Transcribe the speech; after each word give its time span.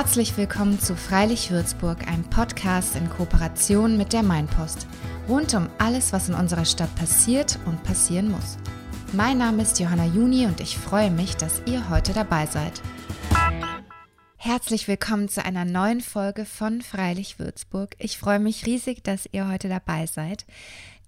Herzlich 0.00 0.36
willkommen 0.36 0.78
zu 0.78 0.94
Freilich 0.94 1.50
Würzburg, 1.50 2.06
einem 2.06 2.22
Podcast 2.22 2.94
in 2.94 3.10
Kooperation 3.10 3.96
mit 3.96 4.12
der 4.12 4.22
Mainpost. 4.22 4.86
Rund 5.28 5.52
um 5.54 5.68
alles, 5.78 6.12
was 6.12 6.28
in 6.28 6.36
unserer 6.36 6.66
Stadt 6.66 6.94
passiert 6.94 7.58
und 7.66 7.82
passieren 7.82 8.30
muss. 8.30 8.58
Mein 9.12 9.38
Name 9.38 9.60
ist 9.60 9.80
Johanna 9.80 10.04
Juni 10.04 10.46
und 10.46 10.60
ich 10.60 10.78
freue 10.78 11.10
mich, 11.10 11.36
dass 11.36 11.62
ihr 11.66 11.90
heute 11.90 12.12
dabei 12.12 12.46
seid. 12.46 12.80
Herzlich 14.36 14.86
willkommen 14.86 15.28
zu 15.28 15.44
einer 15.44 15.64
neuen 15.64 16.00
Folge 16.00 16.44
von 16.44 16.80
Freilich 16.80 17.40
Würzburg. 17.40 17.96
Ich 17.98 18.18
freue 18.18 18.38
mich 18.38 18.66
riesig, 18.66 19.02
dass 19.02 19.28
ihr 19.32 19.48
heute 19.48 19.68
dabei 19.68 20.06
seid. 20.06 20.46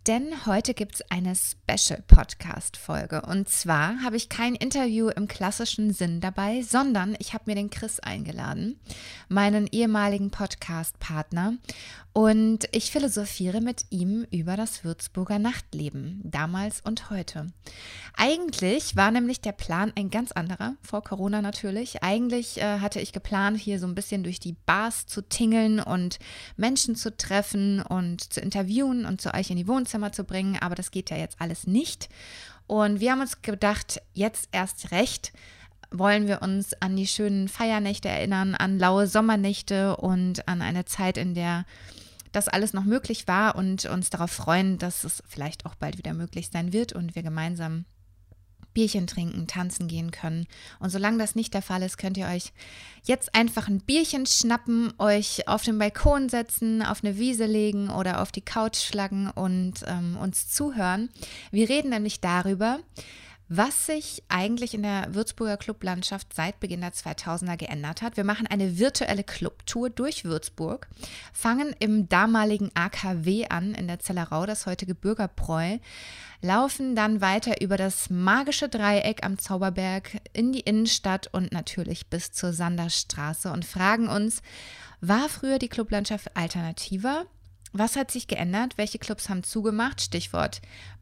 Denn 0.07 0.47
heute 0.47 0.73
gibt 0.73 0.95
es 0.95 1.03
eine 1.11 1.35
Special-Podcast-Folge. 1.35 3.21
Und 3.21 3.51
zwar 3.51 4.03
habe 4.03 4.17
ich 4.17 4.31
kein 4.31 4.55
Interview 4.55 5.09
im 5.09 5.29
klassischen 5.29 5.93
Sinn 5.93 6.23
dabei, 6.23 6.63
sondern 6.63 7.17
ich 7.19 7.35
habe 7.35 7.45
mir 7.47 7.55
den 7.55 7.69
Chris 7.69 8.01
eingeladen, 8.01 8.81
meinen 9.29 9.67
ehemaligen 9.67 10.31
Podcast-Partner. 10.31 11.59
Und 12.13 12.67
ich 12.73 12.91
philosophiere 12.91 13.61
mit 13.61 13.85
ihm 13.91 14.27
über 14.33 14.57
das 14.57 14.85
Würzburger 14.85 15.39
Nachtleben, 15.39 16.21
damals 16.25 16.81
und 16.81 17.11
heute. 17.11 17.53
Eigentlich 18.17 18.97
war 18.97 19.13
nämlich 19.13 19.41
der 19.41 19.53
Plan 19.53 19.93
ein 19.95 20.11
ganz 20.11 20.33
anderer, 20.33 20.75
vor 20.83 21.05
Corona 21.05 21.41
natürlich. 21.41 22.03
Eigentlich 22.03 22.61
äh, 22.61 22.81
hatte 22.81 23.01
ich 23.01 23.13
geplant, 23.13 23.59
hier 23.59 23.79
so 23.79 23.87
ein 23.87 23.95
bisschen 23.95 24.25
durch 24.25 24.41
die 24.41 24.57
Bars 24.67 25.07
zu 25.07 25.23
tingeln 25.23 25.79
und 25.79 26.19
Menschen 26.57 26.97
zu 26.97 27.17
treffen 27.17 27.81
und 27.81 28.33
zu 28.33 28.41
interviewen 28.41 29.07
und 29.07 29.21
zu 29.21 29.33
euch 29.33 29.51
in 29.51 29.57
die 29.57 29.69
Wohnzimmer 29.69 29.90
zu 30.13 30.25
bringen, 30.25 30.59
aber 30.61 30.75
das 30.75 30.91
geht 30.91 31.11
ja 31.11 31.17
jetzt 31.17 31.41
alles 31.41 31.67
nicht. 31.67 32.09
Und 32.67 33.01
wir 33.01 33.13
haben 33.13 33.21
uns 33.21 33.43
gedacht, 33.43 34.01
jetzt 34.15 34.49
erst 34.53 34.93
recht 34.93 35.33
wollen 35.91 36.29
wir 36.29 36.43
uns 36.43 36.73
an 36.81 36.97
die 36.97 37.07
schönen 37.07 37.49
Feiernächte 37.49 38.09
erinnern, 38.09 38.55
an 38.55 38.79
laue 38.79 39.07
Sommernächte 39.07 39.97
und 39.97 40.47
an 40.47 40.63
eine 40.63 40.85
Zeit, 40.85 41.17
in 41.17 41.35
der 41.35 41.65
das 42.33 42.47
alles 42.47 42.73
noch 42.73 42.85
möglich 42.85 43.27
war 43.27 43.57
und 43.57 43.87
uns 43.87 44.11
darauf 44.11 44.31
freuen, 44.31 44.79
dass 44.79 45.03
es 45.03 45.23
vielleicht 45.27 45.67
auch 45.67 45.75
bald 45.75 45.99
wieder 45.99 46.15
möglich 46.15 46.51
sein 46.53 46.73
wird 46.73 46.93
und 46.93 47.17
wir 47.17 47.23
gemeinsam 47.23 47.87
Bierchen 48.73 49.07
trinken, 49.07 49.47
tanzen 49.47 49.89
gehen 49.89 50.11
können. 50.11 50.47
Und 50.79 50.91
solange 50.91 51.19
das 51.19 51.35
nicht 51.35 51.55
der 51.55 51.63
Fall 51.63 51.83
ist, 51.83 51.99
könnt 51.99 52.17
ihr 52.17 52.27
euch 52.27 52.53
jetzt 53.05 53.35
einfach 53.35 53.69
ein 53.69 53.81
Bierchen 53.81 54.27
schnappen, 54.27 54.93
euch 54.99 55.49
auf 55.49 55.63
den 55.63 55.79
Balkon 55.79 56.29
setzen, 56.29 56.83
auf 56.83 57.03
eine 57.03 57.19
Wiese 57.19 57.47
legen 57.47 57.91
oder 57.91 58.23
auf 58.23 58.33
die 58.33 58.43
Couch 58.43 58.77
schlagen 58.77 59.31
und 59.31 59.85
ähm, 59.87 60.17
uns 60.17 60.49
zuhören. 60.49 61.11
Wir 61.51 61.69
reden 61.69 61.91
nämlich 61.91 62.21
darüber, 62.21 62.81
was 63.53 63.87
sich 63.87 64.23
eigentlich 64.29 64.75
in 64.75 64.85
der 64.85 65.13
Würzburger 65.13 65.57
Clublandschaft 65.57 66.33
seit 66.33 66.61
Beginn 66.61 66.83
der 66.83 66.93
2000er 66.93 67.57
geändert 67.57 68.01
hat. 68.01 68.17
Wir 68.17 68.23
machen 68.23 68.47
eine 68.47 68.79
virtuelle 68.79 69.25
Clubtour 69.25 69.91
durch 69.91 70.25
Würzburg, 70.25 70.87
fangen 71.33 71.75
im 71.81 72.09
damaligen 72.09 72.71
AKW 72.75 73.49
an, 73.49 73.75
in 73.75 73.89
der 73.89 73.99
Zellerau, 73.99 74.47
das 74.47 74.67
heutige 74.67 74.95
Bürgerbräu, 74.95 75.79
laufen 76.41 76.95
dann 76.95 77.21
weiter 77.21 77.61
über 77.61 77.77
das 77.77 78.09
magische 78.09 78.69
Dreieck 78.69 79.27
am 79.27 79.37
Zauberberg 79.37 80.21
in 80.33 80.53
die 80.53 80.61
Innenstadt 80.61 81.27
und 81.33 81.51
natürlich 81.51 82.07
bis 82.07 82.31
zur 82.31 82.53
Sanderstraße 82.53 83.51
und 83.51 83.65
fragen 83.65 84.09
uns, 84.09 84.43
war 85.01 85.29
früher 85.29 85.59
die 85.59 85.69
Clublandschaft 85.69 86.37
alternativer? 86.37 87.27
Was 87.73 87.97
hat 87.97 88.13
sich 88.13 88.29
geändert? 88.29 88.79
Welche 88.79 88.99
Clubs 88.99 89.29
haben 89.29 89.43
zugemacht? 89.43 90.01
Stichwort 90.01 90.61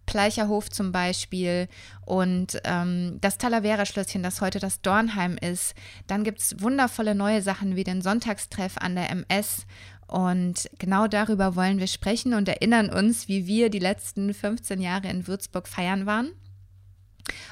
Pleicherhof 0.09 0.70
zum 0.70 0.91
Beispiel 0.91 1.69
und 2.06 2.59
ähm, 2.64 3.19
das 3.20 3.37
Talavera-Schlösschen, 3.37 4.23
das 4.23 4.41
heute 4.41 4.58
das 4.58 4.80
Dornheim 4.80 5.36
ist. 5.36 5.74
Dann 6.07 6.24
gibt 6.24 6.39
es 6.39 6.63
wundervolle 6.63 7.14
neue 7.14 7.42
Sachen 7.42 7.77
wie 7.77 7.85
den 7.85 8.01
Sonntagstreff 8.01 8.79
an 8.79 8.95
der 8.95 9.11
MS. 9.11 9.67
Und 10.07 10.70
genau 10.79 11.08
darüber 11.08 11.57
wollen 11.57 11.79
wir 11.79 11.86
sprechen 11.86 12.33
und 12.33 12.48
erinnern 12.48 12.89
uns, 12.89 13.29
wie 13.29 13.46
wir 13.46 13.69
die 13.69 13.80
letzten 13.80 14.33
15 14.33 14.80
Jahre 14.80 15.08
in 15.08 15.27
Würzburg 15.27 15.69
feiern 15.69 16.07
waren. 16.07 16.30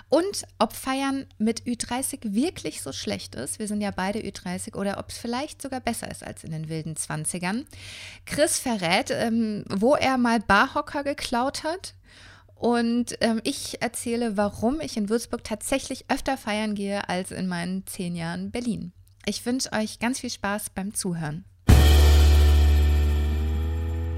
Und 0.08 0.44
ob 0.58 0.72
Feiern 0.72 1.26
mit 1.36 1.64
Ü30 1.64 2.32
wirklich 2.32 2.80
so 2.80 2.92
schlecht 2.92 3.34
ist, 3.34 3.58
wir 3.58 3.68
sind 3.68 3.82
ja 3.82 3.90
beide 3.90 4.20
Ü30, 4.20 4.74
oder 4.74 4.96
ob 4.96 5.10
es 5.10 5.18
vielleicht 5.18 5.60
sogar 5.60 5.80
besser 5.80 6.10
ist 6.10 6.24
als 6.24 6.42
in 6.42 6.52
den 6.52 6.70
wilden 6.70 6.94
20ern. 6.94 7.66
Chris 8.24 8.58
verrät, 8.58 9.10
ähm, 9.10 9.62
wo 9.68 9.94
er 9.94 10.16
mal 10.16 10.40
Barhocker 10.40 11.04
geklaut 11.04 11.62
hat 11.62 11.95
und 12.56 13.16
ähm, 13.20 13.40
ich 13.44 13.82
erzähle, 13.82 14.38
warum 14.38 14.80
ich 14.80 14.96
in 14.96 15.10
Würzburg 15.10 15.44
tatsächlich 15.44 16.06
öfter 16.08 16.38
feiern 16.38 16.74
gehe 16.74 17.08
als 17.08 17.30
in 17.30 17.46
meinen 17.48 17.86
zehn 17.86 18.16
Jahren 18.16 18.50
Berlin. 18.50 18.92
Ich 19.26 19.44
wünsche 19.44 19.72
euch 19.72 19.98
ganz 19.98 20.20
viel 20.20 20.30
Spaß 20.30 20.70
beim 20.70 20.94
Zuhören. 20.94 21.44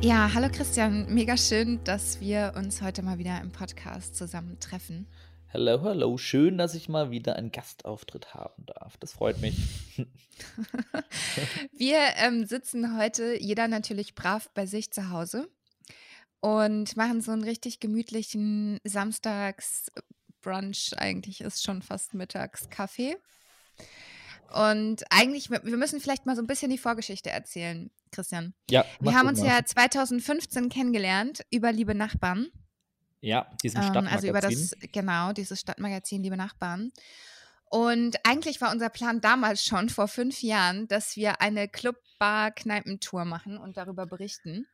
Ja, 0.01 0.31
hallo 0.33 0.49
Christian, 0.53 1.13
mega 1.13 1.37
schön, 1.37 1.83
dass 1.83 2.21
wir 2.21 2.53
uns 2.57 2.81
heute 2.81 3.03
mal 3.03 3.19
wieder 3.19 3.41
im 3.41 3.51
Podcast 3.51 4.15
zusammentreffen. 4.15 5.09
Hallo, 5.53 5.81
hallo, 5.83 6.17
schön, 6.17 6.59
dass 6.59 6.77
ich 6.77 6.89
mal 6.89 7.11
wieder 7.11 7.35
einen 7.35 7.51
Gastauftritt 7.51 8.35
haben 8.35 8.67
darf. 8.67 8.97
Das 8.99 9.15
freut 9.15 9.41
mich. 9.41 9.57
wir 11.73 11.99
ähm, 12.19 12.47
sitzen 12.47 12.97
heute, 12.97 13.43
jeder 13.43 13.67
natürlich 13.67 14.15
brav 14.15 14.49
bei 14.55 14.67
sich 14.67 14.93
zu 14.93 15.11
Hause 15.11 15.49
und 16.41 16.97
machen 16.97 17.21
so 17.21 17.33
einen 17.33 17.45
richtig 17.45 17.81
gemütlichen 17.81 18.79
Samstagsbrunch. 18.85 20.93
Eigentlich 20.97 21.41
ist 21.41 21.65
schon 21.65 21.83
fast 21.83 22.15
Mittagskaffee. 22.15 23.17
Und 24.53 25.05
eigentlich, 25.11 25.51
wir 25.51 25.77
müssen 25.77 26.01
vielleicht 26.01 26.25
mal 26.25 26.37
so 26.37 26.43
ein 26.43 26.47
bisschen 26.47 26.71
die 26.71 26.79
Vorgeschichte 26.79 27.31
erzählen, 27.31 27.91
Christian. 28.11 28.55
Ja. 28.71 28.85
Wir 29.01 29.15
haben 29.15 29.29
uns 29.29 29.41
mal. 29.41 29.49
ja 29.49 29.65
2015 29.65 30.71
kennengelernt 30.71 31.45
über 31.51 31.71
Liebe 31.71 31.95
Nachbarn. 31.95 32.49
Ja, 33.21 33.51
diesen 33.63 33.83
Stadtmagazin. 33.83 34.09
Ähm, 34.09 34.15
also 34.15 34.29
über 34.29 34.41
das, 34.41 34.75
genau, 34.93 35.33
dieses 35.33 35.61
Stadtmagazin 35.61 36.23
Liebe 36.23 36.37
Nachbarn. 36.37 36.93
Und 37.71 38.17
eigentlich 38.25 38.63
war 38.63 38.73
unser 38.73 38.89
Plan 38.89 39.21
damals 39.21 39.63
schon 39.63 39.91
vor 39.91 40.09
fünf 40.09 40.43
Jahren, 40.43 40.89
dass 40.89 41.17
wir 41.17 41.43
eine 41.43 41.69
Club-Bar-Kneipentour 41.69 43.27
machen 43.27 43.59
und 43.59 43.77
darüber 43.77 44.07
berichten. 44.07 44.67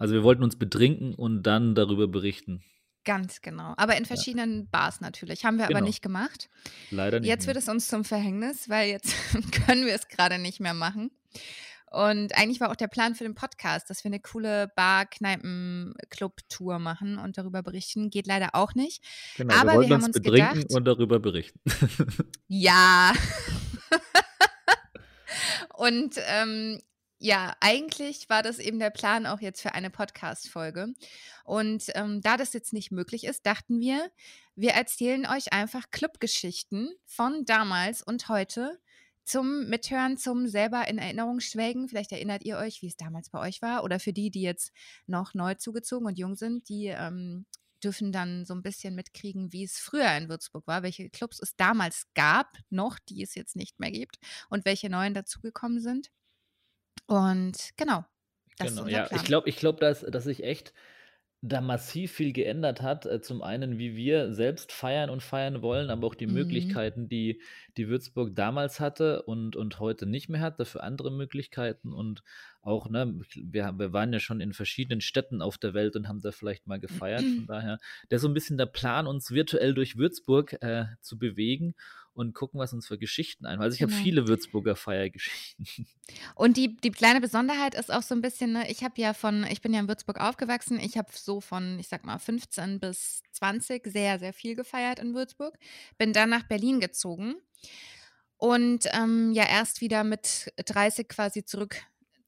Also 0.00 0.14
wir 0.14 0.22
wollten 0.22 0.42
uns 0.42 0.56
betrinken 0.56 1.14
und 1.14 1.42
dann 1.42 1.74
darüber 1.74 2.08
berichten. 2.08 2.62
Ganz 3.04 3.42
genau. 3.42 3.74
Aber 3.76 3.98
in 3.98 4.06
verschiedenen 4.06 4.62
ja. 4.62 4.66
Bars 4.70 5.02
natürlich. 5.02 5.44
Haben 5.44 5.58
wir 5.58 5.66
genau. 5.66 5.78
aber 5.78 5.86
nicht 5.86 6.00
gemacht. 6.00 6.48
Leider 6.90 7.20
nicht. 7.20 7.28
Jetzt 7.28 7.42
mehr. 7.42 7.48
wird 7.54 7.62
es 7.62 7.68
uns 7.68 7.86
zum 7.86 8.04
Verhängnis, 8.04 8.70
weil 8.70 8.88
jetzt 8.88 9.14
können 9.66 9.84
wir 9.84 9.94
es 9.94 10.08
gerade 10.08 10.38
nicht 10.38 10.58
mehr 10.58 10.72
machen. 10.72 11.10
Und 11.90 12.34
eigentlich 12.34 12.60
war 12.60 12.70
auch 12.70 12.76
der 12.76 12.88
Plan 12.88 13.14
für 13.14 13.24
den 13.24 13.34
Podcast, 13.34 13.90
dass 13.90 14.02
wir 14.02 14.08
eine 14.08 14.20
coole 14.20 14.72
Bar-Kneipen-Club-Tour 14.74 16.78
machen 16.78 17.18
und 17.18 17.36
darüber 17.36 17.62
berichten. 17.62 18.08
Geht 18.08 18.26
leider 18.26 18.54
auch 18.54 18.74
nicht. 18.74 19.04
Genau, 19.36 19.54
aber 19.54 19.72
wir, 19.72 19.76
wollten 19.76 19.90
wir 19.90 19.96
haben 19.96 20.04
uns, 20.04 20.14
betrinken 20.14 20.60
gedacht, 20.60 20.74
und 20.74 20.86
darüber 20.86 21.20
berichten. 21.20 21.60
ja. 22.48 23.12
und 25.74 26.14
ähm, 26.26 26.80
ja, 27.22 27.54
eigentlich 27.60 28.30
war 28.30 28.42
das 28.42 28.58
eben 28.58 28.78
der 28.78 28.88
Plan 28.88 29.26
auch 29.26 29.40
jetzt 29.40 29.60
für 29.60 29.74
eine 29.74 29.90
Podcast-Folge. 29.90 30.94
Und 31.44 31.84
ähm, 31.94 32.22
da 32.22 32.38
das 32.38 32.54
jetzt 32.54 32.72
nicht 32.72 32.90
möglich 32.90 33.24
ist, 33.24 33.44
dachten 33.44 33.78
wir, 33.78 34.10
wir 34.56 34.70
erzählen 34.70 35.26
euch 35.26 35.52
einfach 35.52 35.90
Clubgeschichten 35.90 36.90
von 37.04 37.44
damals 37.44 38.02
und 38.02 38.30
heute 38.30 38.80
zum 39.22 39.68
Mithören, 39.68 40.16
zum 40.16 40.48
selber 40.48 40.88
in 40.88 40.96
Erinnerung 40.96 41.40
schwelgen. 41.40 41.88
Vielleicht 41.88 42.10
erinnert 42.10 42.42
ihr 42.44 42.56
euch, 42.56 42.80
wie 42.80 42.88
es 42.88 42.96
damals 42.96 43.28
bei 43.28 43.38
euch 43.38 43.60
war. 43.60 43.84
Oder 43.84 44.00
für 44.00 44.14
die, 44.14 44.30
die 44.30 44.42
jetzt 44.42 44.72
noch 45.06 45.34
neu 45.34 45.54
zugezogen 45.54 46.06
und 46.06 46.18
jung 46.18 46.36
sind, 46.36 46.70
die 46.70 46.86
ähm, 46.86 47.44
dürfen 47.84 48.12
dann 48.12 48.46
so 48.46 48.54
ein 48.54 48.62
bisschen 48.62 48.94
mitkriegen, 48.94 49.52
wie 49.52 49.64
es 49.64 49.78
früher 49.78 50.10
in 50.16 50.30
Würzburg 50.30 50.66
war, 50.66 50.82
welche 50.82 51.10
Clubs 51.10 51.38
es 51.38 51.54
damals 51.56 52.06
gab, 52.14 52.56
noch, 52.70 52.98
die 52.98 53.22
es 53.22 53.34
jetzt 53.34 53.56
nicht 53.56 53.78
mehr 53.78 53.90
gibt 53.90 54.16
und 54.48 54.64
welche 54.64 54.88
neuen 54.88 55.12
dazugekommen 55.12 55.80
sind. 55.80 56.10
Und 57.10 57.70
genau. 57.76 58.04
Das 58.56 58.68
genau, 58.68 58.86
ist 58.86 58.92
ja. 58.92 59.04
Plan. 59.06 59.20
Ich 59.20 59.26
glaube, 59.26 59.48
ich 59.48 59.56
glaub, 59.56 59.80
dass, 59.80 60.02
dass 60.02 60.24
sich 60.24 60.44
echt 60.44 60.72
da 61.42 61.60
massiv 61.60 62.12
viel 62.12 62.32
geändert 62.32 62.82
hat. 62.82 63.04
Äh, 63.04 63.20
zum 63.20 63.42
einen, 63.42 63.78
wie 63.78 63.96
wir 63.96 64.32
selbst 64.32 64.70
feiern 64.70 65.10
und 65.10 65.20
feiern 65.20 65.60
wollen, 65.60 65.90
aber 65.90 66.06
auch 66.06 66.14
die 66.14 66.28
mhm. 66.28 66.34
Möglichkeiten, 66.34 67.08
die, 67.08 67.42
die 67.76 67.88
Würzburg 67.88 68.36
damals 68.36 68.78
hatte 68.78 69.22
und, 69.22 69.56
und 69.56 69.80
heute 69.80 70.06
nicht 70.06 70.28
mehr 70.28 70.40
hat, 70.40 70.60
dafür 70.60 70.84
andere 70.84 71.10
Möglichkeiten 71.10 71.92
und 71.92 72.22
auch, 72.62 72.88
ne, 72.88 73.18
wir, 73.34 73.72
wir 73.76 73.92
waren 73.92 74.12
ja 74.12 74.20
schon 74.20 74.40
in 74.40 74.52
verschiedenen 74.52 75.00
Städten 75.00 75.42
auf 75.42 75.58
der 75.58 75.74
Welt 75.74 75.96
und 75.96 76.06
haben 76.06 76.20
da 76.20 76.30
vielleicht 76.30 76.68
mal 76.68 76.78
gefeiert. 76.78 77.22
Von 77.22 77.46
daher, 77.48 77.80
der 78.08 78.16
ist 78.16 78.22
so 78.22 78.28
ein 78.28 78.34
bisschen 78.34 78.58
der 78.58 78.66
Plan, 78.66 79.08
uns 79.08 79.32
virtuell 79.32 79.74
durch 79.74 79.96
Würzburg 79.96 80.62
äh, 80.62 80.84
zu 81.00 81.18
bewegen 81.18 81.74
und 82.20 82.34
gucken, 82.34 82.60
was 82.60 82.72
uns 82.72 82.86
für 82.86 82.98
Geschichten 82.98 83.46
ein. 83.46 83.60
Also 83.60 83.74
ich 83.74 83.80
genau. 83.80 83.92
habe 83.92 84.02
viele 84.02 84.28
Würzburger 84.28 84.76
Feiergeschichten. 84.76 85.66
Und 86.34 86.56
die, 86.56 86.76
die 86.76 86.90
kleine 86.90 87.20
Besonderheit 87.20 87.74
ist 87.74 87.92
auch 87.92 88.02
so 88.02 88.14
ein 88.14 88.20
bisschen, 88.20 88.52
ne, 88.52 88.70
ich 88.70 88.82
habe 88.82 89.00
ja 89.00 89.14
von, 89.14 89.44
ich 89.44 89.60
bin 89.60 89.72
ja 89.72 89.80
in 89.80 89.88
Würzburg 89.88 90.20
aufgewachsen, 90.20 90.78
ich 90.80 90.98
habe 90.98 91.08
so 91.12 91.40
von, 91.40 91.78
ich 91.78 91.88
sag 91.88 92.04
mal, 92.04 92.18
15 92.18 92.80
bis 92.80 93.22
20 93.32 93.86
sehr, 93.86 94.18
sehr 94.18 94.32
viel 94.32 94.56
gefeiert 94.56 94.98
in 94.98 95.14
Würzburg, 95.14 95.56
bin 95.98 96.12
dann 96.12 96.30
nach 96.30 96.42
Berlin 96.42 96.80
gezogen. 96.80 97.36
und 98.36 98.86
ähm, 98.92 99.32
ja 99.32 99.44
erst 99.44 99.80
wieder 99.80 100.02
mit 100.02 100.52
30 100.56 101.08
quasi 101.08 101.44
zurück 101.44 101.82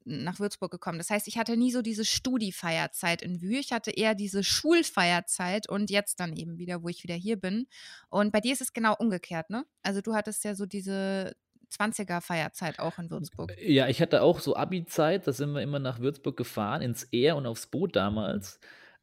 nach 0.05 0.41
Würzburg 0.41 0.71
gekommen. 0.71 0.99
Das 0.99 1.11
heißt, 1.11 1.29
ich 1.29 1.39
hatte 1.39 1.57
nie 1.57 1.71
so 1.71 1.83
diese 1.83 2.05
Studi-Feierzeit 2.05 3.23
in 3.23 3.41
Wü. 3.41 3.59
Ich 3.59 3.73
hatte 3.73 3.91
eher 3.91 4.15
diese 4.15 4.45
Schulfeierzeit 4.45 5.69
und 5.69 5.91
jetzt 5.91 6.21
dann 6.21 6.35
eben 6.35 6.59
wieder, 6.59 6.83
wo 6.83 6.89
ich 6.89 7.03
wieder 7.03 7.15
hier 7.15 7.37
bin. 7.37 7.67
Und 8.09 8.33
bei 8.33 8.41
dir 8.41 8.53
ist 8.53 8.61
es 8.61 8.73
genau 8.73 8.95
umgekehrt, 8.99 9.51
ne? 9.51 9.65
Also 9.83 10.01
du 10.01 10.15
hattest 10.15 10.45
ja 10.45 10.55
so 10.55 10.67
diese 10.67 11.35
20er 11.73 12.21
Feierzeit 12.21 12.79
auch 12.79 12.99
in 12.99 13.11
Würzburg. 13.11 13.55
Ja, 13.61 13.89
ich 13.89 14.01
hatte 14.03 14.23
auch 14.23 14.41
so 14.41 14.57
Abi-Zeit, 14.57 15.27
da 15.27 15.33
sind 15.33 15.53
wir 15.53 15.63
immer 15.63 15.79
nach 15.79 16.01
Würzburg 16.01 16.37
gefahren, 16.37 16.83
ins 16.83 17.05
Ehr 17.05 17.37
und 17.37 17.47
aufs 17.47 17.67
Boot 17.67 17.97
damals. 17.97 18.61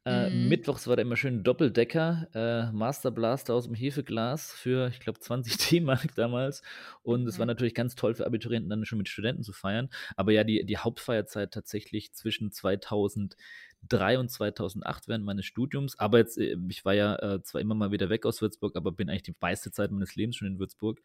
Äh, 0.10 0.32
mhm. 0.32 0.50
Mittwochs 0.50 0.88
war 0.88 0.96
da 0.96 1.04
immer 1.04 1.16
schön 1.16 1.44
Doppeldecker, 1.44 2.28
äh, 2.34 2.72
Master 2.72 3.12
Blaster 3.12 3.54
aus 3.54 3.66
dem 3.66 3.76
Hefeglas 3.76 4.52
für, 4.52 4.88
ich 4.88 5.00
glaube, 5.00 5.20
20 5.20 5.58
D-Mark 5.70 6.16
damals. 6.16 6.64
Und 7.04 7.28
es 7.28 7.36
mhm. 7.36 7.40
war 7.40 7.46
natürlich 7.46 7.76
ganz 7.76 7.94
toll 7.94 8.16
für 8.16 8.26
Abiturienten, 8.26 8.72
dann 8.72 8.86
schon 8.86 8.98
mit 8.98 9.08
Studenten 9.08 9.44
zu 9.44 9.54
feiern. 9.54 9.90
Aber 10.16 10.32
ja, 10.32 10.44
die, 10.44 10.66
die 10.66 10.78
Hauptfeierzeit 10.78 11.52
tatsächlich 11.54 12.12
zwischen 12.14 12.52
2003 12.52 14.18
und 14.18 14.32
2008 14.32 15.08
während 15.08 15.26
meines 15.26 15.46
Studiums. 15.46 16.00
Aber 16.00 16.18
jetzt, 16.18 16.40
äh, 16.40 16.58
ich 16.70 16.84
war 16.86 16.96
ja 16.96 17.16
äh, 17.18 17.44
zwar 17.44 17.62
immer 17.62 17.76
mal 17.76 17.92
wieder 17.92 18.10
weg 18.10 18.26
aus 18.26 18.42
Würzburg, 18.42 18.76
aber 18.76 18.92
bin 18.92 19.12
eigentlich 19.12 19.24
die 19.24 19.36
meiste 19.40 19.72
Zeit 19.72 19.92
meines 19.92 20.16
Lebens 20.16 20.38
schon 20.38 20.48
in 20.48 20.58
Würzburg 20.58 21.04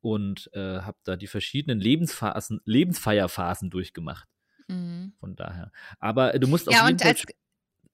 und 0.00 0.48
äh, 0.54 0.80
habe 0.80 0.96
da 1.04 1.16
die 1.16 1.26
verschiedenen 1.26 1.78
Lebensphasen, 1.78 2.62
Lebensfeierphasen 2.64 3.68
durchgemacht. 3.68 4.26
Mhm. 4.68 5.12
Von 5.20 5.36
daher. 5.36 5.72
Aber 6.00 6.38
du 6.38 6.48
musst 6.48 6.70
ja, 6.70 6.80
auf 6.80 6.86
jeden 6.88 6.98
Fall 6.98 7.14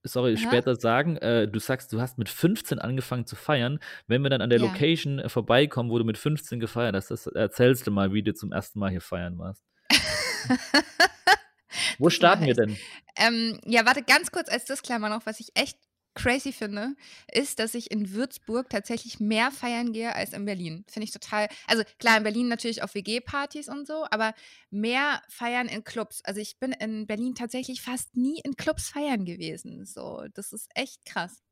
sorry, 0.05 0.35
Aha. 0.35 0.43
später 0.43 0.77
sagen, 0.77 1.17
äh, 1.19 1.49
du 1.49 1.59
sagst, 1.59 1.93
du 1.93 2.01
hast 2.01 2.19
mit 2.19 2.29
15 2.29 2.79
angefangen 2.79 3.27
zu 3.27 3.37
feiern. 3.37 3.79
Wenn 4.07 4.23
wir 4.23 4.31
dann 4.31 4.41
an 4.41 4.51
der 4.51 4.61
ja. 4.61 4.67
Location 4.67 5.19
äh, 5.19 5.29
vorbeikommen, 5.29 5.91
wo 5.91 5.99
du 5.99 6.05
mit 6.05 6.19
15 6.19 6.61
gefeiert 6.61 6.95
hast, 6.95 7.11
das 7.11 7.27
erzählst 7.27 7.87
du 7.87 7.91
mal, 7.91 8.13
wie 8.13 8.23
du 8.23 8.35
zum 8.35 8.53
ersten 8.53 8.79
Mal 8.79 8.91
hier 8.91 9.01
feiern 9.01 9.39
warst. 9.39 9.63
wo 11.99 12.11
starten 12.11 12.47
wir 12.47 12.55
denn? 12.55 12.77
Ähm, 13.17 13.61
ja, 13.65 13.87
warte, 13.87 14.03
ganz 14.03 14.31
kurz 14.31 14.49
als 14.49 14.65
Disclaimer 14.65 15.09
noch, 15.09 15.27
was 15.27 15.41
ich 15.41 15.51
echt 15.55 15.79
crazy 16.15 16.53
finde, 16.53 16.95
ist, 17.33 17.59
dass 17.59 17.75
ich 17.75 17.91
in 17.91 18.13
Würzburg 18.13 18.69
tatsächlich 18.69 19.21
mehr 19.21 19.51
feiern 19.51 19.93
gehe 19.93 20.15
als 20.15 20.33
in 20.33 20.45
Berlin. 20.45 20.85
Finde 20.89 21.05
ich 21.05 21.13
total. 21.13 21.49
Also 21.67 21.85
klar, 21.99 22.17
in 22.17 22.23
Berlin 22.23 22.49
natürlich 22.49 22.83
auf 22.83 22.95
WG-Partys 22.95 23.69
und 23.69 23.87
so, 23.87 24.07
aber 24.11 24.35
mehr 24.71 25.23
feiern 25.29 25.69
in 25.69 25.85
Clubs. 25.85 26.23
Also 26.25 26.41
ich 26.41 26.59
bin 26.59 26.73
in 26.73 27.07
Berlin 27.07 27.35
tatsächlich 27.35 27.83
fast 27.83 28.17
nie 28.17 28.41
in 28.45 28.57
Clubs 28.57 28.91
feiern 28.91 29.25
gewesen. 29.25 29.85
So, 29.85 30.25
das 30.35 30.53
ist 30.53 30.69
echt 30.75 31.05
krass. 31.05 31.43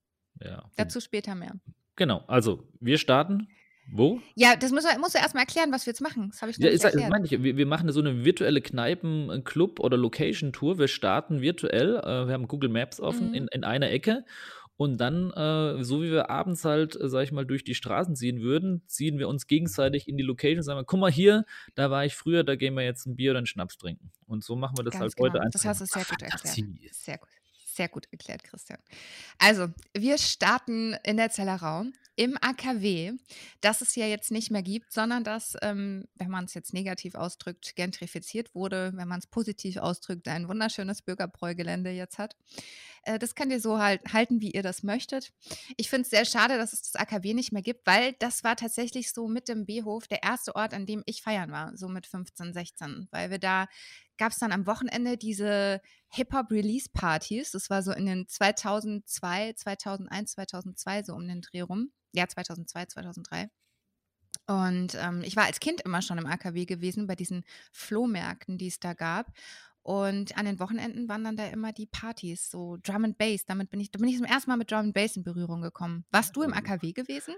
Ja. 0.42 0.70
Dazu 0.76 1.00
später 1.00 1.34
mehr. 1.34 1.54
Genau, 1.96 2.24
also 2.26 2.68
wir 2.80 2.98
starten. 2.98 3.48
Wo? 3.92 4.20
Ja, 4.34 4.56
das 4.56 4.70
muss, 4.70 4.84
musst 4.98 5.14
du 5.14 5.18
erstmal 5.18 5.42
erklären, 5.42 5.72
was 5.72 5.86
wir 5.86 5.90
jetzt 5.92 6.00
machen. 6.00 6.28
Das 6.30 6.42
habe 6.42 6.50
ich 6.50 6.58
noch 6.58 6.66
ja, 6.66 6.72
nicht 6.72 6.84
erklärt. 6.84 7.10
Meine 7.10 7.24
ich, 7.26 7.42
wir, 7.42 7.56
wir, 7.56 7.66
machen 7.66 7.90
so 7.92 8.00
eine 8.00 8.24
virtuelle 8.24 8.60
Kneipen-, 8.60 9.42
Club- 9.44 9.80
oder 9.80 9.96
Location-Tour. 9.96 10.78
Wir 10.78 10.88
starten 10.88 11.40
virtuell. 11.40 11.96
Äh, 11.96 12.26
wir 12.26 12.34
haben 12.34 12.46
Google 12.48 12.70
Maps 12.70 13.00
offen 13.00 13.28
mhm. 13.28 13.34
in, 13.34 13.48
in 13.48 13.64
einer 13.64 13.90
Ecke. 13.90 14.24
Und 14.80 14.96
dann, 14.96 15.30
äh, 15.32 15.84
so 15.84 16.02
wie 16.02 16.10
wir 16.10 16.30
abends 16.30 16.64
halt, 16.64 16.98
äh, 16.98 17.10
sag 17.10 17.24
ich 17.24 17.32
mal, 17.32 17.44
durch 17.44 17.64
die 17.64 17.74
Straßen 17.74 18.16
ziehen 18.16 18.40
würden, 18.40 18.82
ziehen 18.86 19.18
wir 19.18 19.28
uns 19.28 19.46
gegenseitig 19.46 20.08
in 20.08 20.16
die 20.16 20.22
Location 20.22 20.60
und 20.60 20.62
sagen, 20.62 20.82
guck 20.86 20.98
mal 20.98 21.12
hier, 21.12 21.44
da 21.74 21.90
war 21.90 22.06
ich 22.06 22.14
früher, 22.14 22.44
da 22.44 22.56
gehen 22.56 22.72
wir 22.72 22.82
jetzt 22.82 23.04
ein 23.06 23.14
Bier 23.14 23.32
oder 23.32 23.40
einen 23.40 23.46
Schnaps 23.46 23.76
trinken. 23.76 24.10
Und 24.26 24.42
so 24.42 24.56
machen 24.56 24.78
wir 24.78 24.84
das 24.84 24.92
Ganz 24.92 25.02
halt 25.02 25.16
genau. 25.16 25.28
heute 25.28 25.40
einfach. 25.42 25.60
Das 25.60 25.66
hast 25.66 25.82
du 25.82 25.84
sehr 25.84 26.04
gut 26.04 26.22
erklärt. 26.22 26.56
Sehr 26.94 27.18
gut. 27.18 27.28
Sehr 27.66 27.88
gut 27.88 28.08
erklärt, 28.10 28.42
Christian. 28.42 28.78
Also, 29.38 29.68
wir 29.92 30.16
starten 30.16 30.96
in 31.04 31.18
der 31.18 31.30
Zellerau 31.30 31.84
im 32.16 32.36
AKW, 32.40 33.12
das 33.60 33.80
es 33.80 33.94
ja 33.94 34.06
jetzt 34.06 34.30
nicht 34.30 34.50
mehr 34.50 34.62
gibt, 34.62 34.92
sondern 34.92 35.24
das, 35.24 35.56
ähm, 35.62 36.06
wenn 36.14 36.30
man 36.30 36.44
es 36.44 36.54
jetzt 36.54 36.74
negativ 36.74 37.14
ausdrückt, 37.14 37.74
gentrifiziert 37.76 38.54
wurde, 38.54 38.92
wenn 38.94 39.08
man 39.08 39.20
es 39.20 39.26
positiv 39.26 39.76
ausdrückt, 39.78 40.28
ein 40.28 40.48
wunderschönes 40.48 41.02
Bürgerbräugelände 41.02 41.90
jetzt 41.90 42.18
hat. 42.18 42.36
Äh, 43.02 43.18
das 43.18 43.34
könnt 43.34 43.52
ihr 43.52 43.60
so 43.60 43.78
halt 43.78 44.00
halten, 44.12 44.40
wie 44.40 44.50
ihr 44.50 44.62
das 44.62 44.82
möchtet. 44.82 45.32
Ich 45.76 45.90
finde 45.90 46.02
es 46.02 46.10
sehr 46.10 46.24
schade, 46.24 46.56
dass 46.56 46.72
es 46.72 46.82
das 46.82 47.00
AKW 47.00 47.34
nicht 47.34 47.52
mehr 47.52 47.62
gibt, 47.62 47.86
weil 47.86 48.14
das 48.18 48.44
war 48.44 48.56
tatsächlich 48.56 49.12
so 49.12 49.28
mit 49.28 49.48
dem 49.48 49.66
B-Hof 49.66 50.06
der 50.08 50.22
erste 50.22 50.54
Ort, 50.54 50.74
an 50.74 50.86
dem 50.86 51.02
ich 51.06 51.22
feiern 51.22 51.50
war, 51.50 51.76
so 51.76 51.88
mit 51.88 52.06
15, 52.06 52.52
16, 52.52 53.08
weil 53.10 53.30
wir 53.30 53.38
da 53.38 53.66
gab 54.18 54.32
es 54.32 54.38
dann 54.38 54.52
am 54.52 54.66
Wochenende 54.66 55.16
diese 55.16 55.80
Hip-Hop-Release-Partys. 56.10 57.52
Das 57.52 57.70
war 57.70 57.82
so 57.82 57.92
in 57.92 58.04
den 58.04 58.28
2002, 58.28 59.54
2001, 59.54 60.32
2002, 60.32 61.02
so 61.04 61.14
um 61.14 61.26
den 61.26 61.40
Dreh 61.40 61.62
rum. 61.62 61.90
Ja, 62.12 62.28
2002, 62.28 62.86
2003. 62.86 63.50
Und 64.46 64.96
ähm, 64.96 65.22
ich 65.22 65.36
war 65.36 65.44
als 65.44 65.60
Kind 65.60 65.80
immer 65.82 66.02
schon 66.02 66.18
im 66.18 66.26
AKW 66.26 66.66
gewesen, 66.66 67.06
bei 67.06 67.14
diesen 67.14 67.44
Flohmärkten, 67.72 68.58
die 68.58 68.66
es 68.66 68.80
da 68.80 68.94
gab. 68.94 69.32
Und 69.82 70.36
an 70.36 70.44
den 70.44 70.60
Wochenenden 70.60 71.08
waren 71.08 71.24
dann 71.24 71.36
da 71.36 71.46
immer 71.46 71.72
die 71.72 71.86
Partys, 71.86 72.50
so 72.50 72.76
Drum 72.82 73.04
and 73.04 73.18
Bass. 73.18 73.46
Damit 73.46 73.70
bin 73.70 73.80
ich, 73.80 73.90
da 73.90 73.98
bin 73.98 74.08
ich 74.08 74.16
zum 74.16 74.26
ersten 74.26 74.50
Mal 74.50 74.56
mit 74.56 74.70
Drum 74.70 74.80
and 74.80 74.94
Bass 74.94 75.16
in 75.16 75.22
Berührung 75.22 75.62
gekommen. 75.62 76.04
Warst 76.10 76.36
du 76.36 76.42
im 76.42 76.52
AKW 76.52 76.92
gewesen? 76.92 77.34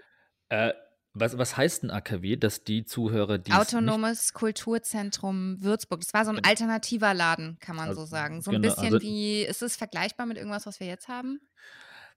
Äh, 0.49 0.73
was, 1.15 1.37
was 1.37 1.57
heißt 1.57 1.85
ein 1.85 1.91
AKW, 1.91 2.37
dass 2.37 2.65
die 2.65 2.85
Zuhörer, 2.85 3.39
die. 3.39 3.53
Autonomes 3.53 4.33
Kulturzentrum 4.33 5.63
Würzburg. 5.63 6.01
Das 6.01 6.15
war 6.15 6.25
so 6.25 6.31
ein 6.31 6.43
alternativer 6.43 7.13
Laden, 7.13 7.59
kann 7.61 7.77
man 7.77 7.91
also, 7.91 8.03
so 8.03 8.07
sagen. 8.07 8.41
So 8.41 8.51
ein 8.51 8.63
genau, 8.63 8.75
bisschen 8.75 8.95
also, 8.95 9.03
wie, 9.03 9.43
ist 9.43 9.63
es 9.63 9.77
vergleichbar 9.77 10.27
mit 10.27 10.39
irgendwas, 10.39 10.67
was 10.67 10.81
wir 10.81 10.87
jetzt 10.87 11.09
haben? 11.09 11.41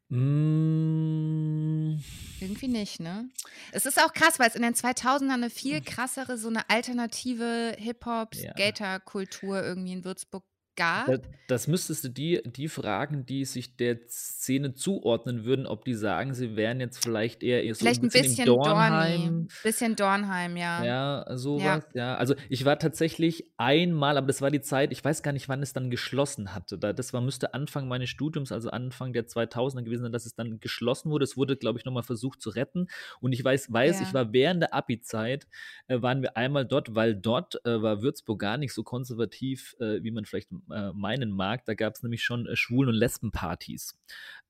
Mm. 0.09 1.99
Irgendwie 2.39 2.67
nicht, 2.67 2.99
ne? 2.99 3.29
Es 3.71 3.85
ist 3.85 3.99
auch 4.01 4.13
krass, 4.13 4.37
weil 4.39 4.49
es 4.49 4.55
in 4.55 4.61
den 4.61 4.75
2000ern 4.75 5.31
eine 5.31 5.49
viel 5.49 5.81
krassere, 5.81 6.37
so 6.37 6.47
eine 6.49 6.69
alternative 6.69 7.75
Hip-Hop-Skater-Kultur 7.79 9.63
irgendwie 9.63 9.93
in 9.93 10.03
Würzburg 10.05 10.43
gab. 10.75 11.07
Das, 11.07 11.21
das 11.47 11.67
müsstest 11.67 12.03
du 12.03 12.09
die, 12.09 12.41
die 12.45 12.67
fragen, 12.67 13.25
die 13.25 13.45
sich 13.45 13.77
der 13.77 13.99
Szene 14.07 14.73
zuordnen 14.73 15.45
würden, 15.45 15.67
ob 15.67 15.85
die 15.85 15.93
sagen, 15.93 16.33
sie 16.33 16.55
wären 16.55 16.79
jetzt 16.79 17.03
vielleicht 17.03 17.43
eher, 17.43 17.63
eher 17.63 17.75
vielleicht 17.75 18.01
so 18.01 18.07
ein 18.07 18.09
bisschen, 18.09 18.29
bisschen 18.29 18.45
Dornheim. 18.45 19.21
Dorny. 19.21 19.47
Bisschen 19.63 19.95
Dornheim, 19.95 20.57
ja. 20.57 20.83
Ja, 20.83 21.37
sowas, 21.37 21.83
ja. 21.93 22.11
ja. 22.11 22.15
Also 22.15 22.35
ich 22.49 22.65
war 22.65 22.79
tatsächlich 22.79 23.51
einmal, 23.57 24.17
aber 24.17 24.27
das 24.27 24.41
war 24.41 24.51
die 24.51 24.61
Zeit, 24.61 24.91
ich 24.91 25.03
weiß 25.03 25.23
gar 25.23 25.31
nicht, 25.33 25.47
wann 25.49 25.61
es 25.61 25.73
dann 25.73 25.89
geschlossen 25.89 26.53
hatte. 26.53 26.77
Das 26.77 27.13
war, 27.13 27.21
müsste 27.21 27.53
Anfang 27.53 27.87
meines 27.87 28.09
Studiums, 28.09 28.51
also 28.51 28.69
Anfang 28.69 29.13
der 29.13 29.27
2000er 29.27 29.83
gewesen 29.83 30.03
sein, 30.03 30.11
dass 30.11 30.25
es 30.25 30.35
dann 30.35 30.59
geschlossen 30.59 31.11
wurde. 31.11 31.23
Es 31.23 31.37
wurde, 31.37 31.57
glaube 31.57 31.79
ich, 31.79 31.85
nochmal 31.85 32.03
versucht 32.03 32.41
zu 32.41 32.49
retten. 32.49 32.87
Und 33.19 33.33
ich 33.33 33.43
weiß, 33.43 33.71
weiß 33.71 33.99
ja. 33.99 34.07
ich 34.07 34.13
war 34.13 34.33
während 34.33 34.61
der 34.61 34.73
Abi-Zeit, 34.73 35.47
äh, 35.87 36.01
waren 36.01 36.21
wir 36.21 36.37
einmal 36.37 36.65
dort, 36.65 36.95
weil 36.95 37.15
dort 37.15 37.63
äh, 37.65 37.81
war 37.81 38.01
Würzburg 38.01 38.39
gar 38.39 38.57
nicht 38.57 38.73
so 38.73 38.83
konservativ, 38.83 39.75
äh, 39.79 40.03
wie 40.03 40.11
man 40.11 40.25
vielleicht 40.25 40.49
äh, 40.71 40.91
meinen 40.93 41.31
mag. 41.31 41.65
Da 41.65 41.73
gab 41.73 41.93
es 41.93 42.03
nämlich 42.03 42.23
schon 42.23 42.47
äh, 42.47 42.55
Schwulen- 42.55 42.89
und 42.89 42.95
Lesbenpartys. 42.95 43.97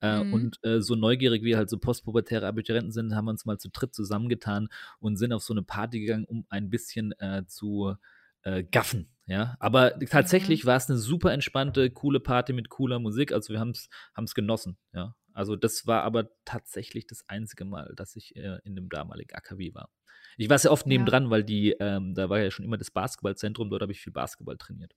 Äh, 0.02 0.24
mhm. 0.24 0.34
Und 0.34 0.60
äh, 0.64 0.82
so 0.82 0.96
neugierig 0.96 1.44
wie 1.44 1.56
halt 1.56 1.70
so 1.70 1.78
postpubertäre 1.78 2.48
Abiturienten 2.48 2.92
sind, 2.92 3.16
haben 3.16 3.26
wir 3.26 3.32
uns 3.32 3.46
mal 3.46 3.58
zu 3.58 3.70
dritt 3.70 3.94
zusammengetan 3.94 4.70
und 5.00 5.18
sind 5.18 5.34
auf 5.34 5.44
so 5.44 5.54
eine 5.54 5.64
Party 5.64 6.00
gegangen, 6.00 6.26
um 6.26 6.46
ein 6.50 6.70
bisschen 6.70 7.14
äh, 7.20 7.46
zu 7.48 7.96
äh, 8.44 8.64
gaffen. 8.64 9.10
Ja, 9.28 9.56
aber 9.60 10.00
tatsächlich 10.00 10.64
mhm. 10.64 10.68
war 10.68 10.78
es 10.78 10.90
eine 10.90 11.00
super 11.00 11.34
entspannte, 11.34 11.90
coole 11.90 12.20
Party 12.20 12.54
mit 12.54 12.70
cooler 12.70 13.00
Musik. 13.00 13.32
Also 13.32 13.54
wir 13.54 13.60
haben 13.60 13.72
es 13.72 14.36
genossen. 14.36 14.78
Ja, 14.94 15.16
also 15.34 15.56
das 15.56 15.88
war 15.88 16.04
aber 16.04 16.30
tatsächlich 16.46 17.08
das 17.08 17.28
einzige 17.28 17.66
Mal, 17.66 17.92
dass 17.96 18.16
ich 18.16 18.36
in 18.36 18.76
dem 18.76 18.88
damaligen 18.88 19.34
AKW 19.34 19.74
war. 19.74 19.90
Ich 20.38 20.50
war 20.50 20.60
sehr 20.60 20.72
oft 20.72 20.86
nebendran, 20.86 21.26
ja. 21.26 21.30
weil 21.30 21.44
die, 21.44 21.72
ähm, 21.80 22.14
da 22.14 22.30
war 22.30 22.40
ja 22.40 22.52
schon 22.52 22.66
immer 22.66 22.78
das 22.78 22.92
Basketballzentrum, 22.92 23.70
dort 23.70 23.82
habe 23.82 23.92
ich 23.92 24.02
viel 24.02 24.14
Basketball 24.14 24.58
trainiert. 24.58 24.94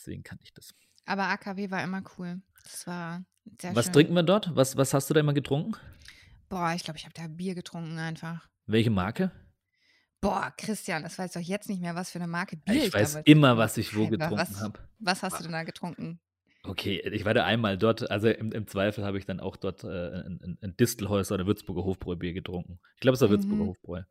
Deswegen 0.00 0.22
kann 0.22 0.38
ich 0.42 0.54
das. 0.54 0.74
Aber 1.04 1.24
AKW 1.24 1.70
war 1.70 1.84
immer 1.84 2.02
cool. 2.16 2.40
Das 2.64 2.86
war 2.86 3.22
sehr 3.60 3.76
Was 3.76 3.86
schön. 3.86 3.92
trinken 3.92 4.14
wir 4.14 4.22
dort? 4.22 4.56
Was, 4.56 4.76
was 4.78 4.94
hast 4.94 5.10
du 5.10 5.14
da 5.14 5.20
immer 5.20 5.34
getrunken? 5.34 5.76
Boah, 6.48 6.72
ich 6.74 6.84
glaube, 6.84 6.96
ich 6.96 7.04
habe 7.04 7.12
da 7.14 7.26
Bier 7.28 7.54
getrunken 7.54 7.98
einfach. 7.98 8.48
Welche 8.66 8.90
Marke? 8.90 9.30
Boah, 10.22 10.54
Christian, 10.56 11.02
das 11.02 11.18
weiß 11.18 11.32
doch 11.32 11.40
jetzt 11.40 11.68
nicht 11.68 11.82
mehr, 11.82 11.94
was 11.94 12.10
für 12.10 12.18
eine 12.18 12.28
Marke 12.28 12.56
Bier 12.56 12.76
ich, 12.76 12.84
ich 12.86 12.94
weiß 12.94 13.16
immer, 13.24 13.58
was 13.58 13.76
ich 13.76 13.94
wo 13.94 14.08
getrunken 14.08 14.60
habe. 14.60 14.80
Was 14.98 15.22
hast 15.22 15.38
du 15.38 15.42
denn 15.42 15.52
da 15.52 15.64
getrunken? 15.64 16.18
Okay, 16.62 17.00
ich 17.00 17.24
war 17.24 17.34
da 17.34 17.44
einmal 17.44 17.76
dort, 17.76 18.10
also 18.10 18.28
im, 18.28 18.52
im 18.52 18.66
Zweifel 18.66 19.04
habe 19.04 19.18
ich 19.18 19.26
dann 19.26 19.40
auch 19.40 19.56
dort 19.56 19.84
äh, 19.84 19.88
ein, 19.88 20.58
ein 20.60 20.76
Distelhäuser 20.76 21.34
oder 21.34 21.46
Würzburger 21.46 21.84
Hofbräu-Bier 21.84 22.32
getrunken. 22.32 22.80
Ich 22.94 23.00
glaube, 23.00 23.14
es 23.14 23.20
war 23.20 23.28
mhm. 23.28 23.32
Würzburger 23.32 23.64
Hofbräu. 23.64 24.02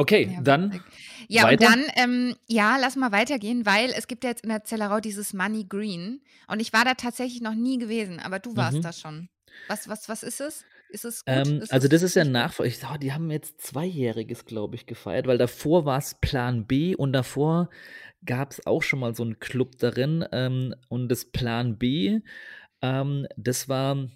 Okay, 0.00 0.30
ja, 0.32 0.40
dann. 0.40 0.80
Ja, 1.28 1.42
weiter? 1.42 1.66
und 1.66 1.76
dann, 1.76 1.84
ähm, 1.96 2.36
ja, 2.46 2.78
lass 2.80 2.96
mal 2.96 3.12
weitergehen, 3.12 3.66
weil 3.66 3.90
es 3.94 4.06
gibt 4.06 4.24
ja 4.24 4.30
jetzt 4.30 4.42
in 4.42 4.48
der 4.48 4.64
Zellerau 4.64 4.98
dieses 4.98 5.34
Money 5.34 5.66
Green. 5.68 6.22
Und 6.48 6.60
ich 6.60 6.72
war 6.72 6.86
da 6.86 6.94
tatsächlich 6.94 7.42
noch 7.42 7.54
nie 7.54 7.76
gewesen, 7.76 8.18
aber 8.18 8.38
du 8.38 8.56
warst 8.56 8.78
mhm. 8.78 8.82
da 8.82 8.94
schon. 8.94 9.28
Was, 9.68 9.90
was, 9.90 10.08
was 10.08 10.22
ist 10.22 10.40
es? 10.40 10.64
Ist 10.88 11.04
es 11.04 11.22
gut? 11.26 11.34
Ähm, 11.34 11.60
ist 11.60 11.70
also, 11.70 11.86
das 11.86 12.00
ist 12.00 12.16
ja 12.16 12.24
Nachfolger. 12.24 12.74
Oh, 12.94 12.96
die 12.96 13.12
haben 13.12 13.30
jetzt 13.30 13.60
Zweijähriges, 13.60 14.46
glaube 14.46 14.74
ich, 14.74 14.86
gefeiert, 14.86 15.26
weil 15.26 15.36
davor 15.36 15.84
war 15.84 15.98
es 15.98 16.14
Plan 16.14 16.66
B 16.66 16.94
und 16.94 17.12
davor 17.12 17.68
gab 18.24 18.52
es 18.52 18.66
auch 18.66 18.82
schon 18.82 19.00
mal 19.00 19.14
so 19.14 19.22
einen 19.22 19.38
Club 19.38 19.76
darin. 19.76 20.24
Ähm, 20.32 20.74
und 20.88 21.10
das 21.10 21.26
Plan 21.26 21.76
B, 21.76 22.20
ähm, 22.80 23.26
das 23.36 23.68
war 23.68 24.08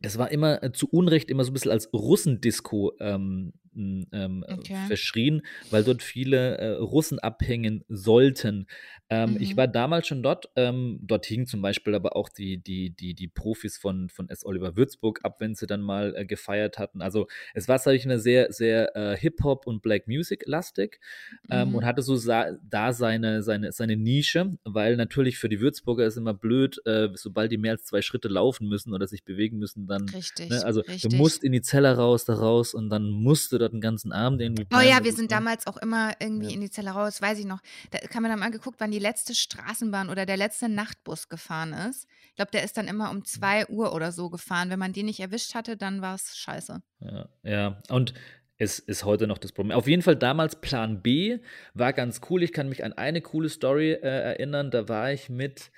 das 0.00 0.18
war 0.18 0.30
immer 0.30 0.62
äh, 0.62 0.72
zu 0.72 0.88
Unrecht 0.88 1.30
immer 1.30 1.42
so 1.42 1.50
ein 1.50 1.54
bisschen 1.54 1.72
als 1.72 1.92
Russendisco 1.92 2.92
ähm, 3.00 3.52
ähm, 3.76 4.44
okay. 4.48 4.76
verschrien, 4.86 5.42
weil 5.70 5.84
dort 5.84 6.02
viele 6.02 6.58
äh, 6.58 6.68
Russen 6.70 7.18
abhängen 7.18 7.84
sollten. 7.88 8.66
Ähm, 9.08 9.34
mhm. 9.34 9.40
Ich 9.40 9.56
war 9.56 9.66
damals 9.68 10.06
schon 10.06 10.22
dort. 10.22 10.48
Ähm, 10.56 11.00
dort 11.02 11.26
hingen 11.26 11.46
zum 11.46 11.62
Beispiel 11.62 11.94
aber 11.94 12.16
auch 12.16 12.28
die, 12.28 12.58
die, 12.58 12.90
die, 12.90 13.14
die 13.14 13.28
Profis 13.28 13.76
von, 13.78 14.08
von 14.08 14.28
S. 14.28 14.44
Oliver 14.44 14.76
Würzburg 14.76 15.20
ab, 15.24 15.36
wenn 15.40 15.54
sie 15.54 15.66
dann 15.66 15.80
mal 15.80 16.14
äh, 16.16 16.24
gefeiert 16.24 16.78
hatten. 16.78 17.02
Also 17.02 17.26
es 17.54 17.68
war, 17.68 17.78
sage 17.78 17.96
ich, 17.96 18.04
eine 18.04 18.18
sehr, 18.18 18.52
sehr 18.52 18.96
äh, 18.96 19.16
Hip-Hop 19.16 19.66
und 19.66 19.82
Black 19.82 20.06
Music-lastig 20.06 21.00
ähm, 21.50 21.70
mhm. 21.70 21.74
und 21.76 21.84
hatte 21.84 22.02
so 22.02 22.16
da 22.18 22.92
seine, 22.92 23.42
seine, 23.42 23.72
seine 23.72 23.96
Nische, 23.96 24.52
weil 24.64 24.96
natürlich 24.96 25.38
für 25.38 25.48
die 25.48 25.60
Würzburger 25.60 26.06
ist 26.06 26.16
immer 26.16 26.34
blöd, 26.34 26.80
äh, 26.86 27.08
sobald 27.14 27.50
die 27.52 27.58
mehr 27.58 27.72
als 27.72 27.84
zwei 27.84 28.02
Schritte 28.02 28.28
laufen 28.28 28.68
müssen 28.68 28.92
oder 28.94 29.06
sich 29.06 29.24
bewegen 29.24 29.58
müssen, 29.58 29.86
dann. 29.86 30.08
Richtig. 30.08 30.50
Ne, 30.50 30.64
also 30.64 30.80
richtig. 30.80 31.10
du 31.10 31.16
musst 31.16 31.44
in 31.44 31.52
die 31.52 31.62
Zelle 31.62 31.96
raus, 31.96 32.24
da 32.24 32.34
raus 32.34 32.74
und 32.74 32.90
dann 32.90 33.10
musst 33.10 33.52
du 33.52 33.58
dort 33.60 33.72
den 33.72 33.80
ganzen 33.80 34.12
Abend 34.12 34.40
irgendwie. 34.40 34.66
Oh 34.74 34.80
ja, 34.80 35.04
wir 35.04 35.12
sind 35.12 35.30
damals 35.30 35.66
auch 35.66 35.76
immer 35.76 36.12
irgendwie 36.20 36.48
ja. 36.48 36.54
in 36.54 36.60
die 36.60 36.70
Zelle 36.70 36.90
raus, 36.90 37.20
weiß 37.20 37.38
ich 37.38 37.46
noch. 37.46 37.60
Da 37.90 37.98
kann 37.98 38.22
man 38.22 38.30
dann 38.30 38.40
mal 38.40 38.50
geguckt, 38.50 38.76
wann 38.80 38.90
die 38.90 38.98
letzte 38.98 39.34
Straßenbahn 39.34 40.08
oder 40.08 40.26
der 40.26 40.36
letzte 40.36 40.68
Nachtbus 40.68 41.28
gefahren 41.28 41.72
ist. 41.72 42.06
Ich 42.28 42.36
glaube, 42.36 42.50
der 42.52 42.64
ist 42.64 42.76
dann 42.76 42.88
immer 42.88 43.10
um 43.10 43.24
2 43.24 43.68
Uhr 43.68 43.94
oder 43.94 44.12
so 44.12 44.30
gefahren. 44.30 44.70
Wenn 44.70 44.78
man 44.78 44.92
den 44.92 45.06
nicht 45.06 45.20
erwischt 45.20 45.54
hatte, 45.54 45.76
dann 45.76 46.00
war 46.02 46.14
es 46.14 46.36
scheiße. 46.36 46.82
Ja, 47.00 47.28
ja. 47.42 47.82
Und 47.88 48.14
es 48.60 48.78
ist 48.78 49.04
heute 49.04 49.26
noch 49.26 49.38
das 49.38 49.52
Problem. 49.52 49.76
Auf 49.76 49.88
jeden 49.88 50.02
Fall 50.02 50.16
damals 50.16 50.60
Plan 50.60 51.00
B 51.00 51.38
war 51.74 51.92
ganz 51.92 52.20
cool. 52.28 52.42
Ich 52.42 52.52
kann 52.52 52.68
mich 52.68 52.84
an 52.84 52.92
eine 52.92 53.22
coole 53.22 53.48
Story 53.48 53.92
äh, 53.92 53.98
erinnern. 54.00 54.70
Da 54.70 54.88
war 54.88 55.12
ich 55.12 55.30
mit 55.30 55.70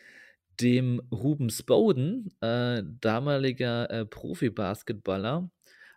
dem 0.61 1.01
Rubens 1.13 1.63
Bowden, 1.63 2.35
äh, 2.41 2.83
damaliger 3.01 3.91
äh, 3.91 4.05
Profi-Basketballer, 4.05 5.51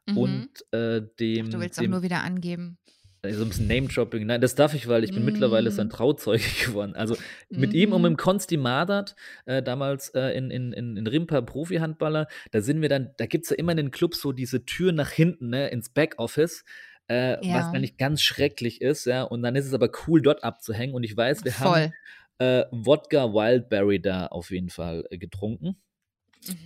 mhm. 0.08 0.18
und 0.18 0.50
äh, 0.72 1.02
dem. 1.20 1.48
Ach, 1.48 1.52
du 1.52 1.60
willst 1.60 1.80
dem, 1.80 1.86
auch 1.86 1.96
nur 1.98 2.04
wieder 2.04 2.24
angeben. 2.24 2.78
Äh, 3.26 3.34
so 3.34 3.44
ein 3.44 3.50
bisschen 3.50 3.68
Name-Dropping. 3.68 4.26
Nein, 4.26 4.42
das 4.42 4.56
darf 4.56 4.74
ich, 4.74 4.88
weil 4.88 5.04
ich 5.04 5.12
bin 5.12 5.24
mm. 5.24 5.26
mittlerweile 5.26 5.72
sein 5.72 5.90
Trauzeuge 5.90 6.44
geworden. 6.66 6.96
Also 6.96 7.16
mit 7.50 7.74
mm. 7.74 7.76
ihm 7.76 7.94
und 7.94 8.02
mit 8.02 8.10
dem 8.12 8.18
Konsti 8.18 8.58
Madert, 8.58 9.16
äh, 9.46 9.62
damals 9.62 10.10
äh, 10.10 10.38
in, 10.38 10.52
in, 10.52 10.74
in, 10.74 10.98
in 10.98 11.08
Rimpa 11.08 11.42
Profi-Handballer, 11.42 12.28
da 12.52 12.62
sind 12.62 12.82
wir 12.82 12.90
dann, 12.90 13.12
da 13.18 13.26
gibt 13.26 13.46
es 13.46 13.50
ja 13.52 13.58
immer 13.58 13.72
in 13.72 13.78
den 13.78 13.92
Clubs 13.92 14.22
so 14.22 14.32
diese 14.32 14.66
Tür 14.66 14.92
nach 14.92 15.12
hinten, 15.12 15.50
ne, 15.50 15.70
ins 15.70 15.90
Backoffice. 15.90 16.64
Äh, 17.08 17.46
ja. 17.46 17.60
was 17.60 17.66
eigentlich 17.66 17.98
ganz 17.98 18.24
schrecklich 18.24 18.82
ist, 18.82 19.06
ja, 19.06 19.22
und 19.22 19.44
dann 19.44 19.56
ist 19.56 19.68
es 19.68 19.76
aber 19.76 19.92
cool, 20.08 20.24
dort 20.24 20.44
abzuhängen. 20.44 20.96
Und 20.96 21.04
ich 21.04 21.16
weiß, 21.16 21.46
wir 21.46 21.52
Voll. 21.52 21.68
haben 21.68 21.94
äh, 22.40 22.66
Wodka 22.72 23.32
Wildberry 23.32 24.02
da 24.02 24.26
auf 24.26 24.50
jeden 24.50 24.70
Fall 24.70 25.06
äh, 25.12 25.20
getrunken. 25.20 25.78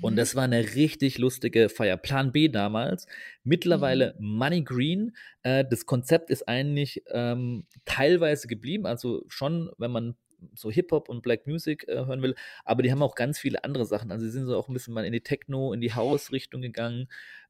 Und 0.02 0.14
mhm. 0.14 0.18
das 0.18 0.36
war 0.36 0.44
eine 0.44 0.76
richtig 0.76 1.18
lustige 1.18 1.70
Feier. 1.70 1.98
Plan 1.98 2.32
B 2.32 2.50
damals. 2.50 3.08
Mittlerweile 3.44 4.16
mhm. 4.20 4.38
Money 4.38 4.64
Green. 4.64 5.16
Äh, 5.44 5.66
das 5.70 5.86
Konzept 5.86 6.30
ist 6.30 6.48
eigentlich 6.48 7.04
ähm, 7.12 7.66
teilweise 7.86 8.48
geblieben. 8.48 8.86
Also 8.86 9.24
schon, 9.28 9.72
wenn 9.78 9.92
man 9.92 10.16
so 10.54 10.72
Hip-Hop 10.72 11.10
und 11.10 11.22
Black 11.22 11.48
Music 11.48 11.88
äh, 11.88 12.06
hören 12.06 12.22
will. 12.22 12.36
Aber 12.66 12.84
die 12.84 12.92
haben 12.92 13.02
auch 13.02 13.16
ganz 13.16 13.40
viele 13.40 13.64
andere 13.64 13.86
Sachen. 13.86 14.12
Also 14.12 14.26
sie 14.26 14.32
sind 14.32 14.46
so 14.46 14.58
auch 14.58 14.68
ein 14.68 14.74
bisschen 14.74 14.94
mal 14.94 15.06
in 15.06 15.14
die 15.14 15.22
Techno, 15.22 15.74
in 15.74 15.82
die 15.82 15.94
House-Richtung 15.94 16.62
gegangen. 16.62 17.08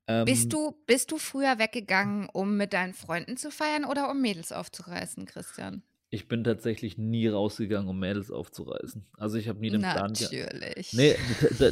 Ähm, 0.07 0.25
bist, 0.25 0.51
du, 0.53 0.75
bist 0.87 1.11
du 1.11 1.17
früher 1.17 1.59
weggegangen, 1.59 2.29
um 2.31 2.57
mit 2.57 2.73
deinen 2.73 2.93
Freunden 2.93 3.37
zu 3.37 3.51
feiern 3.51 3.85
oder 3.85 4.09
um 4.09 4.21
Mädels 4.21 4.51
aufzureißen, 4.51 5.25
Christian? 5.25 5.83
Ich 6.11 6.27
bin 6.27 6.43
tatsächlich 6.43 6.97
nie 6.97 7.27
rausgegangen, 7.27 7.87
um 7.87 7.99
Mädels 7.99 8.31
aufzureißen. 8.31 9.05
Also 9.17 9.37
ich 9.37 9.47
habe 9.47 9.59
nie 9.59 9.69
den 9.69 9.81
Plan 9.81 10.13
gehabt. 10.13 10.33
Natürlich. 10.33 10.93
Nee, 10.93 11.15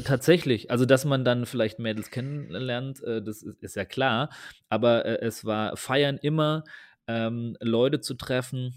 tatsächlich. 0.03 0.69
Also, 0.69 0.85
dass 0.85 1.05
man 1.05 1.25
dann 1.25 1.47
vielleicht 1.47 1.79
Mädels 1.79 2.11
kennenlernt, 2.11 3.01
äh, 3.03 3.23
das 3.23 3.41
ist, 3.41 3.63
ist, 3.63 3.75
ja 3.75 3.85
klar. 3.85 4.29
Aber 4.69 5.05
äh, 5.05 5.25
es 5.25 5.43
war 5.43 5.75
Feiern 5.75 6.17
immer, 6.17 6.63
ähm, 7.07 7.57
Leute 7.61 7.99
zu 7.99 8.13
treffen 8.13 8.75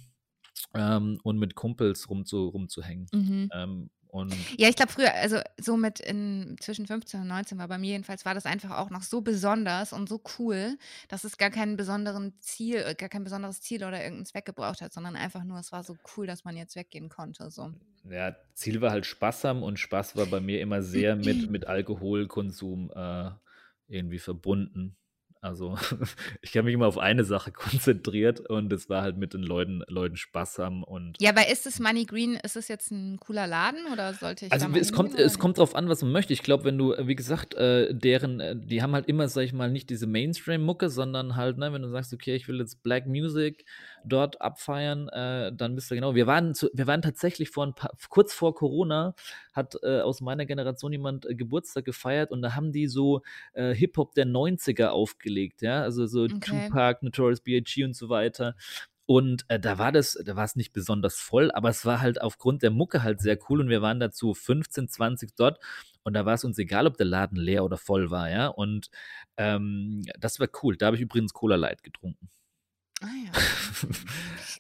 ähm, 0.75 1.19
und 1.25 1.39
mit 1.39 1.55
Kumpels 1.57 2.09
rumzu, 2.09 2.49
rumzuhängen. 2.49 3.07
Mhm. 3.13 3.51
Ähm, 3.53 3.91
und 4.11 4.35
ja, 4.59 4.69
ich 4.69 4.77
glaube 4.77 4.91
früher, 4.91 5.15
also 5.15 5.39
so 5.59 5.77
mit 5.77 6.01
in, 6.01 6.57
zwischen 6.61 6.87
15 6.87 7.21
und 7.21 7.29
19 7.29 7.59
war 7.59 7.69
bei 7.69 7.79
mir 7.79 7.93
jedenfalls, 7.93 8.25
war 8.25 8.35
das 8.35 8.45
einfach 8.45 8.77
auch 8.79 8.91
noch 8.91 9.03
so 9.03 9.21
besonders 9.21 9.93
und 9.93 10.09
so 10.09 10.21
cool, 10.39 10.77
dass 11.09 11.25
es 11.25 11.39
gar 11.39 11.51
keinen 11.51 11.77
besonderen 11.77 12.35
Ziel, 12.41 12.77
äh, 12.77 12.95
gar 12.95 13.09
kein 13.09 13.25
besonderes 13.25 13.61
Ziel 13.61 13.85
oder 13.85 13.99
irgendeinen 13.99 14.27
Zweck 14.27 14.47
gebraucht 14.47 14.81
hat, 14.81 14.93
sondern 14.93 15.17
einfach 15.17 15.45
nur, 15.45 15.59
es 15.59 15.71
war 15.71 15.85
so 15.85 15.97
cool, 16.17 16.27
dass 16.27 16.45
man 16.45 16.57
jetzt 16.57 16.75
weggehen 16.75 17.09
konnte. 17.09 17.51
So. 17.51 17.73
Ja, 18.09 18.35
Ziel 18.55 18.81
war 18.81 18.91
halt 18.91 19.07
Spaß 19.07 19.45
haben 19.45 19.63
und 19.63 19.79
Spaß 19.79 20.17
war 20.17 20.27
bei 20.27 20.41
mir 20.41 20.61
immer 20.61 20.83
sehr 20.83 21.15
mit, 21.15 21.51
mit 21.51 21.67
Alkoholkonsum 21.67 22.91
äh, 22.95 23.31
irgendwie 23.87 24.19
verbunden. 24.19 24.97
Also 25.43 25.79
ich 26.43 26.57
habe 26.57 26.67
mich 26.67 26.75
immer 26.75 26.87
auf 26.87 26.99
eine 26.99 27.25
Sache 27.25 27.51
konzentriert 27.53 28.41
und 28.41 28.73
es 28.73 28.91
war 28.91 29.03
halt 29.03 29.17
mit 29.17 29.33
den 29.33 29.43
Leuten, 29.43 29.83
Leuten 29.89 30.17
Spaß 30.17 30.59
haben 30.59 30.85
und. 30.85 31.17
Ja, 31.21 31.31
aber 31.31 31.49
ist 31.49 31.67
es 31.67 31.81
Money 31.81 32.05
Green, 32.05 32.35
ist 32.35 32.57
es 32.57 32.69
jetzt 32.69 32.91
ein 32.91 33.19
cooler 33.19 33.47
Laden 33.47 33.81
oder 33.93 34.13
sollte 34.13 34.47
ich 34.47 34.53
Also 34.53 34.69
es 34.75 34.93
kommt, 34.93 35.19
es 35.19 35.39
kommt 35.39 35.59
drauf 35.59 35.75
an, 35.75 35.89
was 35.89 36.03
man 36.03 36.13
möchte. 36.13 36.33
Ich 36.35 36.43
glaube, 36.43 36.65
wenn 36.65 36.77
du, 36.77 36.95
wie 36.99 37.17
gesagt, 37.17 37.55
äh, 37.55 37.95
deren, 37.95 38.41
äh, 38.41 38.55
die 38.57 38.83
haben 38.83 38.93
halt 38.93 39.07
immer, 39.07 39.29
sag 39.29 39.43
ich 39.43 39.53
mal, 39.53 39.71
nicht 39.71 39.89
diese 39.89 40.07
Mainstream-Mucke, 40.07 40.91
sondern 40.91 41.37
halt, 41.37 41.57
ne, 41.57 41.73
wenn 41.73 41.83
du 41.83 41.89
sagst, 41.89 42.13
okay, 42.13 42.35
ich 42.35 42.47
will 42.47 42.59
jetzt 42.59 42.83
Black 42.83 43.07
Music 43.07 43.65
dort 44.05 44.41
abfeiern, 44.43 45.09
äh, 45.09 45.53
dann 45.55 45.75
bist 45.75 45.91
du 45.91 45.95
genau. 45.95 46.15
Wir 46.15 46.27
waren, 46.27 46.55
zu, 46.55 46.69
wir 46.75 46.87
waren 46.87 47.03
tatsächlich 47.03 47.51
vor 47.51 47.67
ein 47.67 47.75
paar, 47.75 47.93
kurz 48.11 48.35
vor 48.35 48.55
Corona, 48.55 49.15
hat 49.61 49.77
äh, 49.83 50.01
aus 50.01 50.21
meiner 50.21 50.47
Generation 50.47 50.93
jemand 50.93 51.27
äh, 51.27 51.35
Geburtstag 51.35 51.85
gefeiert 51.85 52.31
und 52.31 52.43
da 52.43 52.55
haben 52.55 52.73
die 52.73 52.89
so 52.89 53.23
äh, 53.53 53.75
Hip-Hop 53.75 54.15
der 54.15 54.27
90er 54.27 54.89
aufgelegt, 54.89 55.63
ja, 55.63 55.83
also 55.83 56.07
so 56.07 56.25
okay. 56.25 56.67
Tupac, 56.69 57.05
Notorious 57.05 57.41
B.I.G. 57.41 57.85
und 57.85 57.95
so 57.95 58.09
weiter. 58.09 58.57
Und 59.07 59.45
äh, 59.49 59.59
da 59.59 59.79
war 59.79 59.91
das, 59.91 60.17
da 60.25 60.37
war 60.37 60.45
es 60.45 60.55
nicht 60.55 60.73
besonders 60.73 61.17
voll, 61.17 61.51
aber 61.51 61.69
es 61.69 61.85
war 61.85 62.01
halt 62.01 62.21
aufgrund 62.21 62.63
der 62.63 62.71
Mucke 62.71 63.03
halt 63.03 63.21
sehr 63.21 63.39
cool 63.49 63.61
und 63.61 63.69
wir 63.69 63.83
waren 63.83 63.99
dazu 63.99 64.35
15, 64.35 64.89
20 64.89 65.35
dort 65.35 65.59
und 66.05 66.15
da 66.15 66.25
war 66.27 66.35
es 66.35 66.45
uns 66.45 66.59
egal, 66.59 66.87
ob 66.87 66.97
der 66.97 67.07
Laden 67.07 67.37
leer 67.37 67.65
oder 67.65 67.77
voll 67.77 68.11
war, 68.11 68.31
ja. 68.31 68.47
Und 68.47 68.91
ähm, 69.37 70.03
das 70.19 70.39
war 70.41 70.49
cool. 70.63 70.77
Da 70.77 70.87
habe 70.87 70.97
ich 70.97 71.03
übrigens 71.03 71.33
Cola 71.33 71.57
Light 71.57 71.83
getrunken. 71.83 72.29
Ah 73.01 73.07
ja. 73.25 73.33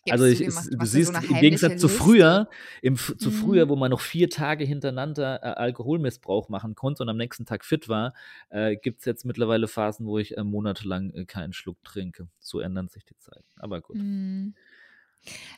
also 0.12 0.24
ich, 0.24 0.38
du, 0.38 0.76
du 0.76 0.86
siehst, 0.86 1.14
so 1.14 1.20
im 1.20 1.40
Gegensatz 1.40 1.80
zu 1.80 1.88
früher, 1.88 2.48
im, 2.80 2.96
zu 2.96 3.30
mhm. 3.30 3.34
früher, 3.34 3.68
wo 3.68 3.76
man 3.76 3.90
noch 3.90 4.00
vier 4.00 4.30
Tage 4.30 4.64
hintereinander 4.64 5.42
äh, 5.42 5.46
Alkoholmissbrauch 5.46 6.48
machen 6.48 6.74
konnte 6.74 7.02
und 7.02 7.08
am 7.10 7.18
nächsten 7.18 7.44
Tag 7.44 7.64
fit 7.64 7.88
war, 7.88 8.14
äh, 8.48 8.76
gibt 8.76 9.00
es 9.00 9.04
jetzt 9.04 9.24
mittlerweile 9.24 9.68
Phasen, 9.68 10.06
wo 10.06 10.18
ich 10.18 10.38
äh, 10.38 10.44
monatelang 10.44 11.10
äh, 11.10 11.26
keinen 11.26 11.52
Schluck 11.52 11.82
trinke. 11.84 12.28
So 12.38 12.60
ändern 12.60 12.88
sich 12.88 13.04
die 13.04 13.18
Zeiten. 13.18 13.44
Aber 13.58 13.80
gut. 13.82 13.96
Mhm. 13.96 14.54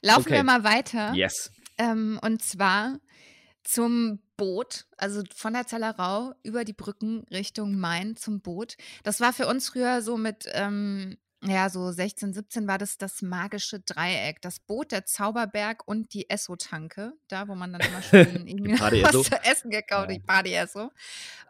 Laufen 0.03 0.23
okay. 0.23 0.35
wir 0.35 0.45
mal 0.45 0.65
weiter. 0.65 1.15
Yes. 1.15 1.53
Ähm, 1.79 2.19
und 2.23 2.43
zwar 2.43 2.99
zum 3.63 4.19
Boot, 4.37 4.87
also 4.97 5.23
von 5.35 5.53
der 5.53 5.69
Zellerau 5.69 6.35
über 6.43 6.65
die 6.65 6.73
Brücken 6.73 7.25
Richtung 7.31 7.77
Main 7.77 8.17
zum 8.17 8.41
Boot. 8.41 8.77
Das 9.05 9.21
war 9.21 9.33
für 9.33 9.47
uns 9.47 9.69
früher 9.69 10.03
so 10.03 10.17
mit 10.17 10.47
ähm, 10.53 11.17
ja, 11.45 11.69
so 11.69 11.91
16, 11.91 12.33
17 12.35 12.69
war 12.69 12.79
das 12.79 12.99
das 12.99 13.21
magische 13.21 13.81
Dreieck. 13.81 14.41
Das 14.43 14.61
Boot, 14.61 14.93
der 14.93 15.07
Zauberberg 15.07 15.87
und 15.87 16.15
die 16.15 16.31
Esso-Tanke. 16.31 17.15
Da, 17.27 17.49
wo 17.49 17.57
man 17.57 17.73
dann 17.73 17.81
immer 17.81 18.01
schön 18.01 18.47
irgendwie 18.47 18.73
was 19.03 19.23
zu 19.23 19.43
essen 19.43 19.71
gekauft, 19.71 20.11
ja. 20.11 20.17
die 20.17 20.21
Party-Esso. 20.21 20.91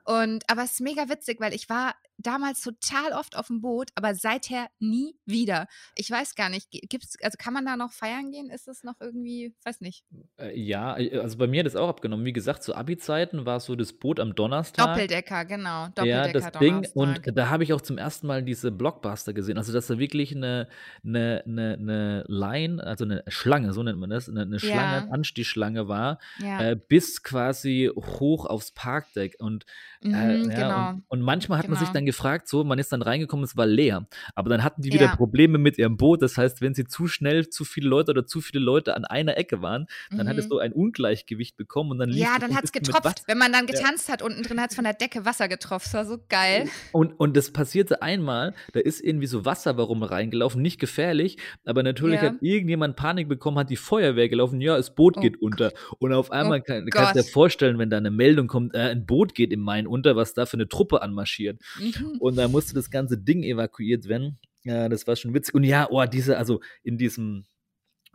Und, 0.05 0.45
aber 0.49 0.65
es 0.65 0.73
ist 0.73 0.81
mega 0.81 1.09
witzig, 1.09 1.41
weil 1.41 1.55
ich 1.55 1.69
war 1.69 1.95
damals 2.19 2.61
total 2.63 3.13
oft 3.13 3.37
auf 3.37 3.49
dem 3.49 3.61
Boot, 3.61 3.91
aber 3.95 4.15
seither 4.15 4.69
nie 4.79 5.17
wieder. 5.27 5.67
Ich 5.95 6.11
weiß 6.11 6.35
gar 6.35 6.49
nicht, 6.49 6.69
gibt's, 6.71 7.17
also 7.23 7.37
kann 7.39 7.53
man 7.53 7.65
da 7.65 7.77
noch 7.77 7.93
feiern 7.93 8.31
gehen? 8.31 8.51
Ist 8.51 8.69
es 8.69 8.85
noch 8.85 9.01
irgendwie, 9.01 9.55
weiß 9.65 9.81
nicht. 9.81 10.05
Äh, 10.39 10.59
ja, 10.59 10.97
äh, 10.99 11.19
also 11.19 11.39
bei 11.39 11.47
mir 11.47 11.61
hat 11.61 11.67
es 11.67 11.77
auch 11.77 11.89
abgenommen. 11.89 12.25
Wie 12.25 12.33
gesagt, 12.33 12.63
zu 12.63 12.75
Abi-Zeiten 12.75 13.45
war 13.47 13.57
es 13.57 13.65
so 13.65 13.77
das 13.77 13.93
Boot 13.93 14.21
am 14.21 14.35
Donnerstag. 14.35 14.87
Doppeldecker, 14.87 15.45
genau. 15.45 15.87
Doppeldecker, 15.95 16.27
ja, 16.27 16.51
das 16.51 16.53
Ding. 16.59 16.87
Und 16.95 17.21
da 17.37 17.49
habe 17.49 17.65
ich 17.65 17.73
auch 17.73 17.81
zum 17.81 17.99
ersten 17.99 18.27
Mal 18.27 18.43
diese 18.43 18.71
Blockbuster 18.71 19.33
gesehen. 19.33 19.59
Also, 19.59 19.73
dass 19.73 19.87
da 19.87 19.99
wirklich 19.99 20.35
eine, 20.35 20.69
eine, 21.05 21.43
eine, 21.47 21.77
eine 21.81 22.25
Line, 22.29 22.83
also 22.83 23.05
eine 23.05 23.25
Schlange, 23.29 23.73
so 23.73 23.83
nennt 23.83 23.99
man 23.99 24.11
das, 24.11 24.29
eine, 24.29 24.43
eine 24.43 24.61
Schlange, 24.61 25.07
ja. 25.07 25.09
Anstichschlange 25.11 25.89
war, 25.89 26.19
ja. 26.39 26.71
äh, 26.71 26.77
bis 26.77 27.23
quasi 27.23 27.91
hoch 27.95 28.47
aufs 28.47 28.73
Parkdeck. 28.73 29.37
Und, 29.39 29.67
äh, 30.05 30.09
mhm, 30.09 30.51
ja, 30.51 30.57
genau. 30.57 30.91
und, 30.91 31.05
und 31.09 31.21
manchmal 31.23 31.59
hat 31.59 31.67
genau. 31.67 31.75
man 31.75 31.79
sich 31.81 31.89
genau. 31.89 31.99
dann 31.99 32.07
gefragt, 32.07 32.49
so, 32.49 32.65
man 32.65 32.79
ist 32.79 32.93
dann 32.93 33.03
reingekommen, 33.03 33.45
es 33.45 33.57
war 33.57 33.67
leer. 33.67 34.07
Aber 34.35 34.51
dann 34.51 34.65
hatten 34.65 34.83
die 34.83 34.93
wieder 34.93 35.07
ja. 35.07 35.17
Probleme 35.17 35.59
mit 35.59 35.79
ihrem 35.79 35.97
Boot. 35.97 36.23
Das 36.23 36.37
heißt, 36.37 36.61
wenn 36.61 36.75
sie 36.75 36.85
zu 36.85 37.07
schnell 37.07 37.49
zu 37.49 37.65
viele 37.65 37.89
Leute 37.89 38.11
oder 38.11 38.27
zu 38.27 38.41
viele 38.41 38.63
Leute 38.65 38.97
an 38.97 39.05
einer 39.05 39.37
Ecke 39.37 39.63
waren, 39.63 39.87
dann 40.11 40.27
mhm. 40.27 40.31
hattest 40.31 40.51
du 40.51 40.59
ein 40.59 40.73
Ungleichgewicht 40.73 41.57
bekommen 41.57 41.93
und 41.93 41.99
dann 41.99 42.11
Ja, 42.11 42.39
dann 42.39 42.55
hat 42.55 42.65
es 42.65 42.73
getropft. 42.73 43.23
Wenn 43.27 43.39
man 43.39 43.53
dann 43.53 43.67
getanzt 43.67 44.09
ja. 44.09 44.15
hat, 44.15 44.23
unten 44.23 44.43
drin 44.43 44.61
hat 44.61 44.71
es 44.71 44.77
von 44.77 44.85
der 44.85 44.95
Decke 44.95 45.25
Wasser 45.25 45.49
getroffen. 45.49 45.91
Das 45.93 45.95
war 45.95 46.05
so 46.05 46.19
geil. 46.29 46.69
Und, 46.93 47.19
und 47.19 47.37
das 47.37 47.53
passierte 47.53 48.03
einmal, 48.03 48.55
da 48.73 48.81
ist 48.81 49.01
irgendwie 49.01 49.27
so 49.27 49.45
Wasser 49.45 49.77
warum 49.77 50.03
reingelaufen, 50.03 50.63
nicht 50.63 50.81
gefährlich, 50.81 51.39
aber 51.65 51.83
natürlich 51.83 52.21
ja. 52.21 52.31
hat 52.31 52.37
irgendjemand 52.41 52.97
Panik 52.97 53.29
bekommen, 53.29 53.59
hat 53.59 53.71
die 53.71 53.77
Feuerwehr 53.77 54.29
gelaufen, 54.29 54.61
ja, 54.61 54.77
das 54.77 54.95
Boot 54.95 55.17
oh 55.17 55.21
geht 55.21 55.35
Gott. 55.35 55.43
unter. 55.43 55.73
Und 55.99 56.13
auf 56.13 56.31
einmal 56.31 56.61
oh 56.61 56.65
kann, 56.65 56.87
kannst 56.87 57.15
du 57.15 57.23
dir 57.23 57.25
vorstellen, 57.25 57.79
wenn 57.79 57.91
da 57.91 57.97
eine 57.97 58.11
Meldung 58.11 58.47
kommt, 58.47 58.75
äh, 58.75 58.79
ein 58.79 59.07
Boot 59.07 59.35
geht 59.35 59.53
im 59.53 59.61
Main 59.61 59.87
unter, 59.93 60.17
was 60.17 60.35
da 60.35 60.47
für 60.47 60.57
eine 60.57 60.69
Truppe 60.69 61.03
anmarschiert. 61.03 61.61
Mhm. 61.79 62.17
Und 62.19 62.37
da 62.37 62.49
musste 62.49 62.75
das 62.75 62.91
ganze 62.91 63.19
Ding 63.19 63.43
evakuiert 63.43 64.09
werden. 64.09 64.39
Ja, 64.65 64.89
das 64.89 65.07
war 65.07 65.17
schon 65.17 65.35
witzig. 65.35 65.55
Und 65.55 65.65
ja, 65.65 65.89
oh, 65.91 66.05
diese, 66.07 66.39
also 66.39 66.61
in 66.83 66.97
diesem 66.97 67.45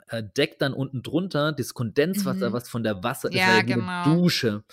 äh, 0.10 0.24
Deck 0.24 0.60
dann 0.60 0.74
unten 0.74 1.04
drunter, 1.04 1.52
das 1.52 1.74
Kondenswasser, 1.74 2.50
mhm. 2.50 2.54
was 2.54 2.70
von 2.70 2.84
der 2.84 3.04
Wasser, 3.04 3.32
ja, 3.32 3.48
war 3.48 3.56
ja 3.56 3.62
genau. 3.62 3.88
eine 3.88 4.16
Dusche. 4.16 4.64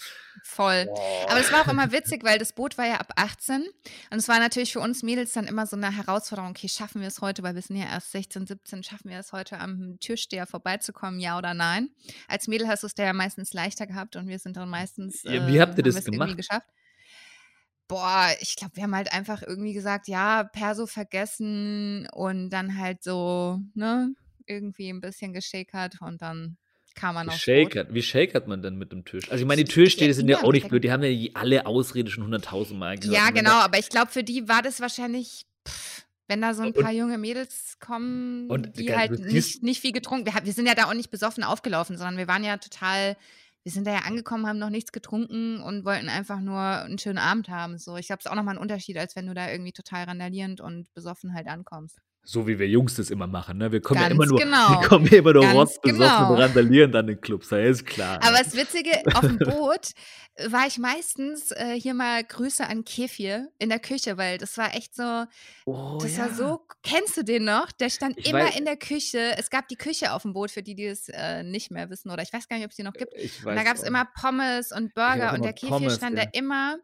Voll. 0.44 0.86
Boah. 0.86 1.30
Aber 1.30 1.40
es 1.40 1.52
war 1.52 1.62
auch 1.62 1.68
immer 1.68 1.90
witzig, 1.92 2.22
weil 2.24 2.38
das 2.38 2.52
Boot 2.52 2.78
war 2.78 2.86
ja 2.86 2.96
ab 2.96 3.12
18 3.16 3.64
und 4.10 4.18
es 4.18 4.28
war 4.28 4.38
natürlich 4.38 4.72
für 4.72 4.80
uns 4.80 5.02
Mädels 5.02 5.32
dann 5.32 5.46
immer 5.46 5.66
so 5.66 5.76
eine 5.76 5.96
Herausforderung, 5.96 6.50
okay, 6.50 6.68
schaffen 6.68 7.00
wir 7.00 7.08
es 7.08 7.20
heute, 7.20 7.42
weil 7.42 7.54
wir 7.54 7.62
sind 7.62 7.76
ja 7.76 7.86
erst 7.86 8.12
16, 8.12 8.46
17, 8.46 8.82
schaffen 8.82 9.10
wir 9.10 9.18
es 9.18 9.32
heute 9.32 9.58
am 9.58 9.96
Türsteher 10.00 10.46
vorbeizukommen, 10.46 11.18
ja 11.18 11.38
oder 11.38 11.54
nein? 11.54 11.88
Als 12.28 12.46
Mädel 12.46 12.68
hast 12.68 12.82
du 12.82 12.86
es 12.86 12.94
ja 12.96 13.12
meistens 13.12 13.52
leichter 13.52 13.86
gehabt 13.86 14.16
und 14.16 14.28
wir 14.28 14.38
sind 14.38 14.56
dann 14.56 14.68
meistens 14.68 15.24
äh, 15.24 15.36
ja, 15.36 15.48
Wie 15.48 15.60
habt 15.60 15.76
ihr 15.78 15.84
das 15.84 16.04
gemacht? 16.04 16.36
geschafft. 16.36 16.68
Boah, 17.94 18.28
ich 18.40 18.56
glaube, 18.56 18.74
wir 18.74 18.82
haben 18.82 18.96
halt 18.96 19.12
einfach 19.12 19.42
irgendwie 19.42 19.72
gesagt, 19.72 20.08
ja, 20.08 20.42
Perso 20.42 20.86
vergessen 20.86 22.08
und 22.12 22.50
dann 22.50 22.76
halt 22.76 23.04
so, 23.04 23.60
ne, 23.74 24.12
irgendwie 24.46 24.88
ein 24.88 25.00
bisschen 25.00 25.32
geschakert 25.32 26.00
und 26.00 26.20
dann 26.20 26.56
kam 26.96 27.14
man 27.14 27.28
auf 27.28 27.36
Shakert. 27.36 27.94
Wie 27.94 28.02
shakert 28.02 28.48
man 28.48 28.62
denn 28.62 28.74
mit 28.74 28.90
dem 28.90 29.04
Tisch? 29.04 29.30
Also 29.30 29.42
ich 29.42 29.46
meine, 29.46 29.62
die 29.62 29.72
Türsteher 29.72 30.12
sind 30.12 30.28
ja 30.28 30.42
auch 30.42 30.50
nicht 30.50 30.68
blöd, 30.68 30.82
die 30.82 30.90
haben 30.90 31.04
ja 31.04 31.30
alle 31.34 31.66
Ausrede 31.66 32.10
schon 32.10 32.34
100.000 32.34 32.74
Mal 32.74 32.98
gehört. 32.98 33.16
Ja, 33.16 33.30
genau, 33.30 33.60
aber 33.60 33.78
ich 33.78 33.90
glaube, 33.90 34.10
für 34.10 34.24
die 34.24 34.48
war 34.48 34.60
das 34.60 34.80
wahrscheinlich, 34.80 35.46
pff, 35.64 36.04
wenn 36.26 36.42
da 36.42 36.52
so 36.52 36.62
ein 36.62 36.72
paar 36.72 36.90
und, 36.90 36.96
junge 36.96 37.16
Mädels 37.16 37.76
kommen, 37.78 38.50
und, 38.50 38.76
die 38.76 38.92
halt 38.92 39.20
nicht, 39.20 39.62
nicht 39.62 39.80
viel 39.80 39.92
getrunken, 39.92 40.26
wir, 40.26 40.44
wir 40.44 40.52
sind 40.52 40.66
ja 40.66 40.74
da 40.74 40.86
auch 40.86 40.94
nicht 40.94 41.12
besoffen 41.12 41.44
aufgelaufen, 41.44 41.96
sondern 41.96 42.16
wir 42.16 42.26
waren 42.26 42.42
ja 42.42 42.56
total 42.56 43.16
wir 43.64 43.72
sind 43.72 43.86
da 43.86 43.92
ja 43.92 44.00
angekommen, 44.00 44.46
haben 44.46 44.58
noch 44.58 44.70
nichts 44.70 44.92
getrunken 44.92 45.60
und 45.62 45.84
wollten 45.84 46.08
einfach 46.08 46.40
nur 46.40 46.58
einen 46.60 46.98
schönen 46.98 47.18
Abend 47.18 47.48
haben. 47.48 47.78
So, 47.78 47.96
ich 47.96 48.06
glaube, 48.06 48.20
es 48.20 48.26
ist 48.26 48.30
auch 48.30 48.36
nochmal 48.36 48.54
ein 48.56 48.60
Unterschied, 48.62 48.96
als 48.98 49.16
wenn 49.16 49.26
du 49.26 49.34
da 49.34 49.50
irgendwie 49.50 49.72
total 49.72 50.04
randalierend 50.04 50.60
und 50.60 50.92
besoffen 50.94 51.34
halt 51.34 51.46
ankommst. 51.48 51.98
So 52.26 52.46
wie 52.46 52.58
wir 52.58 52.66
Jungs 52.66 52.94
das 52.94 53.10
immer 53.10 53.26
machen, 53.26 53.58
ne? 53.58 53.70
Wir 53.70 53.82
kommen 53.82 54.00
Ganz 54.00 54.08
ja 54.08 54.14
immer 54.14 54.26
nur, 54.26 54.38
genau. 54.38 54.80
wir 54.80 54.88
kommen 54.88 55.06
ja 55.06 55.18
immer 55.18 55.34
nur 55.34 55.46
rotzbesoffen 55.46 55.98
genau. 55.98 56.32
und 56.32 56.40
randalieren 56.40 56.90
dann 56.90 57.06
in 57.08 57.20
Clubs, 57.20 57.50
ja, 57.50 57.58
ist 57.58 57.84
klar. 57.84 58.18
Aber 58.22 58.38
das 58.38 58.56
Witzige, 58.56 58.90
auf 59.14 59.20
dem 59.20 59.36
Boot 59.38 59.90
war 60.48 60.66
ich 60.66 60.78
meistens 60.78 61.50
äh, 61.52 61.78
hier 61.78 61.94
mal 61.94 62.24
Grüße 62.24 62.66
an 62.66 62.84
Kefir 62.84 63.50
in 63.58 63.68
der 63.68 63.78
Küche, 63.78 64.16
weil 64.16 64.38
das 64.38 64.56
war 64.56 64.74
echt 64.74 64.96
so, 64.96 65.24
oh, 65.66 65.98
das 66.00 66.16
ja. 66.16 66.24
war 66.24 66.34
so, 66.34 66.60
kennst 66.82 67.16
du 67.16 67.24
den 67.24 67.44
noch? 67.44 67.70
Der 67.72 67.90
stand 67.90 68.18
ich 68.18 68.30
immer 68.30 68.40
weiß, 68.40 68.56
in 68.56 68.64
der 68.64 68.76
Küche. 68.76 69.36
Es 69.38 69.50
gab 69.50 69.68
die 69.68 69.76
Küche 69.76 70.12
auf 70.12 70.22
dem 70.22 70.32
Boot, 70.32 70.50
für 70.50 70.62
die, 70.62 70.74
die 70.74 70.86
es 70.86 71.08
äh, 71.10 71.42
nicht 71.42 71.70
mehr 71.70 71.90
wissen 71.90 72.10
oder 72.10 72.22
ich 72.22 72.32
weiß 72.32 72.48
gar 72.48 72.56
nicht, 72.56 72.64
ob 72.64 72.70
es 72.70 72.76
die 72.76 72.82
noch 72.82 72.94
gibt. 72.94 73.12
Weiß 73.14 73.44
und 73.44 73.54
da 73.54 73.62
gab 73.62 73.76
es 73.76 73.82
immer 73.82 74.06
Pommes 74.18 74.72
und 74.72 74.94
Burger 74.94 75.34
und 75.34 75.44
der 75.44 75.52
Kefir 75.52 75.68
Pommes, 75.68 75.96
stand 75.96 76.16
ja. 76.16 76.24
da 76.24 76.30
immer 76.32 76.78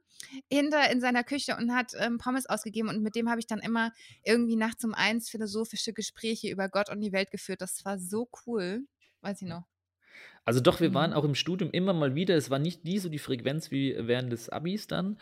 hinter 0.50 0.90
in 0.90 1.00
seiner 1.00 1.24
Küche 1.24 1.56
und 1.56 1.74
hat 1.74 1.92
ähm, 1.98 2.18
Pommes 2.18 2.46
ausgegeben 2.46 2.88
und 2.88 3.02
mit 3.02 3.14
dem 3.14 3.28
habe 3.28 3.40
ich 3.40 3.46
dann 3.46 3.60
immer 3.60 3.92
irgendwie 4.24 4.56
nachts 4.56 4.84
um 4.84 4.94
eins 4.94 5.28
philosophische 5.28 5.92
Gespräche 5.92 6.50
über 6.50 6.68
Gott 6.68 6.90
und 6.90 7.00
die 7.00 7.12
Welt 7.12 7.30
geführt. 7.30 7.60
Das 7.60 7.84
war 7.84 7.98
so 7.98 8.28
cool. 8.46 8.82
Weiß 9.22 9.42
ich 9.42 9.48
noch. 9.48 9.64
Also 10.44 10.60
doch, 10.60 10.80
wir 10.80 10.94
waren 10.94 11.10
mhm. 11.10 11.16
auch 11.16 11.24
im 11.24 11.34
Studium 11.34 11.70
immer 11.70 11.92
mal 11.92 12.14
wieder, 12.14 12.34
es 12.36 12.50
war 12.50 12.58
nicht 12.58 12.84
nie 12.84 12.98
so 12.98 13.08
die 13.08 13.18
Frequenz 13.18 13.70
wie 13.70 13.94
während 13.98 14.32
des 14.32 14.48
Abis 14.48 14.86
dann, 14.86 15.18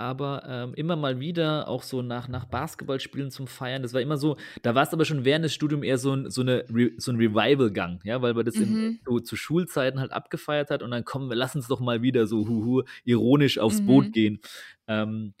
aber 0.00 0.42
ähm, 0.48 0.74
immer 0.74 0.96
mal 0.96 1.20
wieder 1.20 1.68
auch 1.68 1.82
so 1.82 2.02
nach, 2.02 2.26
nach 2.26 2.46
Basketballspielen 2.46 3.30
zum 3.30 3.46
Feiern. 3.46 3.82
Das 3.82 3.92
war 3.92 4.00
immer 4.00 4.16
so, 4.16 4.36
da 4.62 4.74
war 4.74 4.82
es 4.82 4.92
aber 4.92 5.04
schon 5.04 5.24
während 5.24 5.44
des 5.44 5.54
Studiums 5.54 5.84
eher 5.84 5.98
so 5.98 6.14
ein, 6.14 6.30
so 6.30 6.40
eine 6.40 6.64
so 6.96 7.12
ein 7.12 7.16
Revival-Gang, 7.16 8.00
ja, 8.04 8.22
weil 8.22 8.34
man 8.34 8.44
das 8.46 8.56
mhm. 8.56 8.62
in, 8.62 9.00
so, 9.04 9.20
zu 9.20 9.36
Schulzeiten 9.36 10.00
halt 10.00 10.12
abgefeiert 10.12 10.70
hat 10.70 10.82
und 10.82 10.90
dann 10.90 11.04
kommen 11.04 11.28
wir, 11.28 11.36
lass 11.36 11.54
uns 11.54 11.68
doch 11.68 11.80
mal 11.80 12.02
wieder 12.02 12.26
so 12.26 12.48
huhu, 12.48 12.82
ironisch 13.04 13.58
aufs 13.58 13.82
mhm. 13.82 13.86
Boot 13.86 14.12
gehen. 14.12 14.40
Ähm, 14.88 15.34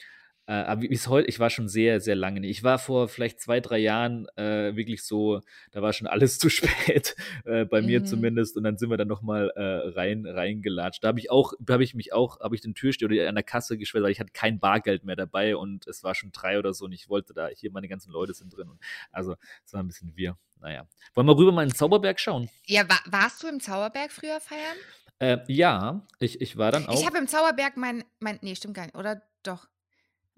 äh, 0.50 0.64
aber 0.64 0.82
wie 0.82 0.92
es 0.92 1.06
heute, 1.06 1.28
ich 1.28 1.38
war 1.38 1.48
schon 1.48 1.68
sehr, 1.68 2.00
sehr 2.00 2.16
lange 2.16 2.40
nicht. 2.40 2.50
Ich 2.50 2.64
war 2.64 2.80
vor 2.80 3.06
vielleicht 3.06 3.40
zwei, 3.40 3.60
drei 3.60 3.78
Jahren 3.78 4.26
äh, 4.34 4.74
wirklich 4.74 5.04
so, 5.04 5.42
da 5.70 5.80
war 5.80 5.92
schon 5.92 6.08
alles 6.08 6.38
zu 6.40 6.48
spät, 6.50 7.14
äh, 7.44 7.64
bei 7.64 7.80
mhm. 7.80 7.86
mir 7.86 8.04
zumindest. 8.04 8.56
Und 8.56 8.64
dann 8.64 8.76
sind 8.76 8.90
wir 8.90 8.96
dann 8.96 9.06
nochmal 9.06 9.52
äh, 9.54 9.90
rein, 9.90 10.26
reingelatscht. 10.26 11.04
Da 11.04 11.08
habe 11.08 11.20
ich 11.20 11.30
auch, 11.30 11.52
da 11.60 11.74
habe 11.74 11.84
ich 11.84 11.94
mich 11.94 12.12
auch, 12.12 12.40
habe 12.40 12.56
ich 12.56 12.62
den 12.62 12.74
Türsteher 12.74 13.08
oder 13.08 13.28
an 13.28 13.36
der 13.36 13.44
Kasse 13.44 13.78
geschwellt, 13.78 14.02
weil 14.02 14.10
ich 14.10 14.18
hatte 14.18 14.32
kein 14.32 14.58
Bargeld 14.58 15.04
mehr 15.04 15.14
dabei 15.14 15.54
und 15.54 15.86
es 15.86 16.02
war 16.02 16.16
schon 16.16 16.32
drei 16.32 16.58
oder 16.58 16.74
so 16.74 16.86
und 16.86 16.92
ich 16.92 17.08
wollte 17.08 17.32
da, 17.32 17.46
hier 17.46 17.70
meine 17.70 17.86
ganzen 17.86 18.10
Leute 18.10 18.34
sind 18.34 18.56
drin. 18.56 18.70
Und 18.70 18.80
also 19.12 19.36
es 19.64 19.72
war 19.72 19.84
ein 19.84 19.86
bisschen 19.86 20.16
wir. 20.16 20.36
Naja. 20.58 20.84
Wollen 21.14 21.28
wir 21.28 21.36
rüber 21.36 21.52
mal 21.52 21.62
in 21.62 21.68
den 21.68 21.76
Zauberberg 21.76 22.18
schauen? 22.18 22.50
Ja, 22.66 22.82
wa 22.88 22.98
warst 23.06 23.40
du 23.44 23.46
im 23.46 23.60
Zauberberg 23.60 24.10
früher 24.10 24.40
feiern? 24.40 24.76
Äh, 25.20 25.38
ja, 25.46 26.04
ich, 26.18 26.40
ich 26.40 26.56
war 26.56 26.72
dann 26.72 26.88
auch. 26.88 27.00
Ich 27.00 27.06
habe 27.06 27.18
im 27.18 27.28
Zauberberg 27.28 27.76
mein, 27.76 28.02
mein, 28.18 28.40
nee, 28.42 28.56
stimmt 28.56 28.74
gar 28.74 28.86
nicht, 28.86 28.96
oder 28.96 29.22
doch? 29.44 29.68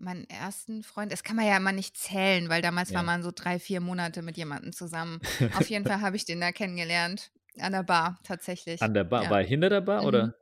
Meinen 0.03 0.29
ersten 0.29 0.83
Freund, 0.83 1.13
das 1.13 1.23
kann 1.23 1.37
man 1.37 1.47
ja 1.47 1.57
immer 1.57 1.73
nicht 1.73 1.97
zählen, 1.97 2.49
weil 2.49 2.63
damals 2.63 2.91
ja. 2.91 2.97
war 2.97 3.03
man 3.03 3.23
so 3.23 3.31
drei, 3.35 3.59
vier 3.59 3.81
Monate 3.81 4.23
mit 4.23 4.37
jemandem 4.37 4.73
zusammen. 4.73 5.21
Auf 5.57 5.71
jeden 5.71 5.85
Fall 5.87 6.01
habe 6.01 6.17
ich 6.17 6.25
den 6.25 6.41
da 6.41 6.53
kennengelernt. 6.53 7.31
An 7.59 7.73
der 7.73 7.83
Bar, 7.83 8.19
tatsächlich. 8.25 8.83
An 8.83 8.95
der 8.95 9.05
Bar? 9.05 9.25
Ja. 9.25 9.31
War 9.31 9.41
er 9.41 9.47
hinter 9.47 9.69
der 9.69 9.83
Bar 9.83 10.03
mhm. 10.03 10.07
oder? 10.07 10.35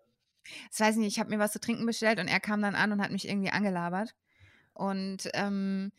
Das 0.70 0.80
weiß 0.80 0.94
ich 0.94 1.00
nicht. 1.00 1.12
Ich 1.14 1.20
habe 1.20 1.30
mir 1.30 1.38
was 1.38 1.52
zu 1.52 1.60
trinken 1.60 1.86
bestellt 1.86 2.18
und 2.18 2.28
er 2.28 2.40
kam 2.40 2.62
dann 2.62 2.74
an 2.74 2.92
und 2.92 3.02
hat 3.02 3.10
mich 3.10 3.28
irgendwie 3.28 3.50
angelabert. 3.50 4.14
Und 4.72 5.28
ähm, 5.34 5.92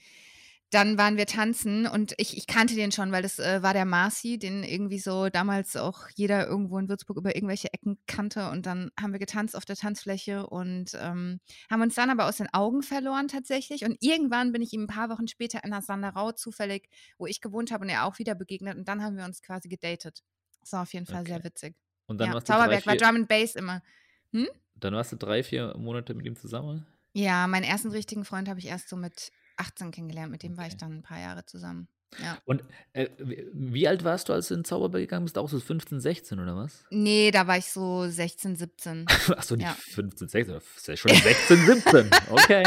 dann 0.71 0.97
waren 0.97 1.17
wir 1.17 1.25
tanzen 1.25 1.86
und 1.86 2.13
ich, 2.17 2.38
ich 2.38 2.47
kannte 2.47 2.75
den 2.75 2.93
schon, 2.93 3.12
weil 3.12 3.21
das 3.21 3.39
äh, 3.39 3.62
war 3.62 3.73
der 3.73 3.84
Marci, 3.84 4.39
den 4.39 4.63
irgendwie 4.63 4.99
so 4.99 5.27
damals 5.27 5.75
auch 5.75 6.07
jeder 6.15 6.47
irgendwo 6.47 6.77
in 6.77 6.88
Würzburg 6.88 7.17
über 7.17 7.36
irgendwelche 7.36 7.73
Ecken 7.73 7.97
kannte. 8.07 8.49
Und 8.49 8.65
dann 8.65 8.89
haben 8.99 9.12
wir 9.12 9.19
getanzt 9.19 9.57
auf 9.57 9.65
der 9.65 9.75
Tanzfläche 9.75 10.47
und 10.47 10.97
ähm, 10.97 11.41
haben 11.69 11.81
uns 11.81 11.95
dann 11.95 12.10
aber 12.10 12.25
aus 12.25 12.38
den 12.38 12.47
Augen 12.53 12.84
verloren 12.84 13.27
tatsächlich. 13.27 13.84
Und 13.84 13.97
irgendwann 13.99 14.53
bin 14.53 14.62
ich 14.62 14.71
ihm 14.71 14.84
ein 14.84 14.88
paar 14.88 15.10
Wochen 15.10 15.27
später 15.27 15.62
in 15.65 15.71
der 15.71 15.81
Sanderau 15.81 16.31
zufällig, 16.31 16.88
wo 17.17 17.25
ich 17.25 17.41
gewohnt 17.41 17.71
habe 17.71 17.84
und 17.84 17.89
er 17.89 18.05
auch 18.05 18.17
wieder 18.17 18.34
begegnet. 18.34 18.77
Und 18.77 18.88
dann 18.88 19.03
haben 19.03 19.17
wir 19.17 19.25
uns 19.25 19.41
quasi 19.41 19.67
gedatet. 19.67 20.23
Das 20.62 20.71
war 20.71 20.84
auf 20.84 20.93
jeden 20.93 21.05
Fall 21.05 21.21
okay. 21.21 21.31
sehr 21.31 21.43
witzig. 21.43 21.75
Und 22.07 22.17
dann 22.21 22.29
ja, 22.29 22.34
warst 22.36 22.47
Zauberberg 22.47 22.84
drei, 22.84 22.91
war 22.91 22.97
Drum 22.97 23.15
and 23.17 23.27
Bass 23.27 23.55
immer. 23.55 23.84
Hm? 24.31 24.47
Dann 24.75 24.93
warst 24.93 25.12
du 25.12 25.17
drei, 25.17 25.43
vier 25.43 25.75
Monate 25.77 26.13
mit 26.13 26.25
ihm 26.25 26.38
zusammen? 26.38 26.88
Ja, 27.13 27.45
meinen 27.47 27.65
ersten 27.65 27.91
richtigen 27.91 28.23
Freund 28.23 28.47
habe 28.47 28.60
ich 28.60 28.67
erst 28.67 28.88
so 28.88 28.95
mit 28.95 29.34
18 29.57 29.91
kennengelernt. 29.91 30.31
Mit 30.31 30.43
dem 30.43 30.57
war 30.57 30.67
ich 30.67 30.77
dann 30.77 30.99
ein 30.99 31.03
paar 31.03 31.19
Jahre 31.19 31.45
zusammen. 31.45 31.87
Ja. 32.19 32.37
Und 32.43 32.63
äh, 32.91 33.07
wie 33.53 33.87
alt 33.87 34.03
warst 34.03 34.27
du, 34.27 34.33
als 34.33 34.49
du 34.49 34.55
in 34.55 34.65
Zauberberg 34.65 35.03
gegangen 35.03 35.25
bist? 35.25 35.37
Auch 35.37 35.47
so 35.47 35.59
15, 35.59 36.01
16 36.01 36.39
oder 36.39 36.57
was? 36.57 36.83
Nee, 36.89 37.31
da 37.31 37.47
war 37.47 37.57
ich 37.57 37.71
so 37.71 38.05
16, 38.07 38.57
17. 38.57 39.05
Achso, 39.29 39.55
nicht 39.55 39.65
ja. 39.65 39.73
15, 39.73 40.27
16, 40.27 40.53
das 40.53 40.63
ist 40.75 40.87
ja 40.87 40.97
schon 40.97 41.13
16, 41.13 41.65
17. 41.65 42.09
Okay, 42.29 42.63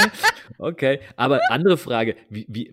okay. 0.58 1.00
Aber 1.16 1.40
andere 1.50 1.76
Frage, 1.76 2.16
wie, 2.30 2.46
wie, 2.48 2.72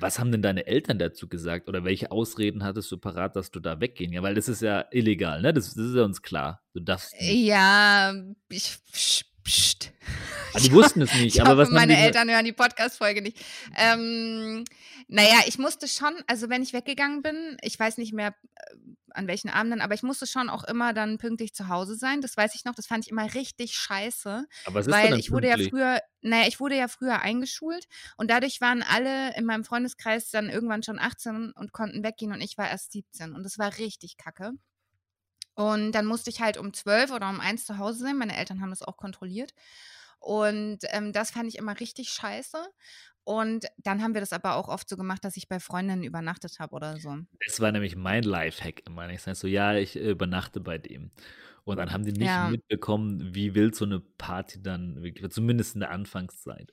was 0.00 0.18
haben 0.18 0.32
denn 0.32 0.42
deine 0.42 0.66
Eltern 0.66 0.98
dazu 0.98 1.28
gesagt? 1.28 1.68
Oder 1.68 1.84
welche 1.84 2.10
Ausreden 2.10 2.62
hattest 2.62 2.92
du 2.92 2.98
parat, 2.98 3.34
dass 3.36 3.50
du 3.50 3.60
da 3.60 3.80
weggehen? 3.80 4.12
Ja, 4.12 4.22
weil 4.22 4.34
das 4.34 4.48
ist 4.48 4.60
ja 4.60 4.84
illegal, 4.90 5.40
ne? 5.40 5.54
Das, 5.54 5.74
das 5.74 5.86
ist 5.86 5.96
ja 5.96 6.04
uns 6.04 6.20
klar. 6.20 6.62
Du 6.74 6.80
darfst 6.80 7.14
nicht. 7.14 7.46
Ja, 7.46 8.14
ich 8.50 8.78
Psst. 9.44 9.92
Ah, 10.54 10.58
die 10.58 10.72
wussten 10.72 11.02
es 11.02 11.12
nicht. 11.14 11.36
ich 11.36 11.40
aber 11.40 11.50
hoffe, 11.50 11.58
was 11.62 11.70
meine 11.70 11.96
Eltern 11.96 12.30
hören 12.30 12.44
die 12.44 12.52
Podcast-Folge 12.52 13.22
nicht. 13.22 13.38
Ähm, 13.76 14.64
naja, 15.08 15.40
ich 15.46 15.58
musste 15.58 15.88
schon, 15.88 16.14
also 16.26 16.48
wenn 16.48 16.62
ich 16.62 16.72
weggegangen 16.72 17.22
bin, 17.22 17.56
ich 17.62 17.78
weiß 17.78 17.98
nicht 17.98 18.12
mehr 18.12 18.34
äh, 18.56 18.76
an 19.14 19.26
welchen 19.26 19.50
Abenden, 19.50 19.80
aber 19.80 19.94
ich 19.94 20.02
musste 20.02 20.26
schon 20.26 20.48
auch 20.48 20.64
immer 20.64 20.92
dann 20.92 21.18
pünktlich 21.18 21.54
zu 21.54 21.68
Hause 21.68 21.96
sein. 21.96 22.20
Das 22.20 22.36
weiß 22.36 22.54
ich 22.54 22.64
noch, 22.64 22.74
das 22.74 22.86
fand 22.86 23.04
ich 23.04 23.10
immer 23.10 23.32
richtig 23.34 23.74
scheiße. 23.74 24.46
Aber 24.66 24.74
was 24.74 24.86
ist 24.86 24.92
weil 24.92 25.10
denn 25.10 25.18
ich 25.18 25.30
wurde 25.30 25.48
ja 25.48 25.56
früher, 25.56 26.00
naja, 26.22 26.48
ich 26.48 26.60
wurde 26.60 26.76
ja 26.76 26.88
früher 26.88 27.20
eingeschult 27.20 27.86
und 28.16 28.30
dadurch 28.30 28.60
waren 28.60 28.82
alle 28.82 29.34
in 29.36 29.44
meinem 29.44 29.64
Freundeskreis 29.64 30.30
dann 30.30 30.48
irgendwann 30.48 30.82
schon 30.82 30.98
18 30.98 31.52
und 31.52 31.72
konnten 31.72 32.02
weggehen 32.02 32.32
und 32.32 32.40
ich 32.40 32.56
war 32.58 32.68
erst 32.68 32.92
17 32.92 33.34
und 33.34 33.42
das 33.42 33.58
war 33.58 33.78
richtig 33.78 34.16
kacke. 34.16 34.52
Und 35.54 35.92
dann 35.92 36.06
musste 36.06 36.30
ich 36.30 36.40
halt 36.40 36.56
um 36.56 36.72
12 36.72 37.10
oder 37.10 37.28
um 37.28 37.40
1 37.40 37.66
zu 37.66 37.78
Hause 37.78 38.00
sein. 38.00 38.16
Meine 38.16 38.36
Eltern 38.36 38.60
haben 38.60 38.70
das 38.70 38.82
auch 38.82 38.96
kontrolliert. 38.96 39.52
Und 40.18 40.78
ähm, 40.90 41.12
das 41.12 41.32
fand 41.32 41.48
ich 41.48 41.58
immer 41.58 41.78
richtig 41.80 42.10
scheiße. 42.10 42.58
Und 43.24 43.66
dann 43.78 44.02
haben 44.02 44.14
wir 44.14 44.20
das 44.20 44.32
aber 44.32 44.56
auch 44.56 44.68
oft 44.68 44.88
so 44.88 44.96
gemacht, 44.96 45.24
dass 45.24 45.36
ich 45.36 45.48
bei 45.48 45.60
Freundinnen 45.60 46.02
übernachtet 46.02 46.58
habe 46.58 46.74
oder 46.74 46.98
so. 46.98 47.16
Das 47.46 47.60
war 47.60 47.70
nämlich 47.70 47.94
mein 47.94 48.24
Lifehack 48.24 48.84
immer. 48.86 49.08
Ich 49.10 49.22
sage 49.22 49.36
so, 49.36 49.46
ja, 49.46 49.74
ich 49.74 49.96
äh, 49.96 50.10
übernachte 50.10 50.60
bei 50.60 50.78
dem. 50.78 51.10
Und 51.64 51.76
dann 51.76 51.92
haben 51.92 52.04
die 52.04 52.12
nicht 52.12 52.26
ja. 52.26 52.48
mitbekommen, 52.48 53.34
wie 53.34 53.54
wild 53.54 53.76
so 53.76 53.84
eine 53.84 54.00
Party 54.00 54.60
dann 54.60 55.02
wirklich 55.02 55.30
zumindest 55.30 55.74
in 55.74 55.80
der 55.80 55.92
Anfangszeit. 55.92 56.72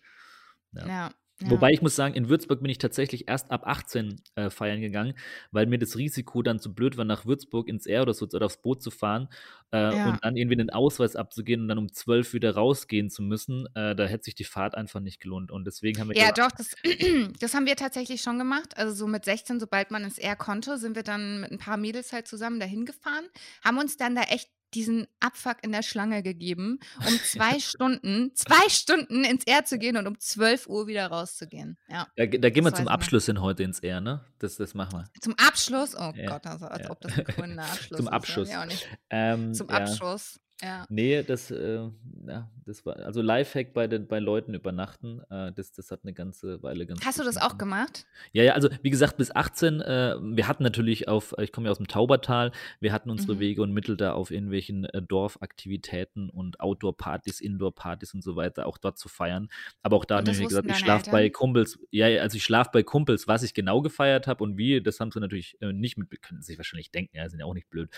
Ja. 0.72 0.88
ja. 0.88 1.12
Ja. 1.42 1.52
Wobei 1.52 1.72
ich 1.72 1.82
muss 1.82 1.96
sagen, 1.96 2.16
in 2.16 2.28
Würzburg 2.28 2.62
bin 2.62 2.70
ich 2.70 2.80
tatsächlich 2.80 3.30
erst 3.30 3.50
ab 3.52 3.66
18 3.66 4.22
äh, 4.36 4.50
feiern 4.50 4.82
gegangen, 4.82 5.14
weil 5.52 5.68
mir 5.68 5.80
das 5.80 5.96
Risiko 5.96 6.42
dann 6.42 6.60
zu 6.60 6.74
blöd 6.74 6.98
war, 6.98 7.06
nach 7.06 7.26
Würzburg 7.26 7.70
ins 7.70 7.86
Air 7.86 8.02
oder 8.02 8.14
so 8.14 8.26
oder 8.26 8.46
aufs 8.46 8.62
Boot 8.62 8.84
zu 8.84 8.92
fahren 8.92 9.30
äh, 9.72 9.96
ja. 9.96 10.10
und 10.10 10.24
dann 10.24 10.36
irgendwie 10.36 10.58
den 10.58 10.70
Ausweis 10.70 11.16
abzugehen 11.16 11.62
und 11.62 11.68
dann 11.70 11.78
um 11.78 11.92
12 11.92 12.34
wieder 12.34 12.56
rausgehen 12.56 13.10
zu 13.10 13.22
müssen. 13.22 13.68
Äh, 13.74 13.96
da 13.96 14.06
hätte 14.06 14.26
sich 14.26 14.36
die 14.36 14.44
Fahrt 14.44 14.76
einfach 14.76 15.00
nicht 15.00 15.22
gelohnt. 15.22 15.52
Und 15.52 15.66
deswegen 15.66 16.00
haben 16.00 16.10
wir. 16.10 16.18
Ja, 16.18 16.32
doch, 16.32 16.52
das, 16.52 16.76
das 17.40 17.54
haben 17.54 17.66
wir 17.66 17.76
tatsächlich 17.78 18.22
schon 18.22 18.38
gemacht. 18.38 18.78
Also 18.78 18.94
so 18.94 19.08
mit 19.08 19.24
16, 19.24 19.60
sobald 19.60 19.92
man 19.92 20.04
ins 20.04 20.18
Air 20.18 20.36
konnte, 20.36 20.78
sind 20.78 20.96
wir 20.96 21.04
dann 21.04 21.42
mit 21.42 21.52
ein 21.52 21.58
paar 21.58 21.78
Mädels 21.78 22.12
halt 22.12 22.28
zusammen 22.28 22.60
dahin 22.60 22.86
gefahren, 22.86 23.26
haben 23.64 23.78
uns 23.78 23.96
dann 23.96 24.16
da 24.16 24.24
echt 24.24 24.50
diesen 24.74 25.08
Abfuck 25.20 25.58
in 25.62 25.72
der 25.72 25.84
Schlange 25.84 26.24
gegeben, 26.24 26.80
um 26.98 27.20
zwei 27.24 27.60
Stunden, 27.60 28.32
zwei 28.36 28.70
Stunden 28.70 29.24
ins 29.24 29.46
R 29.46 29.66
zu 29.66 29.78
gehen 29.78 29.98
und 29.98 30.08
um 30.08 30.20
12 30.20 30.68
Uhr 30.68 30.88
wieder 30.88 31.08
rauszugehen. 31.08 31.78
Ja, 31.90 32.08
da, 32.16 32.26
da 32.26 32.50
gehen 32.50 32.64
wir 32.64 32.74
zum 32.74 32.88
Abschluss 32.88 33.26
hin 33.26 33.42
heute 33.42 33.64
ins 33.64 33.80
R, 33.80 34.02
ne? 34.02 34.26
Das, 34.40 34.58
das 34.58 34.74
machen 34.74 35.00
wir. 35.00 35.22
Zum 35.22 35.36
Abschluss? 35.36 35.96
Oh 35.96 36.14
ja. 36.16 36.30
Gott, 36.30 36.46
also, 36.46 36.66
als 36.66 36.84
ja. 36.84 36.90
ob 36.92 37.02
das 37.02 37.18
ein 37.18 37.24
grüner 37.26 37.64
Abschluss 37.64 37.98
zum 37.98 38.08
Abschluss. 38.08 38.48
ist. 38.50 38.54
Ja, 38.54 38.68
ähm, 39.10 39.54
zum 39.54 39.70
Abschluss. 39.70 40.40
Ja. 40.62 40.86
Nee, 40.90 41.24
das, 41.24 41.52
äh, 41.52 41.88
ja, 42.28 42.50
das 42.66 42.86
war, 42.86 42.98
also 42.98 43.22
Lifehack 43.22 43.74
bei 43.74 43.88
den, 43.88 44.08
bei 44.08 44.20
Leuten 44.20 44.54
übernachten, 44.54 45.22
äh, 45.30 45.54
das, 45.54 45.72
das 45.72 45.90
hat 45.90 46.02
eine 46.04 46.14
ganze 46.14 46.62
Weile 46.62 46.86
ganz 46.86 47.06
Hast 47.06 47.18
du 47.18 47.24
das 47.24 47.38
auch 47.38 47.58
gemacht? 47.58 48.06
Ja, 48.34 48.44
ja, 48.44 48.54
also 48.54 48.68
wie 48.82 48.90
gesagt, 48.90 49.16
bis 49.18 49.34
18, 49.34 49.80
äh, 49.80 50.16
wir 50.20 50.48
hatten 50.50 50.64
natürlich 50.64 51.08
auf, 51.08 51.34
ich 51.40 51.54
komme 51.54 51.68
ja 51.68 51.72
aus 51.72 51.78
dem 51.78 51.88
Taubertal, 51.88 52.52
wir 52.82 52.92
hatten 52.92 53.10
unsere 53.10 53.36
mhm. 53.36 53.40
Wege 53.40 53.62
und 53.62 53.72
Mittel 53.72 53.96
da 53.96 54.14
auf 54.14 54.32
irgendwelchen 54.32 54.84
äh, 54.86 55.02
Dorfaktivitäten 55.02 56.30
und 56.30 56.60
Outdoor-Partys, 56.60 57.40
Indoor-Partys 57.40 58.14
und 58.14 58.22
so 58.22 58.36
weiter, 58.36 58.68
auch 58.68 58.78
dort 58.78 58.98
zu 58.98 59.08
feiern. 59.08 59.48
Aber 59.82 59.96
auch 59.96 60.06
da 60.06 60.18
haben 60.18 60.28
wir 60.28 60.46
gesagt, 60.46 60.70
ich 60.70 60.78
schlafe 60.78 61.10
bei 61.10 61.30
Kumpels, 61.30 61.80
ja, 61.90 62.08
also 62.22 62.36
ich 62.36 62.44
schlafe 62.44 62.72
bei 62.74 62.84
Kumpels, 62.84 63.30
was 63.30 63.44
ich 63.44 63.54
genau 63.54 63.82
gefeiert 63.82 64.28
habe 64.28 64.44
und 64.44 64.58
wie, 64.58 64.82
das 64.82 65.00
haben 65.00 65.12
sie 65.12 65.22
natürlich 65.22 65.58
äh, 65.62 65.72
nicht 65.72 65.98
mit, 65.98 66.22
können 66.22 66.42
sich 66.42 66.58
wahrscheinlich 66.58 66.92
denken, 66.92 67.16
ja, 67.16 67.30
sind 67.30 67.40
ja 67.40 67.46
auch 67.46 67.54
nicht 67.54 67.70
blöd. 67.70 67.90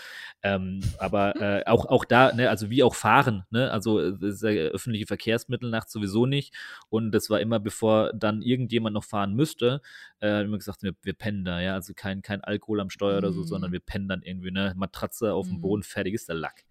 Ähm, 0.44 0.80
aber 0.98 1.40
äh, 1.40 1.64
auch, 1.66 1.86
auch 1.86 2.04
da, 2.04 2.32
ne, 2.32 2.51
also 2.52 2.68
wie 2.68 2.82
auch 2.82 2.94
fahren, 2.94 3.44
ne? 3.48 3.70
Also 3.70 3.98
äh, 3.98 4.14
ja 4.20 4.68
öffentliche 4.68 5.06
Verkehrsmittel 5.06 5.70
nachts 5.70 5.90
sowieso 5.90 6.26
nicht. 6.26 6.54
Und 6.90 7.10
das 7.12 7.30
war 7.30 7.40
immer, 7.40 7.58
bevor 7.58 8.12
dann 8.12 8.42
irgendjemand 8.42 8.92
noch 8.92 9.04
fahren 9.04 9.32
müsste, 9.34 9.80
äh, 10.20 10.44
immer 10.44 10.58
gesagt, 10.58 10.82
wir, 10.82 10.92
wir 11.00 11.14
pennen 11.14 11.46
da, 11.46 11.60
ja. 11.60 11.72
Also 11.72 11.94
kein, 11.96 12.20
kein 12.20 12.44
Alkohol 12.44 12.80
am 12.80 12.90
Steuer 12.90 13.12
mhm. 13.12 13.18
oder 13.18 13.32
so, 13.32 13.42
sondern 13.42 13.70
mhm. 13.70 13.72
wir 13.72 13.80
pennen 13.80 14.06
dann 14.06 14.20
irgendwie, 14.20 14.50
ne, 14.50 14.74
Matratze 14.76 15.32
auf 15.32 15.46
dem 15.48 15.56
mhm. 15.56 15.60
Boden, 15.62 15.82
fertig 15.82 16.12
ist 16.12 16.28
der 16.28 16.36
Lack. 16.36 16.64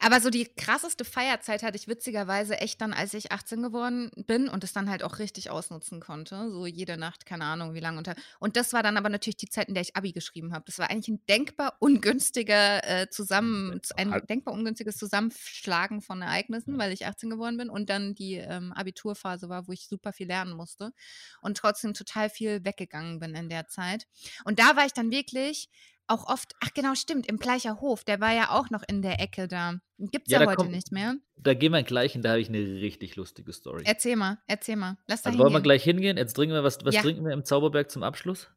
Aber 0.00 0.20
so 0.20 0.30
die 0.30 0.44
krasseste 0.44 1.04
Feierzeit 1.04 1.62
hatte 1.62 1.76
ich 1.76 1.88
witzigerweise 1.88 2.58
echt 2.58 2.80
dann, 2.80 2.92
als 2.92 3.14
ich 3.14 3.32
18 3.32 3.62
geworden 3.62 4.10
bin 4.26 4.48
und 4.48 4.64
es 4.64 4.72
dann 4.72 4.90
halt 4.90 5.02
auch 5.02 5.18
richtig 5.18 5.50
ausnutzen 5.50 6.00
konnte. 6.00 6.50
So 6.50 6.66
jede 6.66 6.96
Nacht, 6.96 7.26
keine 7.26 7.44
Ahnung, 7.44 7.74
wie 7.74 7.80
lange 7.80 7.98
unter. 7.98 8.14
Und 8.38 8.56
das 8.56 8.72
war 8.72 8.82
dann 8.82 8.96
aber 8.96 9.08
natürlich 9.08 9.36
die 9.36 9.48
Zeit, 9.48 9.68
in 9.68 9.74
der 9.74 9.82
ich 9.82 9.96
Abi 9.96 10.12
geschrieben 10.12 10.52
habe. 10.52 10.64
Das 10.66 10.78
war 10.78 10.90
eigentlich 10.90 11.08
ein 11.08 11.24
denkbar 11.26 11.76
ungünstiger 11.80 12.86
äh, 12.88 13.08
zusammen, 13.10 13.80
ein 13.96 14.12
denkbar 14.28 14.54
ungünstiges 14.54 14.96
Zusammenschlagen 14.96 16.00
von 16.00 16.22
Ereignissen, 16.22 16.78
weil 16.78 16.92
ich 16.92 17.06
18 17.06 17.30
geworden 17.30 17.56
bin 17.56 17.70
und 17.70 17.90
dann 17.90 18.14
die 18.14 18.34
ähm, 18.34 18.72
Abiturphase 18.72 19.48
war, 19.48 19.68
wo 19.68 19.72
ich 19.72 19.88
super 19.88 20.12
viel 20.12 20.26
lernen 20.26 20.54
musste 20.54 20.92
und 21.40 21.56
trotzdem 21.56 21.94
total 21.94 22.30
viel 22.30 22.64
weggegangen 22.64 23.18
bin 23.18 23.34
in 23.34 23.48
der 23.48 23.68
Zeit. 23.68 24.06
Und 24.44 24.58
da 24.58 24.76
war 24.76 24.86
ich 24.86 24.92
dann 24.92 25.10
wirklich 25.10 25.68
auch 26.12 26.26
oft, 26.26 26.54
ach 26.60 26.72
genau, 26.74 26.94
stimmt, 26.94 27.26
im 27.26 27.38
Gleicher 27.38 27.80
Hof, 27.80 28.04
der 28.04 28.20
war 28.20 28.32
ja 28.32 28.50
auch 28.50 28.70
noch 28.70 28.82
in 28.86 29.02
der 29.02 29.20
Ecke 29.20 29.48
da. 29.48 29.80
Gibt 29.98 30.28
es 30.28 30.32
ja, 30.32 30.40
ja 30.40 30.46
heute 30.46 30.56
kommt, 30.56 30.70
nicht 30.70 30.92
mehr. 30.92 31.14
Da 31.36 31.54
gehen 31.54 31.72
wir 31.72 31.82
gleich 31.82 32.12
hin, 32.12 32.22
da 32.22 32.30
habe 32.30 32.40
ich 32.40 32.48
eine 32.48 32.58
richtig 32.58 33.16
lustige 33.16 33.52
Story. 33.52 33.82
Erzähl 33.86 34.16
mal, 34.16 34.38
erzähl 34.46 34.76
mal. 34.76 34.98
Lass 35.06 35.22
da 35.22 35.30
also 35.30 35.38
wollen 35.38 35.52
wir 35.52 35.60
gleich 35.60 35.82
hingehen? 35.82 36.16
Jetzt 36.16 36.34
trinken 36.34 36.54
wir, 36.54 36.64
was, 36.64 36.84
was 36.84 36.94
ja. 36.94 37.02
trinken 37.02 37.24
wir 37.24 37.32
im 37.32 37.44
Zauberberg 37.44 37.90
zum 37.90 38.02
Abschluss? 38.02 38.50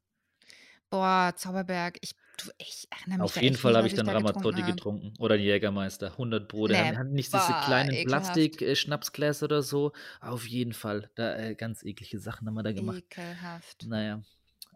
Boah, 0.89 1.33
Zauberberg, 1.35 1.97
ich, 2.01 2.15
du, 2.37 2.51
ich 2.57 2.87
erinnere 2.91 3.19
mich 3.19 3.25
Auf 3.25 3.41
jeden 3.41 3.55
Fall 3.55 3.75
habe 3.75 3.87
ich 3.87 3.95
dann 3.95 4.07
Ramazzotti 4.07 4.61
getrunken, 4.61 4.75
getrunken. 4.75 5.13
Oder 5.19 5.35
einen 5.35 5.43
Jägermeister, 5.43 6.11
100 6.11 6.47
Pro. 6.47 6.67
Der 6.67 6.91
nee, 6.91 6.97
hat 6.97 7.07
nicht 7.07 7.31
boah, 7.31 7.39
diese 7.39 7.65
kleinen 7.65 8.05
Plastik-Schnapsgläser 8.05 9.45
oder 9.45 9.61
so. 9.61 9.93
Auf 10.21 10.47
jeden 10.47 10.73
Fall, 10.73 11.09
da 11.15 11.35
äh, 11.37 11.55
ganz 11.55 11.83
eklige 11.83 12.19
Sachen 12.19 12.47
haben 12.47 12.53
wir 12.53 12.63
da 12.63 12.71
gemacht. 12.71 13.03
Ekelhaft. 13.09 13.85
Naja, 13.87 14.21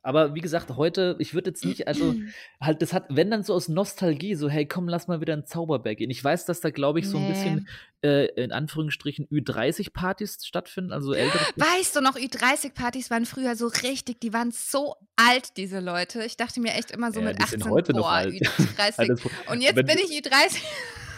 aber 0.04 0.36
wie 0.36 0.42
gesagt, 0.42 0.70
heute, 0.76 1.16
ich 1.20 1.34
würde 1.34 1.50
jetzt 1.50 1.66
nicht, 1.66 1.88
also 1.88 2.16
halt, 2.62 2.82
das 2.82 2.94
hat, 2.94 3.06
wenn 3.10 3.30
dann 3.32 3.44
so 3.44 3.54
aus 3.54 3.68
Nostalgie, 3.68 4.36
so, 4.36 4.50
hey, 4.50 4.66
komm, 4.66 4.88
lass 4.88 5.08
mal 5.08 5.22
wieder 5.22 5.34
in 5.34 5.46
Zauberberg 5.46 5.98
gehen. 5.98 6.10
Ich 6.10 6.24
weiß, 6.24 6.46
dass 6.46 6.62
da, 6.62 6.70
glaube 6.70 7.00
ich, 7.00 7.10
so 7.10 7.18
ein 7.18 7.28
bisschen, 7.28 7.68
äh, 8.02 8.26
in 8.42 8.52
Anführungsstrichen, 8.52 9.28
Ü30-Partys 9.28 10.46
stattfinden, 10.46 10.92
also 10.92 11.14
ältere. 11.14 11.44
Weißt 11.56 11.96
du 11.96 12.02
noch, 12.02 12.16
Ü30-Partys 12.16 13.10
waren 13.12 13.26
früher 13.26 13.56
so 13.56 13.68
richtig, 13.68 14.22
die 14.22 14.34
waren 14.34 14.52
so 14.52 14.96
alt, 15.16 15.58
diese 15.58 15.80
Leute. 15.80 16.24
Ich 16.24 16.38
dachte 16.38 16.60
mir 16.62 16.74
echt 16.74 16.92
immer 16.92 17.12
so 17.12 17.20
ja, 17.20 17.28
mit 17.28 17.42
18, 17.42 17.70
heute 17.70 17.94
boah, 17.94 18.00
noch 18.00 18.10
alt. 18.10 18.34
Ü30. 18.34 19.30
Und 19.52 19.62
jetzt 19.62 19.76
bin 19.76 19.98
ich 19.98 20.26
Ü30. 20.26 20.62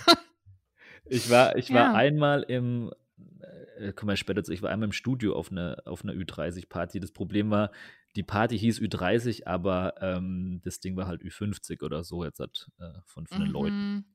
ich 1.06 1.30
war, 1.30 1.56
ich 1.56 1.70
war 1.70 1.92
ja. 1.92 1.94
einmal 1.94 2.44
im, 2.44 2.92
äh, 3.78 3.94
kommen 3.94 4.10
wir 4.10 4.18
später 4.18 4.44
zu, 4.44 4.52
ich 4.52 4.62
war 4.62 4.70
einmal 4.70 4.88
im 4.88 4.94
Studio 4.94 5.36
auf 5.36 5.52
einer 5.52 5.78
auf 5.86 6.04
eine 6.04 6.14
Ü30-Party. 6.14 7.00
Das 7.00 7.12
Problem 7.12 7.50
war, 7.50 7.72
die 8.16 8.24
Party 8.24 8.58
hieß 8.58 8.80
Ü30, 8.80 9.46
aber 9.46 9.96
ähm, 10.02 10.62
das 10.64 10.80
Ding 10.80 10.96
war 10.96 11.08
halt 11.08 11.22
Ü50 11.22 11.84
oder 11.84 12.04
so 12.04 12.24
jetzt 12.24 12.40
hat, 12.40 12.68
äh, 12.80 13.00
von, 13.06 13.28
von 13.28 13.40
den 13.40 13.48
mhm. 13.48 13.54
Leuten. 13.54 14.06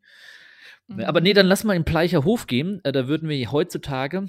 Mhm. 0.89 1.01
Aber 1.01 1.21
nee, 1.21 1.33
dann 1.33 1.47
lass 1.47 1.65
mal 1.65 1.75
in 1.77 1.85
Pleicher 1.85 2.25
Hof 2.25 2.47
gehen. 2.47 2.81
Äh, 2.85 2.93
da 2.93 3.09
würden 3.09 3.29
wir 3.29 3.53
heutzutage 3.53 4.29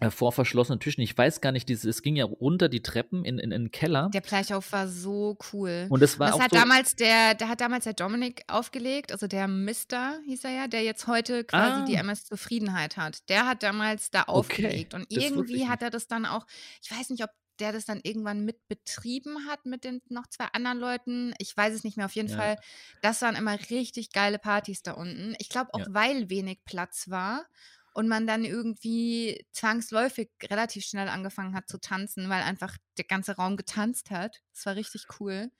äh, 0.00 0.10
vor 0.10 0.32
verschlossenen 0.32 0.80
Tischen. 0.80 1.02
Ich 1.02 1.16
weiß 1.16 1.40
gar 1.40 1.52
nicht, 1.52 1.68
dieses, 1.68 1.84
es 1.84 2.02
ging 2.02 2.16
ja 2.16 2.24
runter 2.24 2.68
die 2.68 2.82
Treppen 2.82 3.24
in, 3.24 3.38
in, 3.38 3.52
in 3.52 3.64
den 3.64 3.70
Keller. 3.70 4.10
Der 4.12 4.22
Pleichhof 4.22 4.72
war 4.72 4.88
so 4.88 5.36
cool. 5.52 5.86
Und 5.90 6.00
das 6.00 6.18
war 6.18 6.28
das 6.28 6.36
auch 6.36 6.40
hat 6.40 6.50
so 6.50 6.56
damals 6.56 6.96
der, 6.96 7.34
der 7.34 7.48
hat 7.48 7.60
damals 7.60 7.84
der 7.84 7.92
Dominik 7.92 8.42
aufgelegt, 8.48 9.12
also 9.12 9.26
der 9.26 9.46
Mister 9.46 10.18
hieß 10.26 10.44
er 10.44 10.50
ja, 10.50 10.68
der 10.68 10.82
jetzt 10.82 11.06
heute 11.06 11.44
quasi 11.44 11.82
ah. 11.82 11.84
die 11.84 11.94
MS 11.94 12.24
Zufriedenheit 12.24 12.96
hat. 12.96 13.28
Der 13.28 13.46
hat 13.46 13.62
damals 13.62 14.10
da 14.10 14.22
aufgelegt. 14.22 14.94
Okay. 14.94 15.02
Und 15.02 15.12
irgendwie 15.12 15.68
hat 15.68 15.82
er 15.82 15.90
das 15.90 16.06
dann 16.06 16.24
auch, 16.24 16.46
ich 16.82 16.90
weiß 16.90 17.10
nicht, 17.10 17.22
ob 17.22 17.30
der 17.60 17.72
das 17.72 17.84
dann 17.84 18.00
irgendwann 18.02 18.44
mit 18.44 18.66
betrieben 18.68 19.46
hat 19.48 19.66
mit 19.66 19.84
den 19.84 20.00
noch 20.08 20.26
zwei 20.28 20.46
anderen 20.52 20.78
Leuten. 20.78 21.34
Ich 21.38 21.56
weiß 21.56 21.74
es 21.74 21.84
nicht 21.84 21.96
mehr. 21.96 22.06
Auf 22.06 22.14
jeden 22.14 22.30
ja. 22.30 22.36
Fall, 22.36 22.58
das 23.02 23.22
waren 23.22 23.36
immer 23.36 23.58
richtig 23.70 24.12
geile 24.12 24.38
Partys 24.38 24.82
da 24.82 24.92
unten. 24.92 25.34
Ich 25.38 25.48
glaube 25.48 25.72
auch, 25.74 25.80
ja. 25.80 25.86
weil 25.90 26.30
wenig 26.30 26.64
Platz 26.64 27.08
war 27.08 27.46
und 27.94 28.08
man 28.08 28.26
dann 28.26 28.44
irgendwie 28.44 29.46
zwangsläufig 29.52 30.30
relativ 30.42 30.84
schnell 30.84 31.08
angefangen 31.08 31.54
hat 31.54 31.68
zu 31.68 31.78
tanzen, 31.78 32.28
weil 32.28 32.42
einfach 32.42 32.76
der 32.98 33.04
ganze 33.04 33.36
Raum 33.36 33.56
getanzt 33.56 34.10
hat. 34.10 34.42
Das 34.52 34.66
war 34.66 34.76
richtig 34.76 35.06
cool. 35.20 35.50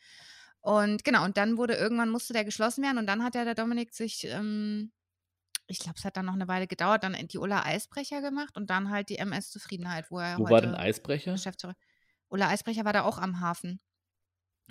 Und 0.60 1.04
genau, 1.04 1.24
und 1.24 1.36
dann 1.36 1.58
wurde 1.58 1.74
irgendwann 1.74 2.10
musste 2.10 2.32
der 2.32 2.44
geschlossen 2.44 2.82
werden 2.82 2.98
und 2.98 3.06
dann 3.06 3.22
hat 3.22 3.34
ja 3.34 3.44
der 3.44 3.54
Dominik 3.54 3.94
sich 3.94 4.24
ähm, 4.24 4.92
ich 5.66 5.78
glaube, 5.78 5.96
es 5.98 6.04
hat 6.04 6.16
dann 6.16 6.26
noch 6.26 6.34
eine 6.34 6.48
Weile 6.48 6.66
gedauert, 6.66 7.04
dann 7.04 7.14
die 7.14 7.38
Ulla 7.38 7.64
Eisbrecher 7.64 8.20
gemacht 8.20 8.56
und 8.56 8.68
dann 8.70 8.90
halt 8.90 9.08
die 9.08 9.18
MS 9.18 9.50
Zufriedenheit, 9.50 10.10
wo 10.10 10.18
er 10.18 10.38
Wo 10.38 10.48
war 10.48 10.60
denn 10.60 10.74
Eisbrecher? 10.74 11.32
Geschäftsführer. 11.32 11.74
Ulla 12.28 12.48
Eisbrecher 12.48 12.84
war 12.84 12.92
da 12.92 13.02
auch 13.02 13.18
am 13.18 13.40
Hafen. 13.40 13.80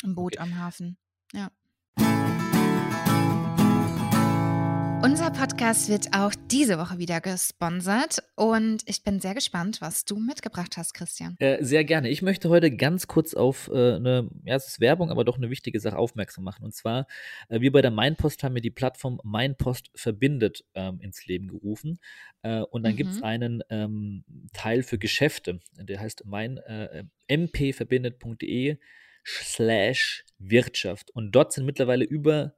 Im 0.04 0.16
Boot 0.16 0.38
okay. 0.38 0.44
am 0.44 0.58
Hafen. 0.58 0.98
Ja. 1.34 1.50
Unser 5.04 5.32
Podcast 5.32 5.90
wird 5.90 6.14
auch 6.14 6.32
diese 6.50 6.80
Woche 6.80 6.98
wieder 6.98 7.20
gesponsert 7.20 8.24
und 8.38 8.84
ich 8.86 9.04
bin 9.04 9.20
sehr 9.20 9.34
gespannt, 9.34 9.82
was 9.82 10.06
du 10.06 10.16
mitgebracht 10.16 10.78
hast, 10.78 10.94
Christian. 10.94 11.36
Äh, 11.40 11.62
sehr 11.62 11.84
gerne. 11.84 12.08
Ich 12.08 12.22
möchte 12.22 12.48
heute 12.48 12.74
ganz 12.74 13.08
kurz 13.08 13.34
auf 13.34 13.68
äh, 13.68 13.96
eine, 13.96 14.30
ja, 14.46 14.56
es 14.56 14.66
ist 14.66 14.80
Werbung, 14.80 15.12
aber 15.12 15.26
doch 15.26 15.36
eine 15.36 15.50
wichtige 15.50 15.82
Sache 15.82 15.98
aufmerksam 15.98 16.46
machen. 16.46 16.64
Und 16.64 16.74
zwar, 16.74 17.06
äh, 17.50 17.60
wir 17.60 17.74
bei 17.74 17.82
der 17.82 17.92
Mainpost 17.92 18.44
haben 18.44 18.56
wir 18.56 18.62
die 18.62 18.70
Plattform 18.70 19.20
Mainpost 19.26 19.92
verbindet 19.94 20.64
ähm, 20.74 21.02
ins 21.02 21.26
Leben 21.26 21.50
gerufen. 21.50 22.00
Äh, 22.42 22.62
und 22.62 22.84
dann 22.84 22.94
mhm. 22.94 22.98
gibt 22.98 23.12
es 23.12 23.22
einen 23.22 23.62
ähm, 23.70 24.24
Teil 24.54 24.84
für 24.84 24.98
Geschäfte, 24.98 25.60
der 25.76 26.00
heißt 26.00 26.24
mein 26.28 26.60
äh, 26.60 27.04
mpverbindet.de 27.28 28.78
slash 29.26 30.24
Wirtschaft. 30.40 31.12
Und 31.12 31.34
dort 31.34 31.52
sind 31.52 31.66
mittlerweile 31.66 32.06
über 32.06 32.54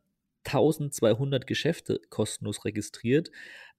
1200 0.46 1.48
Geschäfte 1.48 2.00
kostenlos 2.10 2.66
registriert 2.66 3.32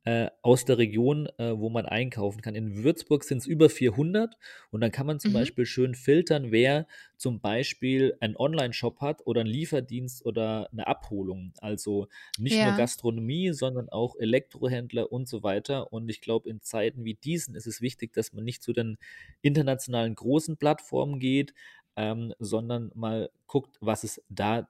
äh, 0.06 0.30
aus 0.40 0.64
der 0.64 0.78
Region, 0.78 1.26
äh, 1.36 1.58
wo 1.58 1.68
man 1.68 1.84
einkaufen 1.84 2.40
kann. 2.40 2.54
In 2.54 2.84
Würzburg 2.84 3.24
sind 3.24 3.38
es 3.38 3.46
über 3.46 3.68
400 3.68 4.36
und 4.70 4.80
dann 4.80 4.92
kann 4.92 5.04
man 5.04 5.18
zum 5.18 5.32
mhm. 5.32 5.34
Beispiel 5.34 5.66
schön 5.66 5.96
filtern, 5.96 6.52
wer 6.52 6.86
zum 7.16 7.40
Beispiel 7.40 8.16
einen 8.20 8.36
Online-Shop 8.36 9.00
hat 9.00 9.26
oder 9.26 9.40
einen 9.40 9.50
Lieferdienst 9.50 10.24
oder 10.24 10.68
eine 10.70 10.86
Abholung. 10.86 11.52
Also 11.58 12.06
nicht 12.38 12.54
ja. 12.54 12.68
nur 12.68 12.76
Gastronomie, 12.76 13.52
sondern 13.52 13.88
auch 13.88 14.14
Elektrohändler 14.16 15.10
und 15.10 15.28
so 15.28 15.42
weiter. 15.42 15.92
Und 15.92 16.08
ich 16.08 16.20
glaube, 16.20 16.48
in 16.50 16.62
Zeiten 16.62 17.04
wie 17.04 17.14
diesen 17.14 17.56
ist 17.56 17.66
es 17.66 17.80
wichtig, 17.80 18.12
dass 18.12 18.32
man 18.32 18.44
nicht 18.44 18.62
zu 18.62 18.72
den 18.72 18.98
internationalen 19.42 20.14
großen 20.14 20.56
Plattformen 20.56 21.18
geht, 21.18 21.52
ähm, 21.96 22.32
sondern 22.38 22.92
mal 22.94 23.28
guckt, 23.48 23.76
was 23.80 24.04
es 24.04 24.22
da 24.28 24.68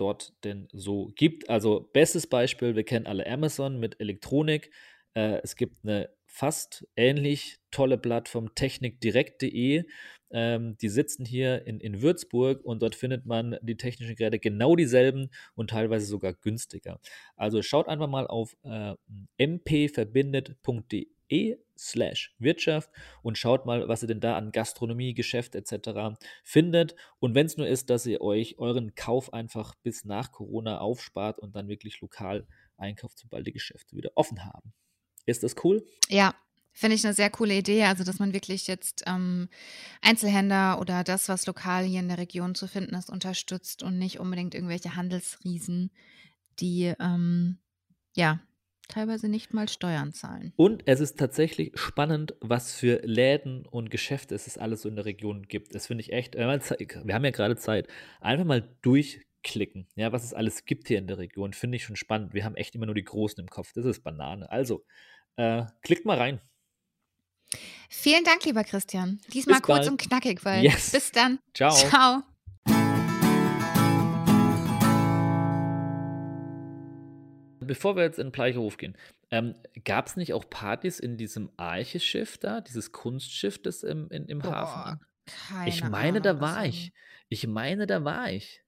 dort 0.00 0.32
denn 0.44 0.68
so 0.72 1.12
gibt. 1.14 1.48
Also 1.50 1.90
bestes 1.92 2.26
Beispiel, 2.26 2.76
wir 2.76 2.84
kennen 2.84 3.06
alle 3.06 3.26
Amazon 3.26 3.78
mit 3.78 4.00
Elektronik. 4.00 4.70
Äh, 5.14 5.40
es 5.42 5.56
gibt 5.56 5.84
eine 5.84 6.10
fast 6.26 6.86
ähnlich 6.96 7.58
tolle 7.70 7.98
Plattform 7.98 8.54
technikdirekt.de. 8.54 9.84
Ähm, 10.32 10.76
die 10.78 10.88
sitzen 10.88 11.24
hier 11.24 11.66
in, 11.66 11.80
in 11.80 12.02
Würzburg 12.02 12.64
und 12.64 12.82
dort 12.82 12.94
findet 12.94 13.26
man 13.26 13.56
die 13.62 13.76
technischen 13.76 14.14
Geräte 14.14 14.38
genau 14.38 14.76
dieselben 14.76 15.30
und 15.54 15.70
teilweise 15.70 16.06
sogar 16.06 16.32
günstiger. 16.34 17.00
Also 17.36 17.62
schaut 17.62 17.88
einfach 17.88 18.08
mal 18.08 18.28
auf 18.28 18.56
äh, 18.62 18.94
mpverbindet.de 19.38 21.08
e 21.30 21.56
slash 21.78 22.34
Wirtschaft 22.38 22.90
und 23.22 23.38
schaut 23.38 23.64
mal, 23.64 23.88
was 23.88 24.02
ihr 24.02 24.08
denn 24.08 24.20
da 24.20 24.36
an 24.36 24.52
Gastronomie, 24.52 25.14
Geschäft 25.14 25.54
etc. 25.54 26.18
findet. 26.44 26.94
Und 27.18 27.34
wenn 27.34 27.46
es 27.46 27.56
nur 27.56 27.66
ist, 27.66 27.88
dass 27.90 28.06
ihr 28.06 28.20
euch 28.20 28.58
euren 28.58 28.94
Kauf 28.94 29.32
einfach 29.32 29.74
bis 29.76 30.04
nach 30.04 30.32
Corona 30.32 30.78
aufspart 30.78 31.38
und 31.38 31.56
dann 31.56 31.68
wirklich 31.68 32.00
lokal 32.00 32.46
einkauft, 32.76 33.18
sobald 33.18 33.46
die 33.46 33.52
Geschäfte 33.52 33.96
wieder 33.96 34.10
offen 34.14 34.44
haben. 34.44 34.72
Ist 35.26 35.42
das 35.42 35.54
cool? 35.64 35.84
Ja, 36.08 36.34
Finde 36.72 36.94
ich 36.94 37.04
eine 37.04 37.14
sehr 37.14 37.30
coole 37.30 37.56
Idee, 37.56 37.84
also 37.84 38.04
dass 38.04 38.20
man 38.20 38.32
wirklich 38.32 38.66
jetzt 38.68 39.02
ähm, 39.06 39.48
Einzelhändler 40.02 40.80
oder 40.80 41.02
das, 41.02 41.28
was 41.28 41.46
lokal 41.46 41.84
hier 41.84 42.00
in 42.00 42.08
der 42.08 42.18
Region 42.18 42.54
zu 42.54 42.68
finden 42.68 42.94
ist, 42.94 43.10
unterstützt 43.10 43.82
und 43.82 43.98
nicht 43.98 44.20
unbedingt 44.20 44.54
irgendwelche 44.54 44.94
Handelsriesen, 44.94 45.90
die 46.60 46.94
ähm, 47.00 47.58
ja 48.14 48.40
teilweise 48.90 49.28
nicht 49.28 49.54
mal 49.54 49.68
Steuern 49.68 50.12
zahlen. 50.12 50.52
Und 50.56 50.82
es 50.86 51.00
ist 51.00 51.18
tatsächlich 51.18 51.72
spannend, 51.74 52.34
was 52.40 52.74
für 52.74 53.00
Läden 53.02 53.66
und 53.66 53.90
Geschäfte 53.90 54.34
es 54.34 54.58
alles 54.58 54.82
so 54.82 54.88
in 54.88 54.96
der 54.96 55.04
Region 55.04 55.44
gibt. 55.44 55.74
Das 55.74 55.86
finde 55.86 56.02
ich 56.02 56.12
echt, 56.12 56.34
wir 56.34 57.14
haben 57.14 57.24
ja 57.24 57.30
gerade 57.30 57.56
Zeit, 57.56 57.88
einfach 58.20 58.44
mal 58.44 58.68
durchklicken, 58.82 59.86
ja, 59.94 60.12
was 60.12 60.24
es 60.24 60.34
alles 60.34 60.64
gibt 60.64 60.88
hier 60.88 60.98
in 60.98 61.06
der 61.06 61.18
Region, 61.18 61.52
finde 61.52 61.76
ich 61.76 61.84
schon 61.84 61.96
spannend. 61.96 62.34
Wir 62.34 62.44
haben 62.44 62.56
echt 62.56 62.74
immer 62.74 62.86
nur 62.86 62.94
die 62.94 63.04
Großen 63.04 63.40
im 63.40 63.48
Kopf, 63.48 63.72
das 63.72 63.84
ist 63.84 64.02
Banane. 64.02 64.50
Also, 64.50 64.84
äh, 65.36 65.64
klickt 65.82 66.04
mal 66.04 66.18
rein. 66.18 66.40
Vielen 67.88 68.24
Dank, 68.24 68.44
lieber 68.44 68.62
Christian. 68.62 69.20
Diesmal 69.32 69.56
bis 69.56 69.62
kurz 69.62 69.78
bald. 69.80 69.90
und 69.90 70.00
knackig, 70.00 70.44
weil 70.44 70.64
yes. 70.64 70.92
bis 70.92 71.10
dann. 71.10 71.40
Ciao. 71.54 71.74
Ciao. 71.74 72.22
Bevor 77.70 77.94
wir 77.94 78.02
jetzt 78.02 78.18
in 78.18 78.26
den 78.26 78.32
Bleicherhof 78.32 78.78
gehen, 78.78 78.96
ähm, 79.30 79.54
gab 79.84 80.08
es 80.08 80.16
nicht 80.16 80.32
auch 80.32 80.50
Partys 80.50 80.98
in 80.98 81.16
diesem 81.16 81.52
Arche-Schiff 81.56 82.36
da, 82.36 82.60
dieses 82.60 82.90
Kunstschiff, 82.90 83.62
das 83.62 83.84
im, 83.84 84.08
in, 84.10 84.26
im 84.26 84.40
Boah, 84.40 84.50
Hafen? 84.50 85.00
ich 85.66 85.84
meine, 85.84 86.18
Ahnung, 86.18 86.22
da 86.24 86.40
war 86.40 86.66
ich. 86.66 86.92
Ich 87.28 87.46
meine, 87.46 87.86
da 87.86 88.02
war 88.02 88.28
ich. 88.32 88.64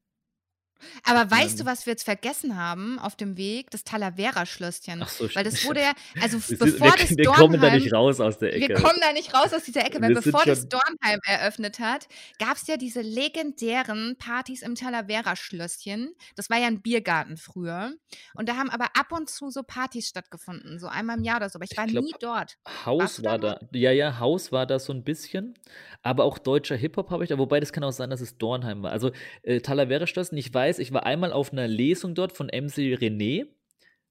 Aber 1.04 1.30
weißt 1.30 1.60
du, 1.60 1.64
was 1.64 1.86
wir 1.86 1.92
jetzt 1.92 2.04
vergessen 2.04 2.56
haben 2.56 2.98
auf 2.98 3.16
dem 3.16 3.36
Weg? 3.36 3.70
Das 3.70 3.84
Talavera-Schlösschen. 3.84 5.02
Ach 5.02 5.08
so, 5.08 5.34
Weil 5.34 5.44
das 5.44 5.64
wurde 5.64 5.80
ja, 5.80 5.92
also 6.20 6.38
bevor 6.38 6.86
wir, 6.88 6.92
das 6.98 7.10
wir 7.16 7.24
Dornheim, 7.24 7.50
kommen 7.50 7.60
da 7.60 7.70
nicht 7.74 7.92
raus 7.92 8.20
aus 8.20 8.38
der 8.38 8.54
Ecke. 8.54 8.68
Wir 8.68 8.74
kommen 8.76 8.98
da 9.00 9.12
nicht 9.12 9.34
raus 9.34 9.52
aus 9.52 9.64
dieser 9.64 9.84
Ecke, 9.84 10.00
weil 10.00 10.10
wir 10.10 10.20
bevor 10.20 10.44
das 10.44 10.68
Dornheim 10.68 11.20
eröffnet 11.26 11.78
hat, 11.78 12.08
gab 12.38 12.56
es 12.56 12.66
ja 12.66 12.76
diese 12.76 13.00
legendären 13.00 14.16
Partys 14.18 14.62
im 14.62 14.74
Talavera-Schlösschen. 14.74 16.14
Das 16.36 16.50
war 16.50 16.58
ja 16.58 16.66
ein 16.66 16.82
Biergarten 16.82 17.36
früher. 17.36 17.92
Und 18.34 18.48
da 18.48 18.56
haben 18.56 18.70
aber 18.70 18.86
ab 18.98 19.12
und 19.12 19.28
zu 19.28 19.50
so 19.50 19.62
Partys 19.62 20.08
stattgefunden, 20.08 20.78
so 20.78 20.86
einmal 20.86 21.18
im 21.18 21.24
Jahr 21.24 21.36
oder 21.38 21.48
so. 21.48 21.56
Aber 21.56 21.64
ich 21.64 21.76
war 21.76 21.86
ich 21.86 21.92
glaub, 21.92 22.04
nie 22.04 22.14
dort. 22.20 22.58
Haus 22.86 23.22
war 23.22 23.38
da, 23.38 23.60
ja, 23.72 23.92
ja, 23.92 24.18
Haus 24.18 24.52
war 24.52 24.66
da 24.66 24.78
so 24.78 24.92
ein 24.92 25.04
bisschen. 25.04 25.54
Aber 26.02 26.24
auch 26.24 26.38
deutscher 26.38 26.76
Hip-Hop 26.76 27.10
habe 27.10 27.24
ich 27.24 27.30
da, 27.30 27.38
wobei 27.38 27.60
das 27.60 27.72
kann 27.72 27.84
auch 27.84 27.92
sein, 27.92 28.10
dass 28.10 28.20
es 28.20 28.36
Dornheim 28.38 28.82
war. 28.82 28.90
Also 28.90 29.12
äh, 29.42 29.60
Talavera-Schlösschen, 29.60 30.36
ich 30.36 30.52
weiß, 30.52 30.71
weiß, 30.72 30.78
ich 30.78 30.92
war 30.92 31.04
einmal 31.04 31.32
auf 31.32 31.52
einer 31.52 31.68
Lesung 31.68 32.14
dort 32.14 32.32
von 32.32 32.46
MC 32.46 32.96
René. 32.96 33.46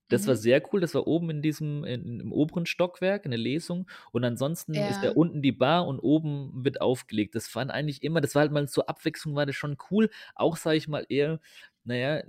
Das 0.10 0.24
mhm. 0.24 0.28
war 0.28 0.36
sehr 0.36 0.62
cool. 0.72 0.82
Das 0.82 0.94
war 0.94 1.08
oben 1.08 1.30
in 1.30 1.42
diesem, 1.42 1.84
in, 1.86 2.20
im 2.20 2.32
oberen 2.32 2.66
Stockwerk, 2.66 3.26
eine 3.26 3.38
Lesung. 3.38 3.90
Und 4.12 4.24
ansonsten 4.24 4.74
ja. 4.74 4.88
ist 4.90 5.02
da 5.02 5.12
unten 5.12 5.42
die 5.42 5.54
Bar 5.54 5.88
und 5.88 6.00
oben 6.00 6.52
wird 6.54 6.82
aufgelegt. 6.82 7.34
Das 7.34 7.48
fand 7.48 7.72
eigentlich 7.72 8.04
immer, 8.04 8.22
das 8.22 8.36
war 8.36 8.42
halt 8.42 8.52
mal 8.52 8.68
zur 8.68 8.90
Abwechslung, 8.90 9.36
war 9.36 9.46
das 9.46 9.56
schon 9.56 9.78
cool. 9.90 10.10
Auch, 10.36 10.58
sage 10.58 10.78
ich 10.78 10.88
mal, 10.88 11.06
eher 11.10 11.40
naja, 11.84 12.22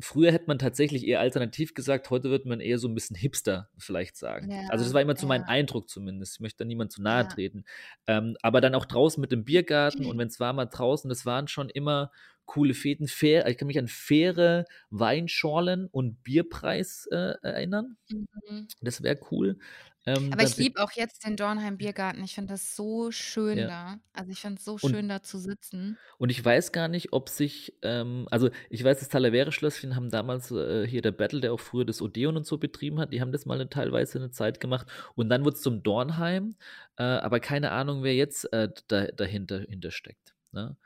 früher 0.00 0.32
hätte 0.32 0.46
man 0.48 0.58
tatsächlich 0.58 1.06
eher 1.06 1.20
alternativ 1.20 1.74
gesagt, 1.74 2.10
heute 2.10 2.30
wird 2.30 2.46
man 2.46 2.60
eher 2.60 2.78
so 2.78 2.88
ein 2.88 2.94
bisschen 2.94 3.14
Hipster 3.14 3.68
vielleicht 3.78 4.16
sagen. 4.16 4.50
Ja, 4.50 4.62
also 4.70 4.84
das 4.84 4.92
war 4.92 5.00
immer 5.00 5.14
zu 5.14 5.26
ja. 5.26 5.28
meinem 5.28 5.44
Eindruck 5.44 5.88
zumindest. 5.88 6.36
Ich 6.36 6.40
möchte 6.40 6.58
da 6.58 6.64
niemand 6.64 6.90
zu 6.90 7.00
nahe 7.00 7.22
ja. 7.22 7.28
treten. 7.28 7.64
Ähm, 8.08 8.36
aber 8.42 8.60
dann 8.60 8.74
auch 8.74 8.86
draußen 8.86 9.20
mit 9.20 9.30
dem 9.30 9.44
Biergarten 9.44 10.04
und 10.06 10.18
wenn 10.18 10.28
es 10.28 10.40
war 10.40 10.52
mal 10.52 10.66
draußen, 10.66 11.08
das 11.08 11.24
waren 11.26 11.46
schon 11.46 11.68
immer 11.68 12.10
coole 12.48 12.74
Fäden. 12.74 13.06
Fair, 13.06 13.46
ich 13.46 13.56
kann 13.56 13.68
mich 13.68 13.78
an 13.78 13.86
faire 13.86 14.64
Weinschorlen 14.90 15.86
und 15.86 16.24
Bierpreis 16.24 17.06
äh, 17.12 17.34
erinnern. 17.42 17.96
Mhm. 18.10 18.66
Das 18.80 19.02
wäre 19.02 19.20
cool. 19.30 19.58
Ähm, 20.06 20.32
Aber 20.32 20.42
ich 20.42 20.56
liebe 20.56 20.82
auch 20.82 20.92
jetzt 20.92 21.26
den 21.26 21.36
Dornheim 21.36 21.76
Biergarten. 21.76 22.24
Ich 22.24 22.34
finde 22.34 22.54
das 22.54 22.74
so 22.74 23.10
schön 23.10 23.58
ja. 23.58 23.66
da. 23.66 24.00
Also 24.14 24.32
ich 24.32 24.40
finde 24.40 24.58
es 24.58 24.64
so 24.64 24.78
und, 24.80 24.90
schön 24.90 25.08
da 25.08 25.22
zu 25.22 25.38
sitzen. 25.38 25.98
Und 26.16 26.30
ich 26.30 26.42
weiß 26.42 26.72
gar 26.72 26.88
nicht, 26.88 27.12
ob 27.12 27.28
sich, 27.28 27.74
ähm, 27.82 28.26
also 28.30 28.48
ich 28.70 28.82
weiß, 28.82 29.00
das 29.00 29.10
Talavera-Schlösschen 29.10 29.94
haben 29.94 30.08
damals 30.08 30.50
äh, 30.50 30.86
hier 30.86 31.02
der 31.02 31.12
Battle, 31.12 31.40
der 31.40 31.52
auch 31.52 31.60
früher 31.60 31.84
das 31.84 32.00
Odeon 32.00 32.38
und 32.38 32.46
so 32.46 32.56
betrieben 32.56 32.98
hat, 32.98 33.12
die 33.12 33.20
haben 33.20 33.32
das 33.32 33.44
mal 33.44 33.60
eine, 33.60 33.68
teilweise 33.68 34.18
eine 34.18 34.30
Zeit 34.30 34.60
gemacht. 34.60 34.86
Und 35.14 35.28
dann 35.28 35.44
wurde 35.44 35.56
es 35.56 35.62
zum 35.62 35.82
Dornheim. 35.82 36.56
Äh, 36.96 37.02
aber 37.02 37.40
keine 37.40 37.72
Ahnung, 37.72 38.02
wer 38.02 38.14
jetzt 38.14 38.50
äh, 38.52 38.70
da, 38.86 39.08
dahinter, 39.08 39.60
dahinter 39.60 39.90
steckt. 39.90 40.34
Ne? 40.52 40.76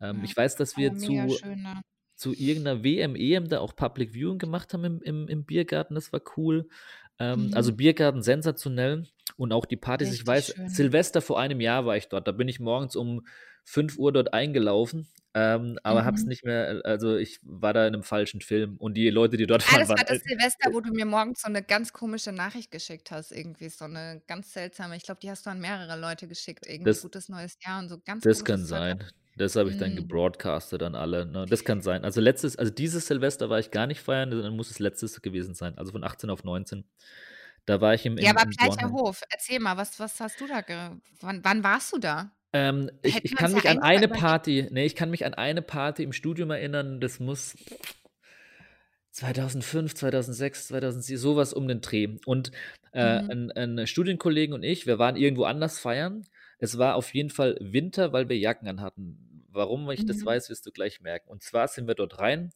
Ähm, 0.00 0.18
ja. 0.18 0.24
Ich 0.24 0.36
weiß, 0.36 0.56
dass 0.56 0.76
wir 0.76 0.96
zu, 0.96 1.12
ne? 1.12 1.82
zu 2.14 2.34
irgendeiner 2.34 2.82
WM, 2.82 3.16
EM 3.16 3.48
da 3.48 3.60
auch 3.60 3.74
Public 3.74 4.12
Viewing 4.12 4.38
gemacht 4.38 4.72
haben 4.74 4.84
im, 4.84 5.02
im, 5.02 5.28
im 5.28 5.44
Biergarten. 5.44 5.94
Das 5.94 6.12
war 6.12 6.20
cool. 6.36 6.68
Ähm, 7.18 7.48
mhm. 7.48 7.54
Also 7.54 7.72
Biergarten 7.72 8.22
sensationell 8.22 9.06
und 9.36 9.52
auch 9.52 9.66
die 9.66 9.76
Partys. 9.76 10.08
Richtig 10.08 10.22
ich 10.22 10.26
weiß, 10.26 10.46
schön. 10.54 10.68
Silvester 10.68 11.20
vor 11.20 11.40
einem 11.40 11.60
Jahr 11.60 11.86
war 11.86 11.96
ich 11.96 12.08
dort. 12.08 12.28
Da 12.28 12.32
bin 12.32 12.48
ich 12.48 12.60
morgens 12.60 12.96
um 12.96 13.26
5 13.64 13.98
Uhr 13.98 14.12
dort 14.12 14.32
eingelaufen. 14.32 15.08
Ähm, 15.34 15.78
aber 15.82 16.02
mhm. 16.02 16.06
hab's 16.06 16.24
nicht 16.24 16.44
mehr, 16.44 16.80
also 16.84 17.16
ich 17.16 17.38
war 17.42 17.74
da 17.74 17.86
in 17.86 17.94
einem 17.94 18.02
falschen 18.02 18.40
Film 18.40 18.76
und 18.78 18.94
die 18.94 19.10
Leute, 19.10 19.36
die 19.36 19.46
dort 19.46 19.62
ah, 19.68 19.72
waren. 19.72 19.80
Das 19.80 19.88
war 19.90 19.96
das 19.96 20.22
Silvester, 20.22 20.72
wo 20.72 20.80
du 20.80 20.90
mir 20.90 21.04
morgens 21.04 21.42
so 21.42 21.48
eine 21.48 21.62
ganz 21.62 21.92
komische 21.92 22.32
Nachricht 22.32 22.70
geschickt 22.70 23.10
hast, 23.10 23.30
irgendwie 23.30 23.68
so 23.68 23.84
eine 23.84 24.22
ganz 24.26 24.52
seltsame. 24.54 24.96
Ich 24.96 25.02
glaube, 25.02 25.20
die 25.20 25.30
hast 25.30 25.44
du 25.44 25.50
an 25.50 25.60
mehrere 25.60 26.00
Leute 26.00 26.26
geschickt, 26.28 26.66
irgendwie 26.66 26.86
das, 26.86 27.02
gutes 27.02 27.28
neues 27.28 27.58
Jahr 27.64 27.78
und 27.78 27.88
so 27.90 27.98
ganz 28.04 28.24
Das 28.24 28.44
kann 28.44 28.64
sein. 28.64 29.04
Das 29.38 29.56
habe 29.56 29.70
ich 29.70 29.78
dann 29.78 29.92
mhm. 29.92 29.96
gebroadcastet 29.96 30.82
an 30.82 30.94
alle. 30.94 31.26
Ne? 31.26 31.46
Das 31.48 31.64
kann 31.64 31.80
sein. 31.80 32.04
Also 32.04 32.20
letztes, 32.20 32.56
also 32.56 32.72
dieses 32.72 33.06
Silvester 33.06 33.48
war 33.48 33.58
ich 33.58 33.70
gar 33.70 33.86
nicht 33.86 34.00
feiern, 34.00 34.30
dann 34.30 34.56
muss 34.56 34.70
es 34.70 34.78
letztes 34.78 35.22
gewesen 35.22 35.54
sein. 35.54 35.78
Also 35.78 35.92
von 35.92 36.04
18 36.04 36.28
auf 36.30 36.44
19. 36.44 36.84
Da 37.64 37.80
war 37.80 37.94
ich 37.94 38.04
im. 38.06 38.18
Ja, 38.18 38.30
im, 38.30 38.36
aber 38.36 38.50
Gleicher 38.50 38.90
Hof. 38.90 39.22
Erzähl 39.30 39.60
mal, 39.60 39.76
was, 39.76 39.98
was 40.00 40.20
hast 40.20 40.40
du 40.40 40.46
da? 40.46 40.62
Wann, 41.20 41.44
wann 41.44 41.64
warst 41.64 41.92
du 41.92 41.98
da? 41.98 42.30
Ähm, 42.52 42.90
ich, 43.02 43.24
ich 43.24 43.36
kann 43.36 43.52
mich 43.52 43.68
an 43.68 43.80
eine 43.80 44.08
Party, 44.08 44.68
nee, 44.70 44.86
ich 44.86 44.94
kann 44.94 45.10
mich 45.10 45.26
an 45.26 45.34
eine 45.34 45.60
Party 45.60 46.02
im 46.02 46.12
Studium 46.12 46.50
erinnern, 46.50 46.98
das 46.98 47.20
muss 47.20 47.54
2005, 49.10 49.94
2006, 49.94 50.68
2007, 50.68 51.18
sowas 51.18 51.52
um 51.52 51.68
den 51.68 51.82
Dreh. 51.82 52.08
Und 52.24 52.52
äh, 52.92 53.22
mhm. 53.22 53.52
ein, 53.54 53.78
ein 53.78 53.86
Studienkollegen 53.86 54.54
und 54.54 54.62
ich, 54.62 54.86
wir 54.86 54.98
waren 54.98 55.16
irgendwo 55.16 55.44
anders 55.44 55.78
feiern. 55.78 56.24
Es 56.58 56.78
war 56.78 56.94
auf 56.94 57.12
jeden 57.14 57.30
Fall 57.30 57.56
Winter, 57.60 58.12
weil 58.12 58.28
wir 58.28 58.38
Jacken 58.38 58.68
anhatten. 58.68 59.27
Warum 59.58 59.90
ich 59.90 60.02
mhm. 60.02 60.06
das 60.06 60.24
weiß, 60.24 60.48
wirst 60.50 60.64
du 60.66 60.70
gleich 60.70 61.00
merken. 61.00 61.28
Und 61.28 61.42
zwar 61.42 61.66
sind 61.66 61.88
wir 61.88 61.96
dort 61.96 62.20
rein. 62.20 62.52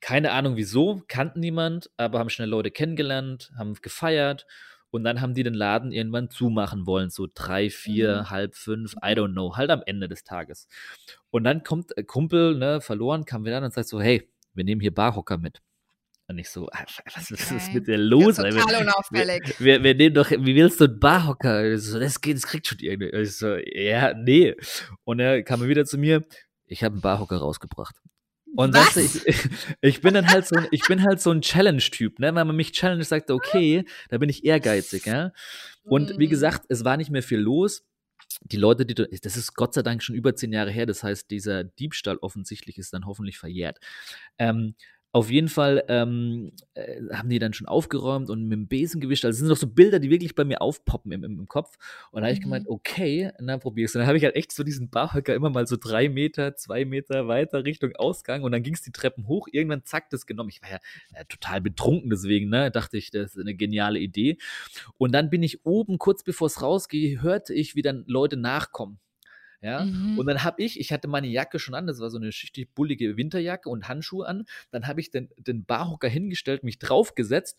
Keine 0.00 0.32
Ahnung 0.32 0.56
wieso, 0.56 1.02
kannten 1.06 1.38
niemand, 1.38 1.90
aber 1.96 2.18
haben 2.18 2.28
schnell 2.28 2.48
Leute 2.48 2.72
kennengelernt, 2.72 3.52
haben 3.56 3.74
gefeiert 3.74 4.44
und 4.90 5.04
dann 5.04 5.20
haben 5.20 5.34
die 5.34 5.44
den 5.44 5.54
Laden 5.54 5.92
irgendwann 5.92 6.30
zumachen 6.30 6.86
wollen, 6.86 7.08
so 7.08 7.28
drei, 7.32 7.70
vier, 7.70 8.22
mhm. 8.22 8.30
halb 8.30 8.54
fünf, 8.56 8.94
I 8.96 9.12
don't 9.12 9.32
know, 9.32 9.56
halt 9.56 9.70
am 9.70 9.82
Ende 9.86 10.08
des 10.08 10.24
Tages. 10.24 10.68
Und 11.30 11.44
dann 11.44 11.62
kommt 11.62 11.96
ein 11.96 12.06
Kumpel, 12.06 12.56
ne, 12.56 12.80
verloren, 12.80 13.24
kam 13.24 13.44
wieder 13.44 13.58
an 13.58 13.64
und 13.64 13.72
sagt 13.72 13.88
so, 13.88 14.00
hey, 14.00 14.28
wir 14.54 14.64
nehmen 14.64 14.80
hier 14.80 14.92
Barhocker 14.92 15.38
mit. 15.38 15.62
Und 16.34 16.40
ich 16.40 16.50
so, 16.50 16.68
ah, 16.72 16.84
was 17.14 17.30
ist 17.30 17.52
okay. 17.52 17.74
mit 17.74 17.86
dir 17.86 17.96
los? 17.96 18.38
Ja, 18.38 18.50
total 18.50 18.82
unauffällig. 18.82 19.54
Wir, 19.60 19.76
wir, 19.76 19.84
wir, 19.84 19.94
nehmen 19.94 20.16
doch, 20.16 20.32
wie 20.32 20.56
willst 20.56 20.80
du 20.80 20.86
einen 20.86 20.98
Barhocker? 20.98 21.78
So, 21.78 22.00
das, 22.00 22.20
geht, 22.20 22.36
das 22.36 22.48
kriegt 22.48 22.66
schon 22.66 22.80
irgendwie. 22.80 23.10
Ich 23.10 23.36
so, 23.36 23.54
ja, 23.54 24.12
nee. 24.14 24.56
Und 25.04 25.20
er 25.20 25.44
kam 25.44 25.62
wieder 25.62 25.84
zu 25.84 25.96
mir, 25.96 26.24
ich 26.66 26.82
habe 26.82 26.94
einen 26.94 27.02
Barhocker 27.02 27.36
rausgebracht. 27.36 27.94
Und? 28.56 28.74
Das, 28.74 28.96
ich, 28.96 29.22
ich 29.80 30.00
bin 30.00 30.14
dann 30.14 30.28
halt 30.28 30.48
so, 30.48 30.56
ich 30.72 30.82
bin 30.88 31.04
halt 31.04 31.20
so 31.20 31.30
ein 31.30 31.40
Challenge-Typ, 31.40 32.18
ne? 32.18 32.34
Wenn 32.34 32.48
man 32.48 32.56
mich 32.56 32.72
challenge, 32.72 33.04
sagt 33.04 33.30
okay, 33.30 33.84
da 34.08 34.18
bin 34.18 34.28
ich 34.28 34.44
ehrgeizig, 34.44 35.06
ja. 35.06 35.30
Und 35.84 36.18
wie 36.18 36.26
mhm. 36.26 36.30
gesagt, 36.30 36.64
es 36.68 36.84
war 36.84 36.96
nicht 36.96 37.12
mehr 37.12 37.22
viel 37.22 37.38
los 37.38 37.84
die 38.42 38.56
Leute, 38.56 38.84
die, 38.86 38.94
das 38.94 39.36
ist 39.36 39.54
Gott 39.54 39.74
sei 39.74 39.82
Dank 39.82 40.02
schon 40.02 40.14
über 40.14 40.34
zehn 40.34 40.52
Jahre 40.52 40.70
her, 40.70 40.86
das 40.86 41.02
heißt, 41.02 41.30
dieser 41.30 41.64
Diebstahl 41.64 42.16
offensichtlich 42.18 42.78
ist 42.78 42.92
dann 42.92 43.06
hoffentlich 43.06 43.38
verjährt. 43.38 43.78
Ähm, 44.38 44.74
auf 45.14 45.30
jeden 45.30 45.48
Fall 45.48 45.84
ähm, 45.86 46.50
äh, 46.74 47.00
haben 47.12 47.28
die 47.28 47.38
dann 47.38 47.52
schon 47.52 47.68
aufgeräumt 47.68 48.30
und 48.30 48.48
mit 48.48 48.58
dem 48.58 48.66
Besen 48.66 49.00
gewischt. 49.00 49.24
Also 49.24 49.36
es 49.36 49.38
sind 49.38 49.48
doch 49.48 49.56
so 49.56 49.68
Bilder, 49.68 50.00
die 50.00 50.10
wirklich 50.10 50.34
bei 50.34 50.42
mir 50.42 50.60
aufpoppen 50.60 51.12
im, 51.12 51.22
im, 51.22 51.38
im 51.38 51.46
Kopf. 51.46 51.76
Und 52.10 52.22
da 52.22 52.26
habe 52.26 52.34
ich 52.34 52.40
gemeint, 52.40 52.64
mhm. 52.64 52.72
okay, 52.72 53.30
dann 53.38 53.60
probier's. 53.60 53.94
Und 53.94 54.00
dann 54.00 54.08
habe 54.08 54.18
ich 54.18 54.24
halt 54.24 54.34
echt 54.34 54.50
so 54.50 54.64
diesen 54.64 54.90
Barhöcker 54.90 55.32
immer 55.32 55.50
mal 55.50 55.68
so 55.68 55.76
drei 55.76 56.08
Meter, 56.08 56.56
zwei 56.56 56.84
Meter 56.84 57.28
weiter 57.28 57.64
Richtung 57.64 57.94
Ausgang. 57.94 58.42
Und 58.42 58.50
dann 58.50 58.64
ging 58.64 58.74
es 58.74 58.82
die 58.82 58.90
Treppen 58.90 59.28
hoch. 59.28 59.46
Irgendwann 59.52 59.84
zack, 59.84 60.10
das 60.10 60.26
genommen. 60.26 60.48
Ich 60.50 60.60
war 60.62 60.70
ja 60.70 60.78
äh, 61.12 61.24
total 61.26 61.60
betrunken 61.60 62.10
deswegen, 62.10 62.50
ne? 62.50 62.72
Dachte 62.72 62.96
ich, 62.96 63.12
das 63.12 63.36
ist 63.36 63.40
eine 63.40 63.54
geniale 63.54 64.00
Idee. 64.00 64.38
Und 64.98 65.12
dann 65.12 65.30
bin 65.30 65.44
ich 65.44 65.64
oben, 65.64 65.98
kurz 65.98 66.24
bevor 66.24 66.48
es 66.48 66.60
rausgehe, 66.60 67.22
hörte 67.22 67.54
ich, 67.54 67.76
wie 67.76 67.82
dann 67.82 68.02
Leute 68.08 68.36
nachkommen. 68.36 68.98
Ja, 69.64 69.86
mhm. 69.86 70.18
und 70.18 70.26
dann 70.26 70.44
habe 70.44 70.62
ich, 70.62 70.78
ich 70.78 70.92
hatte 70.92 71.08
meine 71.08 71.26
Jacke 71.26 71.58
schon 71.58 71.74
an, 71.74 71.86
das 71.86 71.98
war 71.98 72.10
so 72.10 72.18
eine 72.18 72.26
richtig 72.26 72.74
bullige 72.74 73.16
Winterjacke 73.16 73.70
und 73.70 73.88
Handschuhe 73.88 74.28
an. 74.28 74.44
Dann 74.70 74.86
habe 74.86 75.00
ich 75.00 75.10
den, 75.10 75.30
den 75.38 75.64
Barhocker 75.64 76.06
hingestellt, 76.06 76.64
mich 76.64 76.78
draufgesetzt 76.78 77.58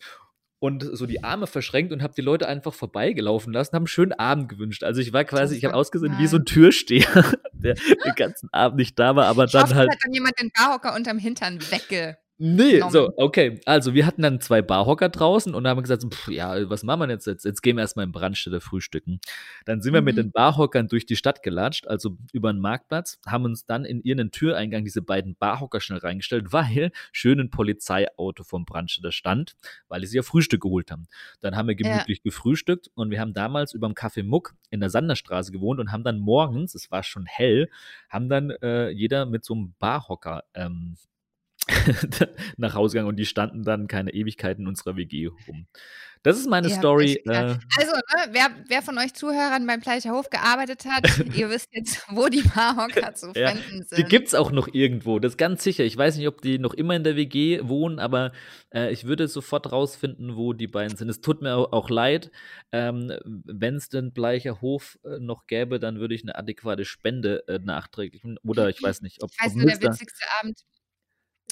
und 0.60 0.84
so 0.84 1.06
die 1.06 1.24
Arme 1.24 1.48
verschränkt 1.48 1.92
und 1.92 2.04
habe 2.04 2.14
die 2.14 2.22
Leute 2.22 2.46
einfach 2.46 2.72
vorbeigelaufen 2.72 3.52
lassen, 3.52 3.74
haben 3.74 3.82
einen 3.82 3.86
schönen 3.88 4.12
Abend 4.12 4.48
gewünscht. 4.48 4.84
Also 4.84 5.00
ich 5.00 5.12
war 5.12 5.24
quasi, 5.24 5.56
ich 5.56 5.64
habe 5.64 5.74
ausgesehen 5.74 6.16
wie 6.18 6.28
so 6.28 6.36
ein 6.36 6.44
Türsteher, 6.44 7.08
der 7.52 7.74
den 7.74 8.14
ganzen 8.14 8.50
Abend 8.52 8.76
nicht 8.78 8.96
da 8.96 9.16
war, 9.16 9.26
aber 9.26 9.46
ich 9.46 9.50
dann 9.50 9.64
hoffe, 9.64 9.74
halt. 9.74 9.90
hat 9.90 9.98
dann 10.04 10.12
jemand 10.12 10.38
den 10.40 10.52
Barhocker 10.56 10.94
unterm 10.94 11.18
Hintern 11.18 11.60
wegge 11.72 12.18
Nee, 12.38 12.82
so, 12.90 13.14
okay. 13.16 13.60
Also, 13.64 13.94
wir 13.94 14.04
hatten 14.04 14.20
dann 14.20 14.42
zwei 14.42 14.60
Barhocker 14.60 15.08
draußen 15.08 15.54
und 15.54 15.66
haben 15.66 15.80
gesagt, 15.80 16.04
pff, 16.04 16.28
ja, 16.28 16.68
was 16.68 16.82
machen 16.82 17.00
wir 17.00 17.08
jetzt? 17.08 17.26
Jetzt, 17.26 17.46
jetzt 17.46 17.62
gehen 17.62 17.76
wir 17.76 17.80
erstmal 17.80 18.04
in 18.04 18.12
Brandstätte 18.12 18.60
frühstücken. 18.60 19.20
Dann 19.64 19.80
sind 19.80 19.94
wir 19.94 20.02
mit 20.02 20.16
mhm. 20.16 20.20
den 20.20 20.32
Barhockern 20.32 20.86
durch 20.88 21.06
die 21.06 21.16
Stadt 21.16 21.42
gelatscht, 21.42 21.86
also 21.86 22.18
über 22.34 22.52
den 22.52 22.60
Marktplatz, 22.60 23.18
haben 23.26 23.46
uns 23.46 23.64
dann 23.64 23.86
in 23.86 24.02
ihren 24.02 24.32
Türeingang 24.32 24.84
diese 24.84 25.00
beiden 25.00 25.34
Barhocker 25.36 25.80
schnell 25.80 26.00
reingestellt, 26.00 26.52
weil 26.52 26.90
schön 27.10 27.40
ein 27.40 27.48
Polizeiauto 27.48 28.44
vom 28.44 28.66
Brandstätter 28.66 29.12
stand, 29.12 29.56
weil 29.88 30.04
sie 30.04 30.16
ja 30.16 30.22
Frühstück 30.22 30.60
geholt 30.60 30.90
haben. 30.90 31.08
Dann 31.40 31.56
haben 31.56 31.68
wir 31.68 31.74
gemütlich 31.74 32.18
ja. 32.18 32.22
gefrühstückt 32.24 32.90
und 32.94 33.10
wir 33.10 33.18
haben 33.18 33.32
damals 33.32 33.72
über 33.72 33.88
dem 33.88 33.94
Café 33.94 34.22
Muck 34.22 34.54
in 34.68 34.80
der 34.80 34.90
Sanderstraße 34.90 35.52
gewohnt 35.52 35.80
und 35.80 35.90
haben 35.90 36.04
dann 36.04 36.18
morgens, 36.18 36.74
es 36.74 36.90
war 36.90 37.02
schon 37.02 37.24
hell, 37.24 37.70
haben 38.10 38.28
dann 38.28 38.50
äh, 38.50 38.90
jeder 38.90 39.24
mit 39.24 39.42
so 39.42 39.54
einem 39.54 39.74
Barhocker 39.78 40.44
ähm, 40.52 40.96
nach 42.56 42.74
Hause 42.74 42.94
gegangen 42.94 43.08
und 43.08 43.16
die 43.16 43.26
standen 43.26 43.62
dann 43.62 43.88
keine 43.88 44.12
Ewigkeiten 44.12 44.62
in 44.62 44.68
unserer 44.68 44.96
WG 44.96 45.26
rum. 45.26 45.66
Das 46.26 46.38
ist 46.38 46.48
meine 46.48 46.68
ja, 46.68 46.76
Story. 46.76 47.22
Äh, 47.24 47.30
also, 47.30 47.92
ne, 47.94 48.26
wer, 48.32 48.50
wer, 48.66 48.82
von 48.82 48.98
euch 48.98 49.14
Zuhörern 49.14 49.64
beim 49.64 49.80
Hof 49.80 50.28
gearbeitet 50.28 50.84
hat, 50.84 51.04
ihr 51.36 51.48
wisst 51.50 51.68
jetzt, 51.72 52.04
wo 52.10 52.26
die 52.26 52.42
Barhocker 52.42 53.14
zu 53.14 53.30
ja, 53.36 53.50
finden 53.50 53.86
sind. 53.86 53.96
Die 53.96 54.02
gibt 54.02 54.26
es 54.26 54.34
auch 54.34 54.50
noch 54.50 54.66
irgendwo, 54.72 55.20
das 55.20 55.34
ist 55.34 55.36
ganz 55.36 55.62
sicher. 55.62 55.84
Ich 55.84 55.96
weiß 55.96 56.16
nicht, 56.16 56.26
ob 56.26 56.42
die 56.42 56.58
noch 56.58 56.74
immer 56.74 56.96
in 56.96 57.04
der 57.04 57.14
WG 57.14 57.60
wohnen, 57.62 58.00
aber 58.00 58.32
äh, 58.74 58.90
ich 58.92 59.04
würde 59.04 59.28
sofort 59.28 59.70
rausfinden, 59.70 60.34
wo 60.34 60.52
die 60.52 60.66
beiden 60.66 60.96
sind. 60.96 61.08
Es 61.08 61.20
tut 61.20 61.42
mir 61.42 61.54
auch, 61.54 61.90
leid. 61.90 62.32
Ähm, 62.72 63.12
Wenn 63.24 63.76
es 63.76 63.88
den 63.88 64.12
Bleicher 64.12 64.60
Hof 64.60 64.98
äh, 65.04 65.20
noch 65.20 65.46
gäbe, 65.46 65.78
dann 65.78 66.00
würde 66.00 66.16
ich 66.16 66.24
eine 66.24 66.34
adäquate 66.34 66.84
Spende 66.84 67.46
äh, 67.46 67.60
nachträglich. 67.60 68.24
Oder 68.42 68.68
ich 68.68 68.82
weiß 68.82 69.02
nicht, 69.02 69.22
ob. 69.22 69.30
Ich 69.30 69.38
weiß 69.38 69.54
nur, 69.54 69.66
der 69.66 69.80
witzigste 69.80 70.24
Abend 70.40 70.64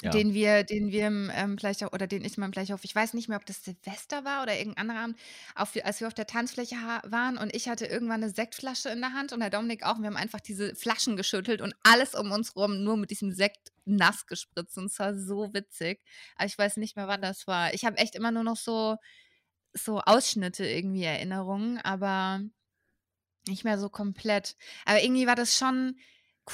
ja. 0.05 0.11
den 0.11 0.33
wir, 0.33 0.63
den 0.63 0.91
wir 0.91 1.07
ähm, 1.07 1.55
Bleichhof, 1.55 1.93
oder 1.93 2.07
den 2.07 2.23
ich 2.23 2.37
mal 2.37 2.45
im 2.45 2.51
Bleichhof, 2.51 2.83
ich 2.83 2.95
weiß 2.95 3.13
nicht 3.13 3.29
mehr, 3.29 3.37
ob 3.37 3.45
das 3.45 3.63
Silvester 3.63 4.23
war 4.25 4.43
oder 4.43 4.57
irgendein 4.57 4.89
anderer 4.89 5.03
Abend, 5.03 5.19
auf, 5.55 5.75
als 5.83 5.99
wir 5.99 6.07
auf 6.07 6.13
der 6.13 6.27
Tanzfläche 6.27 6.75
waren 7.03 7.37
und 7.37 7.55
ich 7.55 7.67
hatte 7.67 7.85
irgendwann 7.85 8.23
eine 8.23 8.31
Sektflasche 8.31 8.89
in 8.89 9.01
der 9.01 9.13
Hand 9.13 9.33
und 9.33 9.39
der 9.39 9.49
Dominik 9.49 9.83
auch 9.83 9.99
wir 9.99 10.07
haben 10.07 10.17
einfach 10.17 10.39
diese 10.39 10.75
Flaschen 10.75 11.17
geschüttelt 11.17 11.61
und 11.61 11.75
alles 11.83 12.15
um 12.15 12.31
uns 12.31 12.55
rum 12.55 12.83
nur 12.83 12.97
mit 12.97 13.11
diesem 13.11 13.31
Sekt 13.31 13.71
nass 13.85 14.25
gespritzt 14.25 14.77
und 14.77 14.85
es 14.85 14.99
war 14.99 15.15
so 15.15 15.53
witzig. 15.53 16.01
Aber 16.35 16.47
ich 16.47 16.57
weiß 16.57 16.77
nicht 16.77 16.95
mehr, 16.95 17.07
wann 17.07 17.21
das 17.21 17.47
war. 17.47 17.73
Ich 17.73 17.85
habe 17.85 17.97
echt 17.97 18.15
immer 18.15 18.31
nur 18.31 18.43
noch 18.43 18.57
so, 18.57 18.97
so 19.73 19.99
Ausschnitte 20.01 20.65
irgendwie 20.65 21.03
Erinnerungen, 21.03 21.79
aber 21.79 22.41
nicht 23.47 23.63
mehr 23.63 23.77
so 23.77 23.89
komplett. 23.89 24.55
Aber 24.85 25.01
irgendwie 25.03 25.27
war 25.27 25.35
das 25.35 25.57
schon 25.57 25.97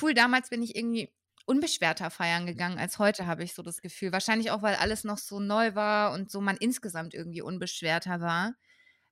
cool. 0.01 0.13
Damals 0.13 0.49
bin 0.49 0.61
ich 0.61 0.75
irgendwie 0.75 1.09
unbeschwerter 1.51 2.09
feiern 2.09 2.45
gegangen 2.45 2.79
als 2.79 2.97
heute, 2.97 3.27
habe 3.27 3.43
ich 3.43 3.53
so 3.53 3.61
das 3.61 3.81
Gefühl. 3.81 4.13
Wahrscheinlich 4.13 4.51
auch, 4.51 4.61
weil 4.61 4.75
alles 4.75 5.03
noch 5.03 5.17
so 5.17 5.41
neu 5.41 5.75
war 5.75 6.13
und 6.13 6.31
so 6.31 6.39
man 6.39 6.55
insgesamt 6.55 7.13
irgendwie 7.13 7.41
unbeschwerter 7.41 8.21
war. 8.21 8.53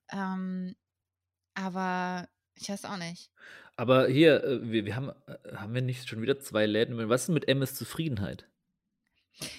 Ähm, 0.10 0.74
aber 1.54 2.30
ich 2.56 2.70
weiß 2.70 2.86
auch 2.86 2.96
nicht. 2.96 3.30
Aber 3.76 4.08
hier, 4.08 4.42
äh, 4.42 4.72
wir, 4.72 4.86
wir 4.86 4.96
haben, 4.96 5.10
äh, 5.28 5.56
haben 5.58 5.74
wir 5.74 5.82
nicht 5.82 6.08
schon 6.08 6.22
wieder 6.22 6.40
zwei 6.40 6.66
Läden? 6.66 7.10
Was 7.10 7.24
ist 7.24 7.30
mit 7.30 7.50
MS 7.50 7.76
Zufriedenheit? 7.76 8.48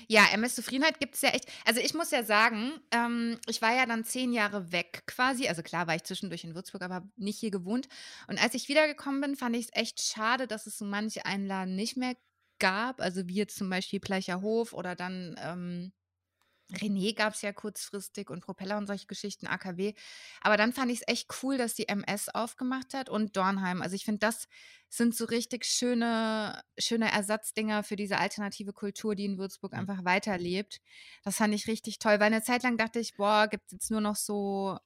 Ja, 0.09 0.27
MS 0.33 0.55
Zufriedenheit 0.55 1.01
gibt 1.01 1.17
es 1.17 1.21
ja 1.21 1.31
echt. 1.31 1.47
Also 1.67 1.81
ich 1.81 1.93
muss 1.93 2.11
ja 2.11 2.23
sagen, 2.23 2.73
ähm, 2.93 3.39
ich 3.47 3.61
war 3.61 3.75
ja 3.75 3.85
dann 3.85 4.05
zehn 4.05 4.33
Jahre 4.33 4.73
weg 4.73 5.03
quasi. 5.07 5.49
Also 5.49 5.63
klar 5.63 5.87
war 5.87 5.97
ich 5.97 6.05
zwischendurch 6.05 6.45
in 6.45 6.55
Würzburg, 6.55 6.83
aber 6.83 7.07
nicht 7.17 7.39
hier 7.39 7.51
gewohnt. 7.51 7.89
Und 8.27 8.43
als 8.43 8.55
ich 8.55 8.69
wiedergekommen 8.69 9.21
bin, 9.21 9.37
fand 9.37 9.55
ich 9.57 9.67
es 9.67 9.71
echt 9.75 10.01
schade, 10.01 10.47
dass 10.47 10.67
es 10.67 10.79
so 10.79 10.87
manche 10.87 11.27
Einladen 11.27 11.77
nicht 11.77 11.99
mehr 11.99 12.15
gab, 12.61 13.01
also 13.01 13.27
wie 13.27 13.35
jetzt 13.35 13.57
zum 13.57 13.69
Beispiel 13.69 13.99
Pleicher 13.99 14.41
Hof 14.43 14.73
oder 14.73 14.95
dann 14.95 15.37
ähm, 15.43 15.93
René 16.73 17.15
gab 17.15 17.35
es 17.35 17.43
ja 17.43 17.53
kurzfristig 17.53 18.31
und 18.31 18.41
Propeller 18.41 18.79
und 18.79 18.87
solche 18.87 19.07
Geschichten, 19.07 19.47
AKW. 19.47 19.95
Aber 20.41 20.57
dann 20.57 20.73
fand 20.73 20.91
ich 20.91 21.01
es 21.01 21.09
echt 21.09 21.29
cool, 21.43 21.59
dass 21.59 21.75
die 21.75 21.89
MS 21.89 22.29
aufgemacht 22.29 22.95
hat 22.95 23.09
und 23.09 23.37
Dornheim. 23.37 23.83
Also 23.83 23.97
ich 23.97 24.05
finde, 24.05 24.21
das 24.21 24.47
sind 24.89 25.15
so 25.15 25.25
richtig 25.25 25.65
schöne, 25.65 26.63
schöne 26.79 27.11
Ersatzdinger 27.11 27.83
für 27.83 27.97
diese 27.97 28.19
alternative 28.19 28.73
Kultur, 28.73 29.15
die 29.15 29.25
in 29.25 29.39
Würzburg 29.39 29.73
mhm. 29.73 29.81
einfach 29.81 30.05
weiterlebt. 30.05 30.81
Das 31.25 31.37
fand 31.37 31.55
ich 31.55 31.67
richtig 31.67 31.99
toll, 31.99 32.15
weil 32.21 32.23
eine 32.23 32.43
Zeit 32.43 32.63
lang 32.63 32.77
dachte 32.77 33.01
ich, 33.01 33.17
boah, 33.17 33.49
gibt 33.49 33.67
es 33.67 33.73
jetzt 33.73 33.91
nur 33.91 34.01
noch 34.01 34.17
so 34.17 34.79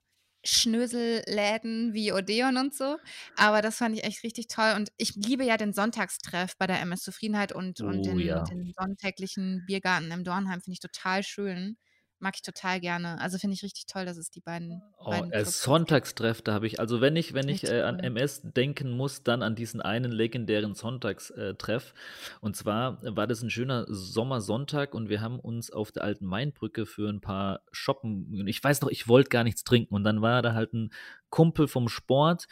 Schnöselläden 0.44 1.94
wie 1.94 2.12
Odeon 2.12 2.57
und 2.57 2.74
so. 2.74 2.96
Aber 3.37 3.62
das 3.62 3.78
fand 3.78 3.96
ich 3.96 4.04
echt 4.04 4.22
richtig 4.22 4.48
toll. 4.48 4.74
Und 4.76 4.90
ich 4.96 5.14
liebe 5.16 5.44
ja 5.44 5.57
den 5.57 5.72
Sonntagstreff 5.72 6.57
bei 6.59 6.66
der 6.66 6.80
MS 6.80 7.02
Zufriedenheit 7.02 7.52
und, 7.52 7.80
und 7.80 8.00
oh, 8.00 8.02
den, 8.02 8.18
ja. 8.20 8.42
den 8.44 8.72
sonntäglichen 8.76 9.64
Biergarten 9.66 10.11
im 10.11 10.24
Dornheim. 10.24 10.61
Finde 10.61 10.74
ich 10.74 10.80
total 10.80 11.22
schön 11.22 11.76
mag 12.18 12.35
ich 12.37 12.42
total 12.42 12.81
gerne. 12.81 13.20
Also 13.20 13.38
finde 13.38 13.55
ich 13.55 13.62
richtig 13.62 13.87
toll, 13.87 14.05
dass 14.05 14.16
es 14.16 14.31
die 14.31 14.40
beiden. 14.40 14.83
Oh, 14.98 15.11
beiden 15.11 15.33
äh, 15.33 15.44
Sonntagstreff, 15.44 16.42
da 16.42 16.55
habe 16.55 16.66
ich, 16.66 16.81
also 16.81 17.00
wenn 17.00 17.16
ich, 17.16 17.35
wenn 17.35 17.48
ich 17.48 17.64
äh, 17.64 17.83
an 17.83 17.98
MS 17.98 18.42
denken 18.44 18.90
muss, 18.90 19.22
dann 19.22 19.42
an 19.42 19.55
diesen 19.55 19.81
einen 19.81 20.12
legendären 20.12 20.74
Sonntagstreff. 20.74 21.94
Und 22.40 22.57
zwar 22.57 22.98
war 23.03 23.27
das 23.27 23.42
ein 23.42 23.50
schöner 23.50 23.85
Sommersonntag 23.88 24.94
und 24.94 25.09
wir 25.09 25.20
haben 25.20 25.38
uns 25.38 25.70
auf 25.70 25.92
der 25.92 26.05
alten 26.05 26.27
Mainbrücke 26.27 26.87
für 26.87 27.09
ein 27.09 27.20
paar 27.20 27.61
Shoppen. 27.72 28.46
Ich 28.46 28.62
weiß 28.62 28.81
noch, 28.81 28.88
ich 28.88 29.09
wollte 29.09 29.31
gar 29.31 29.44
nichts 29.44 29.64
trinken. 29.64 29.94
Und 29.94 30.05
dann 30.05 30.22
war 30.22 30.42
da 30.42 30.55
halt 30.55 30.72
ein 30.72 30.90
Kumpel 31.31 31.66
vom 31.68 31.88
Sport, 31.88 32.46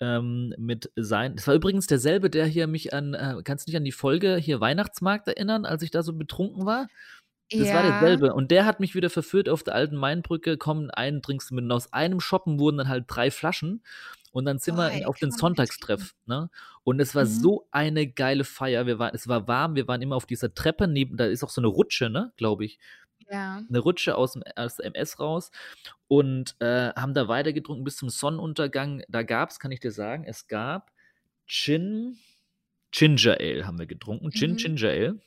ähm, 0.00 0.54
mit 0.58 0.92
sein. 0.96 1.34
Das 1.34 1.46
war 1.46 1.54
übrigens 1.54 1.86
derselbe, 1.86 2.30
der 2.30 2.46
hier 2.46 2.66
mich 2.66 2.92
an, 2.94 3.14
äh, 3.14 3.36
kannst 3.42 3.66
du 3.66 3.70
dich 3.70 3.76
an 3.76 3.84
die 3.84 3.92
Folge 3.92 4.36
hier 4.36 4.60
Weihnachtsmarkt 4.60 5.26
erinnern, 5.26 5.64
als 5.64 5.82
ich 5.82 5.90
da 5.90 6.02
so 6.02 6.12
betrunken 6.12 6.64
war? 6.66 6.86
Das 7.50 7.68
ja. 7.68 7.74
war 7.74 7.82
derselbe. 7.82 8.34
Und 8.34 8.50
der 8.50 8.66
hat 8.66 8.80
mich 8.80 8.94
wieder 8.94 9.10
verführt 9.10 9.48
auf 9.48 9.62
der 9.62 9.74
alten 9.74 9.96
Mainbrücke. 9.96 10.58
Komm, 10.58 10.90
einen 10.92 11.22
trinkst 11.22 11.50
du 11.50 11.54
mit. 11.54 11.64
Und 11.64 11.72
aus 11.72 11.92
einem 11.92 12.20
Shoppen 12.20 12.58
wurden 12.58 12.78
dann 12.78 12.88
halt 12.88 13.04
drei 13.08 13.30
Flaschen. 13.30 13.82
Und 14.32 14.44
dann 14.44 14.58
sind 14.58 14.74
oh, 14.74 14.78
wir 14.78 15.08
auf 15.08 15.18
den 15.18 15.30
Sonntagstreff. 15.30 16.14
Ne? 16.26 16.50
Und 16.84 17.00
es 17.00 17.14
war 17.14 17.24
mhm. 17.24 17.28
so 17.28 17.68
eine 17.70 18.06
geile 18.06 18.44
Feier. 18.44 18.86
Wir 18.86 18.98
waren, 18.98 19.14
es 19.14 19.28
war 19.28 19.48
warm. 19.48 19.74
Wir 19.74 19.88
waren 19.88 20.02
immer 20.02 20.16
auf 20.16 20.26
dieser 20.26 20.54
Treppe 20.54 20.86
neben. 20.86 21.16
Da 21.16 21.26
ist 21.26 21.42
auch 21.42 21.48
so 21.48 21.60
eine 21.60 21.68
Rutsche, 21.68 22.10
ne, 22.10 22.32
glaube 22.36 22.64
ich. 22.66 22.78
Ja. 23.30 23.62
Eine 23.68 23.78
Rutsche 23.78 24.16
aus 24.16 24.32
dem, 24.34 24.42
aus 24.56 24.76
dem 24.76 24.92
MS 24.92 25.18
raus. 25.18 25.50
Und 26.06 26.56
äh, 26.60 26.92
haben 26.94 27.14
da 27.14 27.28
weitergetrunken 27.28 27.84
bis 27.84 27.96
zum 27.96 28.10
Sonnenuntergang. 28.10 29.02
Da 29.08 29.22
gab 29.22 29.50
es, 29.50 29.58
kann 29.58 29.72
ich 29.72 29.80
dir 29.80 29.92
sagen, 29.92 30.24
es 30.24 30.46
gab 30.46 30.92
Gin. 31.46 32.18
Ginger 32.90 33.36
Ale 33.38 33.66
haben 33.66 33.78
wir 33.78 33.86
getrunken. 33.86 34.30
Gin, 34.30 34.52
mhm. 34.52 34.56
Ginger 34.56 34.88
Ale. 34.88 35.20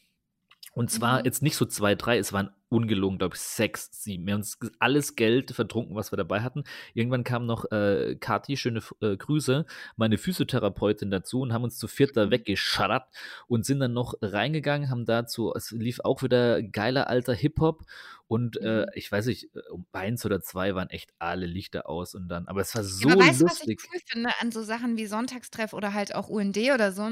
Und 0.73 0.89
zwar 0.89 1.19
mhm. 1.19 1.25
jetzt 1.25 1.41
nicht 1.41 1.57
so 1.57 1.65
zwei, 1.65 1.95
drei, 1.95 2.17
es 2.17 2.31
waren 2.31 2.51
ungelogen, 2.69 3.17
glaube 3.17 3.35
ich, 3.35 3.41
sechs, 3.41 3.89
sieben. 3.91 4.25
Wir 4.25 4.33
haben 4.33 4.39
uns 4.39 4.57
alles 4.79 5.17
Geld 5.17 5.51
vertrunken, 5.51 5.95
was 5.95 6.13
wir 6.13 6.17
dabei 6.17 6.41
hatten. 6.41 6.63
Irgendwann 6.93 7.25
kam 7.25 7.45
noch 7.45 7.69
äh, 7.71 8.15
Kathi, 8.15 8.55
schöne 8.55 8.81
äh, 9.01 9.17
Grüße, 9.17 9.65
meine 9.97 10.17
Physiotherapeutin 10.17 11.11
dazu 11.11 11.41
und 11.41 11.51
haben 11.51 11.65
uns 11.65 11.77
zu 11.77 11.89
viert 11.89 12.15
da 12.15 12.27
mhm. 12.27 12.31
weggescharrt 12.31 13.09
und 13.47 13.65
sind 13.65 13.81
dann 13.81 13.91
noch 13.91 14.13
reingegangen, 14.21 14.89
haben 14.89 15.05
dazu, 15.05 15.53
es 15.53 15.71
lief 15.71 15.99
auch 16.05 16.23
wieder 16.23 16.63
geiler 16.63 17.07
alter 17.07 17.33
Hip-Hop 17.33 17.83
und 18.27 18.55
äh, 18.61 18.83
mhm. 18.83 18.91
ich 18.93 19.11
weiß 19.11 19.25
nicht, 19.25 19.53
äh, 19.53 19.59
um 19.69 19.85
eins 19.91 20.25
oder 20.25 20.39
zwei 20.39 20.73
waren 20.73 20.89
echt 20.89 21.11
alle 21.19 21.47
Lichter 21.47 21.89
aus 21.89 22.15
und 22.15 22.29
dann, 22.29 22.47
aber 22.47 22.61
es 22.61 22.73
war 22.73 22.85
so 22.85 23.09
ja, 23.09 23.15
aber 23.15 23.25
weißt, 23.25 23.41
lustig. 23.41 23.79
Was 23.79 23.83
ich 23.83 23.93
cool 23.93 24.01
finde 24.05 24.29
an 24.39 24.51
so 24.53 24.63
Sachen 24.63 24.95
wie 24.95 25.05
Sonntagstreff 25.05 25.73
oder 25.73 25.93
halt 25.93 26.15
auch 26.15 26.29
UND 26.29 26.57
oder 26.73 26.93
so? 26.93 27.09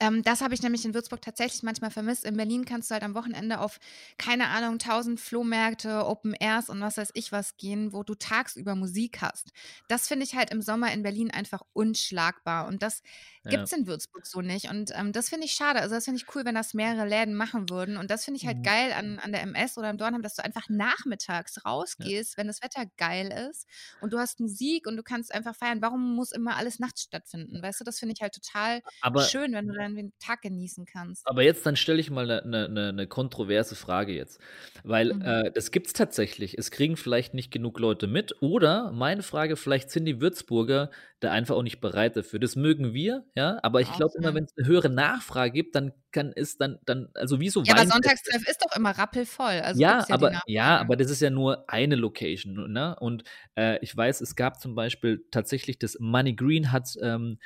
Ähm, 0.00 0.22
das 0.22 0.40
habe 0.40 0.54
ich 0.54 0.62
nämlich 0.62 0.84
in 0.84 0.94
Würzburg 0.94 1.20
tatsächlich 1.22 1.62
manchmal 1.62 1.90
vermisst. 1.90 2.24
In 2.24 2.36
Berlin 2.36 2.64
kannst 2.64 2.90
du 2.90 2.94
halt 2.94 3.02
am 3.04 3.14
Wochenende 3.14 3.60
auf, 3.60 3.78
keine 4.18 4.48
Ahnung, 4.48 4.78
tausend 4.78 5.20
Flohmärkte, 5.20 6.06
Open 6.06 6.34
Airs 6.34 6.70
und 6.70 6.80
was 6.80 6.96
weiß 6.96 7.10
ich 7.14 7.32
was 7.32 7.56
gehen, 7.58 7.92
wo 7.92 8.02
du 8.02 8.14
tagsüber 8.14 8.74
Musik 8.74 9.20
hast. 9.20 9.52
Das 9.88 10.08
finde 10.08 10.24
ich 10.24 10.34
halt 10.34 10.50
im 10.50 10.62
Sommer 10.62 10.92
in 10.92 11.02
Berlin 11.02 11.30
einfach 11.30 11.62
unschlagbar. 11.72 12.66
Und 12.66 12.82
das. 12.82 13.02
Gibt 13.44 13.64
es 13.64 13.72
in 13.72 13.86
Würzburg 13.86 14.26
so 14.26 14.40
nicht. 14.40 14.68
Und 14.68 14.92
ähm, 14.94 15.12
das 15.12 15.28
finde 15.28 15.46
ich 15.46 15.52
schade. 15.52 15.80
Also 15.80 15.94
das 15.94 16.04
finde 16.04 16.20
ich 16.20 16.34
cool, 16.34 16.44
wenn 16.44 16.54
das 16.54 16.74
mehrere 16.74 17.06
Läden 17.06 17.34
machen 17.34 17.70
würden. 17.70 17.96
Und 17.96 18.10
das 18.10 18.24
finde 18.24 18.38
ich 18.38 18.46
halt 18.46 18.58
mhm. 18.58 18.62
geil 18.62 18.92
an, 18.92 19.18
an 19.18 19.32
der 19.32 19.42
MS 19.42 19.78
oder 19.78 19.90
im 19.90 19.98
Dornheim, 19.98 20.22
dass 20.22 20.34
du 20.34 20.44
einfach 20.44 20.68
nachmittags 20.68 21.64
rausgehst, 21.64 22.32
ja. 22.32 22.38
wenn 22.38 22.46
das 22.46 22.62
Wetter 22.62 22.84
geil 22.98 23.32
ist 23.50 23.66
und 24.00 24.12
du 24.12 24.18
hast 24.18 24.40
Musik 24.40 24.86
und 24.86 24.96
du 24.96 25.02
kannst 25.02 25.34
einfach 25.34 25.54
feiern. 25.54 25.80
Warum 25.80 26.14
muss 26.14 26.32
immer 26.32 26.56
alles 26.56 26.78
nachts 26.78 27.02
stattfinden? 27.02 27.62
Weißt 27.62 27.80
du, 27.80 27.84
das 27.84 27.98
finde 27.98 28.14
ich 28.14 28.22
halt 28.22 28.34
total 28.34 28.82
Aber 29.00 29.22
schön, 29.22 29.52
wenn 29.52 29.66
du 29.66 29.74
dann 29.74 29.94
den 29.94 30.12
Tag 30.18 30.42
genießen 30.42 30.84
kannst. 30.84 31.26
Aber 31.26 31.42
jetzt 31.42 31.64
dann 31.64 31.76
stelle 31.76 32.00
ich 32.00 32.10
mal 32.10 32.30
eine 32.30 32.68
ne, 32.68 32.92
ne 32.92 33.06
kontroverse 33.06 33.74
Frage 33.74 34.12
jetzt. 34.12 34.40
Weil 34.84 35.14
mhm. 35.14 35.22
äh, 35.22 35.50
das 35.52 35.70
gibt 35.70 35.86
es 35.86 35.92
tatsächlich. 35.92 36.58
Es 36.58 36.70
kriegen 36.70 36.96
vielleicht 36.96 37.34
nicht 37.34 37.50
genug 37.50 37.78
Leute 37.78 38.06
mit. 38.06 38.34
Oder 38.42 38.92
meine 38.92 39.22
Frage, 39.22 39.56
vielleicht 39.56 39.90
sind 39.90 40.04
die 40.04 40.20
Würzburger 40.20 40.90
da 41.20 41.30
einfach 41.30 41.54
auch 41.54 41.62
nicht 41.62 41.80
bereit 41.80 42.16
dafür. 42.16 42.38
Das 42.38 42.56
mögen 42.56 42.94
wir, 42.94 43.24
ja. 43.34 43.58
Aber 43.62 43.80
ich 43.80 43.92
glaube 43.92 44.14
immer, 44.18 44.34
wenn 44.34 44.44
es 44.44 44.56
eine 44.56 44.66
höhere 44.66 44.88
Nachfrage 44.88 45.52
gibt, 45.52 45.74
dann 45.74 45.92
kann 46.12 46.32
es 46.34 46.58
dann, 46.58 46.78
dann, 46.84 47.08
also 47.14 47.40
wieso 47.40 47.62
Ja, 47.62 47.74
aber 47.74 47.86
Sonntagstreff 47.86 48.46
ist 48.48 48.64
doch 48.64 48.76
immer 48.76 48.90
rappelvoll. 48.90 49.60
Also 49.60 49.80
ja, 49.80 50.04
ja 50.08 50.14
aber, 50.14 50.40
ja, 50.46 50.78
aber 50.78 50.96
das 50.96 51.10
ist 51.10 51.20
ja 51.20 51.30
nur 51.30 51.68
eine 51.68 51.96
Location, 51.96 52.72
ne? 52.72 52.96
Und 53.00 53.24
äh, 53.56 53.78
ich 53.82 53.96
weiß, 53.96 54.20
es 54.20 54.36
gab 54.36 54.60
zum 54.60 54.74
Beispiel 54.74 55.24
tatsächlich 55.30 55.78
das 55.78 55.96
Money 56.00 56.34
Green 56.34 56.72
hat 56.72 56.96
ähm, 57.00 57.38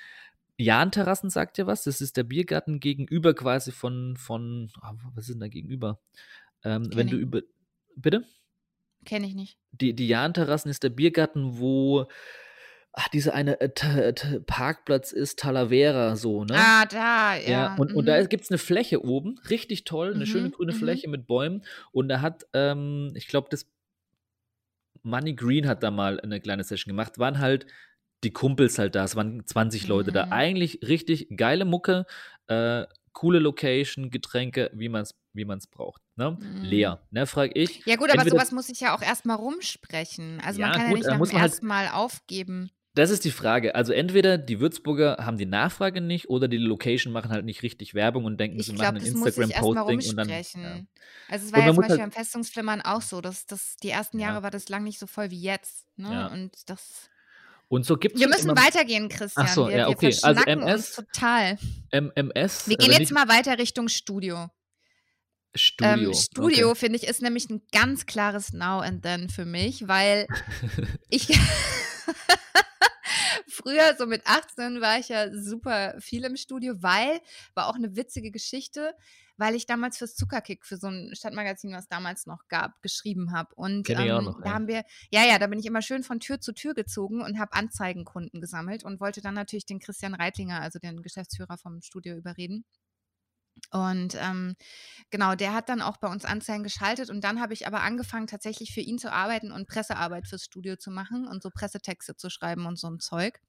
Jahn-Terrassen 0.56 1.30
sagt 1.30 1.58
ja 1.58 1.66
was. 1.66 1.84
Das 1.84 2.00
ist 2.00 2.16
der 2.16 2.24
Biergarten 2.24 2.80
gegenüber 2.80 3.34
quasi 3.34 3.72
von, 3.72 4.16
von 4.16 4.70
oh, 4.82 4.94
was 5.14 5.28
ist 5.28 5.34
denn 5.34 5.40
da 5.40 5.48
gegenüber? 5.48 6.00
Ähm, 6.62 6.88
wenn 6.94 7.08
du 7.08 7.16
über. 7.16 7.42
Bitte? 7.96 8.24
Kenne 9.04 9.26
ich 9.26 9.34
nicht. 9.34 9.58
Die, 9.72 9.94
die 9.94 10.08
Jahn-Terrassen 10.08 10.70
ist 10.70 10.82
der 10.82 10.90
Biergarten, 10.90 11.58
wo 11.58 12.06
ach, 12.96 13.08
dieser 13.08 13.34
eine 13.34 13.60
äh, 13.60 14.40
Parkplatz 14.46 15.12
ist 15.12 15.38
Talavera 15.40 16.16
so, 16.16 16.44
ne? 16.44 16.54
Ah, 16.56 16.86
da, 16.86 17.34
ja. 17.36 17.50
Ja, 17.50 17.74
und, 17.76 17.92
und 17.92 18.06
da 18.06 18.20
mhm. 18.20 18.28
gibt 18.28 18.44
es 18.44 18.50
eine 18.50 18.58
Fläche 18.58 19.04
oben, 19.04 19.38
richtig 19.50 19.84
toll, 19.84 20.14
eine 20.14 20.26
schöne 20.26 20.48
Mhm, 20.48 20.52
grüne 20.52 20.72
mhm. 20.72 20.76
Fläche 20.76 21.08
mit 21.08 21.26
Bäumen. 21.26 21.64
Und 21.92 22.08
da 22.08 22.20
hat, 22.20 22.46
ähm, 22.52 23.12
ich 23.14 23.26
glaube, 23.28 23.48
das 23.50 23.66
Money 25.02 25.34
Green 25.34 25.66
hat 25.68 25.82
da 25.82 25.90
mal 25.90 26.20
eine 26.20 26.40
kleine 26.40 26.64
Session 26.64 26.90
gemacht. 26.92 27.18
Waren 27.18 27.38
halt 27.38 27.66
die 28.22 28.32
Kumpels 28.32 28.78
halt 28.78 28.94
da. 28.94 29.04
Es 29.04 29.16
waren 29.16 29.44
20 29.46 29.86
Leute 29.86 30.12
da. 30.12 30.26
Mhm. 30.26 30.32
Eigentlich 30.32 30.80
richtig 30.82 31.28
geile 31.36 31.64
Mucke, 31.64 32.06
äh, 32.46 32.84
coole 33.12 33.38
Location, 33.38 34.10
Getränke, 34.10 34.70
wie 34.72 34.88
man 34.88 35.02
es 35.02 35.14
wie 35.36 35.44
man's 35.44 35.66
braucht. 35.66 36.00
Ne? 36.14 36.38
Mhm. 36.40 36.62
Leer, 36.62 37.02
ne, 37.10 37.26
frag 37.26 37.50
ich. 37.56 37.84
Ja, 37.86 37.96
gut, 37.96 38.08
aber 38.10 38.20
Entweder- 38.20 38.36
sowas 38.36 38.52
muss 38.52 38.68
ich 38.68 38.78
ja 38.80 38.94
auch 38.96 39.02
erstmal 39.02 39.36
rumsprechen. 39.36 40.40
Also 40.44 40.60
man 40.60 40.70
Ja, 40.70 40.76
kann 40.76 40.90
gut, 40.90 40.90
ja 40.90 40.94
nicht 40.98 41.06
nach 41.08 41.14
dem 41.16 41.18
man 41.18 41.32
halt- 41.42 41.50
ersten 41.50 41.66
Mal 41.66 41.88
aufgeben. 41.88 42.70
Das 42.96 43.10
ist 43.10 43.24
die 43.24 43.32
Frage. 43.32 43.74
Also 43.74 43.92
entweder 43.92 44.38
die 44.38 44.60
Würzburger 44.60 45.16
haben 45.20 45.36
die 45.36 45.46
Nachfrage 45.46 46.00
nicht 46.00 46.28
oder 46.30 46.46
die 46.46 46.58
Location 46.58 47.12
machen 47.12 47.30
halt 47.32 47.44
nicht 47.44 47.62
richtig 47.64 47.92
Werbung 47.94 48.24
und 48.24 48.38
denken, 48.38 48.60
Ich 48.60 48.66
sie 48.66 48.74
glaube, 48.74 49.00
machen 49.00 49.04
ein 49.04 49.14
Instagram-Posting 49.14 50.10
und 50.10 50.16
dann. 50.16 50.28
Ja. 50.28 50.36
Also 51.28 51.46
es 51.46 51.52
war 51.52 51.58
ja 51.60 51.66
zum 51.66 51.74
muss 51.76 51.82
Beispiel 51.82 51.90
halt- 51.90 52.00
am 52.02 52.12
Festungsflimmern 52.12 52.80
auch 52.82 53.02
so. 53.02 53.20
Dass, 53.20 53.46
dass 53.46 53.76
die 53.82 53.90
ersten 53.90 54.20
Ja. 54.20 54.28
Jahre 54.28 54.42
war 54.44 54.50
das 54.52 54.68
lang 54.68 54.84
nicht 54.84 55.00
so 55.00 55.06
voll 55.08 55.30
wie 55.32 55.40
jetzt. 55.40 55.86
Ne? 55.96 56.12
Ja. 56.12 56.26
Und 56.28 56.52
das. 56.70 57.10
Und 57.66 57.84
so 57.84 57.96
gibt 57.96 58.14
es 58.14 58.20
Wir 58.20 58.28
müssen 58.28 58.50
weitergehen, 58.50 59.08
Christian. 59.08 59.46
Ach 59.48 59.52
so, 59.52 59.66
wir, 59.68 59.76
ja, 59.76 59.86
wir 59.88 59.96
okay. 59.96 60.06
Also 60.06 60.20
verschnacken 60.20 60.62
uns 60.62 60.70
MS, 60.72 60.94
total. 60.94 61.58
MMS. 61.90 62.68
Wir 62.68 62.76
gehen 62.76 62.92
wenn 62.92 63.00
jetzt 63.00 63.10
mal 63.12 63.26
weiter 63.28 63.58
Richtung 63.58 63.88
Studio. 63.88 64.50
Studio. 65.56 66.10
Ähm, 66.10 66.14
Studio, 66.14 66.70
Okay. 66.70 66.78
finde 66.78 66.98
ich, 66.98 67.04
ist 67.08 67.22
nämlich 67.22 67.48
ein 67.50 67.62
ganz 67.72 68.06
klares 68.06 68.52
Now 68.52 68.80
and 68.80 69.02
Then 69.02 69.28
für 69.30 69.44
mich, 69.44 69.88
weil 69.88 70.26
ich 71.08 71.28
früher, 73.54 73.94
so 73.96 74.06
mit 74.06 74.26
18, 74.26 74.80
war 74.80 74.98
ich 74.98 75.08
ja 75.08 75.32
super 75.32 75.94
viel 76.00 76.24
im 76.24 76.36
Studio, 76.36 76.74
weil, 76.80 77.20
war 77.54 77.68
auch 77.68 77.76
eine 77.76 77.96
witzige 77.96 78.30
Geschichte, 78.30 78.94
weil 79.36 79.54
ich 79.54 79.66
damals 79.66 79.98
fürs 79.98 80.14
Zuckerkick, 80.14 80.64
für 80.64 80.76
so 80.76 80.88
ein 80.88 81.10
Stadtmagazin, 81.14 81.72
was 81.72 81.88
damals 81.88 82.26
noch 82.26 82.46
gab, 82.48 82.80
geschrieben 82.82 83.32
habe. 83.32 83.54
Und 83.54 83.88
ähm, 83.90 84.24
noch, 84.24 84.40
da 84.40 84.48
ja. 84.48 84.54
haben 84.54 84.68
wir, 84.68 84.84
ja, 85.10 85.24
ja, 85.24 85.38
da 85.38 85.46
bin 85.46 85.58
ich 85.58 85.66
immer 85.66 85.82
schön 85.82 86.02
von 86.02 86.20
Tür 86.20 86.40
zu 86.40 86.52
Tür 86.52 86.74
gezogen 86.74 87.22
und 87.22 87.38
habe 87.38 87.52
Anzeigenkunden 87.52 88.40
gesammelt 88.40 88.84
und 88.84 89.00
wollte 89.00 89.20
dann 89.20 89.34
natürlich 89.34 89.66
den 89.66 89.80
Christian 89.80 90.14
Reitlinger, 90.14 90.60
also 90.60 90.78
den 90.78 91.02
Geschäftsführer 91.02 91.58
vom 91.58 91.80
Studio, 91.80 92.16
überreden. 92.16 92.64
Und 93.70 94.16
ähm, 94.20 94.54
genau, 95.10 95.34
der 95.34 95.52
hat 95.52 95.68
dann 95.68 95.82
auch 95.82 95.96
bei 95.96 96.08
uns 96.08 96.24
Anzeigen 96.24 96.62
geschaltet 96.62 97.10
und 97.10 97.22
dann 97.22 97.40
habe 97.40 97.52
ich 97.52 97.66
aber 97.66 97.82
angefangen, 97.82 98.26
tatsächlich 98.26 98.72
für 98.72 98.80
ihn 98.80 98.98
zu 98.98 99.12
arbeiten 99.12 99.52
und 99.52 99.68
Pressearbeit 99.68 100.26
fürs 100.26 100.44
Studio 100.44 100.76
zu 100.76 100.90
machen 100.90 101.26
und 101.26 101.42
so 101.42 101.50
Pressetexte 101.50 102.16
zu 102.16 102.30
schreiben 102.30 102.66
und 102.66 102.78
so 102.78 102.88
ein 102.88 103.00
Zeug. 103.00 103.40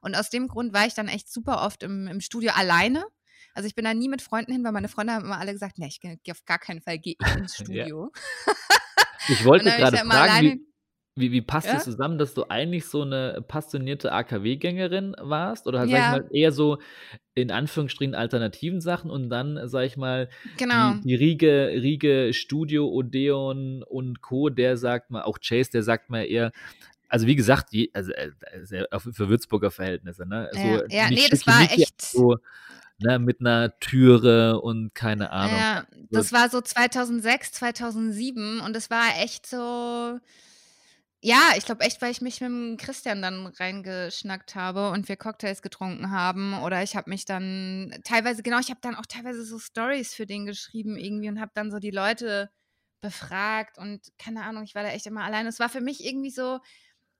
Und 0.00 0.14
aus 0.14 0.30
dem 0.30 0.48
Grund 0.48 0.72
war 0.72 0.86
ich 0.86 0.94
dann 0.94 1.08
echt 1.08 1.32
super 1.32 1.62
oft 1.62 1.82
im, 1.82 2.06
im 2.06 2.20
Studio 2.20 2.52
alleine. 2.54 3.04
Also 3.54 3.66
ich 3.66 3.74
bin 3.74 3.84
da 3.84 3.94
nie 3.94 4.08
mit 4.08 4.22
Freunden 4.22 4.52
hin, 4.52 4.64
weil 4.64 4.72
meine 4.72 4.88
Freunde 4.88 5.12
haben 5.12 5.24
immer 5.24 5.38
alle 5.38 5.52
gesagt, 5.52 5.78
nee, 5.78 5.86
ich 5.86 6.00
gehe 6.00 6.18
geh 6.22 6.32
auf 6.32 6.44
gar 6.44 6.58
keinen 6.58 6.80
Fall 6.80 6.98
gehe 6.98 7.14
ich 7.20 7.36
ins. 7.36 7.54
Studio. 7.54 8.12
Ich 9.28 9.44
wollte 9.44 9.64
gerade 9.64 9.96
fragen, 9.98 10.46
wie, 10.46 10.73
wie, 11.16 11.30
wie 11.30 11.42
passt 11.42 11.68
Ja? 11.68 11.74
das 11.74 11.84
zusammen, 11.84 12.18
dass 12.18 12.34
du 12.34 12.44
eigentlich 12.48 12.86
so 12.86 13.02
eine 13.02 13.42
passionierte 13.46 14.10
AKW-Gängerin 14.12 15.14
warst? 15.20 15.66
Oder 15.66 15.80
halt, 15.80 15.90
sag 15.90 15.98
Ja. 15.98 16.16
ich 16.16 16.22
mal, 16.22 16.28
eher 16.32 16.52
so 16.52 16.78
in 17.34 17.50
Anführungsstrichen 17.52 18.14
alternativen 18.14 18.80
Sachen 18.80 19.10
und 19.10 19.30
dann, 19.30 19.60
sag 19.68 19.84
ich 19.86 19.96
mal, 19.96 20.28
Genau. 20.56 20.94
die, 20.94 21.00
die 21.08 21.14
Riege, 21.14 21.68
Riege 21.74 22.32
Studio, 22.32 22.88
Odeon 22.88 23.82
und 23.84 24.22
Co., 24.22 24.48
der 24.50 24.76
sagt 24.76 25.10
mal, 25.10 25.22
auch 25.22 25.38
Chase, 25.40 25.70
der 25.70 25.82
sagt 25.84 26.10
mal 26.10 26.22
eher, 26.24 26.50
also 27.08 27.26
wie 27.28 27.36
gesagt, 27.36 27.72
je, 27.72 27.90
also 27.92 28.10
äh, 28.12 28.30
für 28.98 29.28
Würzburger 29.28 29.70
Verhältnisse, 29.70 30.26
ne? 30.26 30.48
So, 30.52 30.58
Ja, 30.58 30.82
ja, 30.88 31.10
nicht 31.10 31.22
nee, 31.22 31.28
das 31.30 31.46
war 31.46 31.62
echt- 31.62 32.02
So, 32.02 32.38
ne, 32.98 33.20
mit 33.20 33.38
einer 33.40 33.78
Türe 33.78 34.60
und 34.60 34.94
keine 34.96 35.30
Ahnung. 35.30 35.56
Ja, 35.56 35.84
das 36.10 36.32
war 36.32 36.48
so 36.50 36.60
2006, 36.60 37.52
2007 37.52 38.60
und 38.60 38.76
es 38.76 38.90
war 38.90 39.04
echt 39.22 39.46
so. 39.46 40.18
Ja, 41.26 41.52
ich 41.56 41.64
glaube 41.64 41.82
echt, 41.84 42.02
weil 42.02 42.10
ich 42.10 42.20
mich 42.20 42.42
mit 42.42 42.50
dem 42.50 42.76
Christian 42.76 43.22
dann 43.22 43.46
reingeschnackt 43.46 44.54
habe 44.56 44.90
und 44.90 45.08
wir 45.08 45.16
Cocktails 45.16 45.62
getrunken 45.62 46.10
haben 46.10 46.52
oder 46.62 46.82
ich 46.82 46.96
habe 46.96 47.08
mich 47.08 47.24
dann 47.24 47.98
teilweise, 48.04 48.42
genau, 48.42 48.58
ich 48.58 48.68
habe 48.68 48.80
dann 48.82 48.94
auch 48.94 49.06
teilweise 49.06 49.42
so 49.42 49.58
Stories 49.58 50.12
für 50.12 50.26
den 50.26 50.44
geschrieben 50.44 50.98
irgendwie 50.98 51.30
und 51.30 51.40
habe 51.40 51.50
dann 51.54 51.70
so 51.70 51.78
die 51.78 51.90
Leute 51.92 52.50
befragt 53.00 53.78
und 53.78 54.06
keine 54.18 54.42
Ahnung, 54.44 54.64
ich 54.64 54.74
war 54.74 54.82
da 54.82 54.90
echt 54.90 55.06
immer 55.06 55.24
alleine. 55.24 55.48
Es 55.48 55.60
war 55.60 55.70
für 55.70 55.80
mich 55.80 56.04
irgendwie 56.04 56.30
so, 56.30 56.60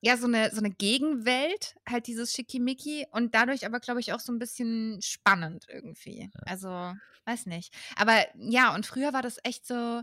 ja, 0.02 0.18
so 0.18 0.26
eine, 0.26 0.50
so 0.50 0.58
eine 0.58 0.70
Gegenwelt, 0.70 1.74
halt 1.88 2.06
dieses 2.06 2.34
Schickimicki 2.34 3.06
und 3.10 3.34
dadurch 3.34 3.64
aber, 3.64 3.80
glaube 3.80 4.00
ich, 4.00 4.12
auch 4.12 4.20
so 4.20 4.32
ein 4.34 4.38
bisschen 4.38 5.00
spannend 5.02 5.64
irgendwie. 5.70 6.30
Also, 6.44 6.92
weiß 7.24 7.46
nicht. 7.46 7.74
Aber 7.96 8.22
ja, 8.36 8.74
und 8.74 8.84
früher 8.84 9.14
war 9.14 9.22
das 9.22 9.38
echt 9.44 9.66
so, 9.66 10.02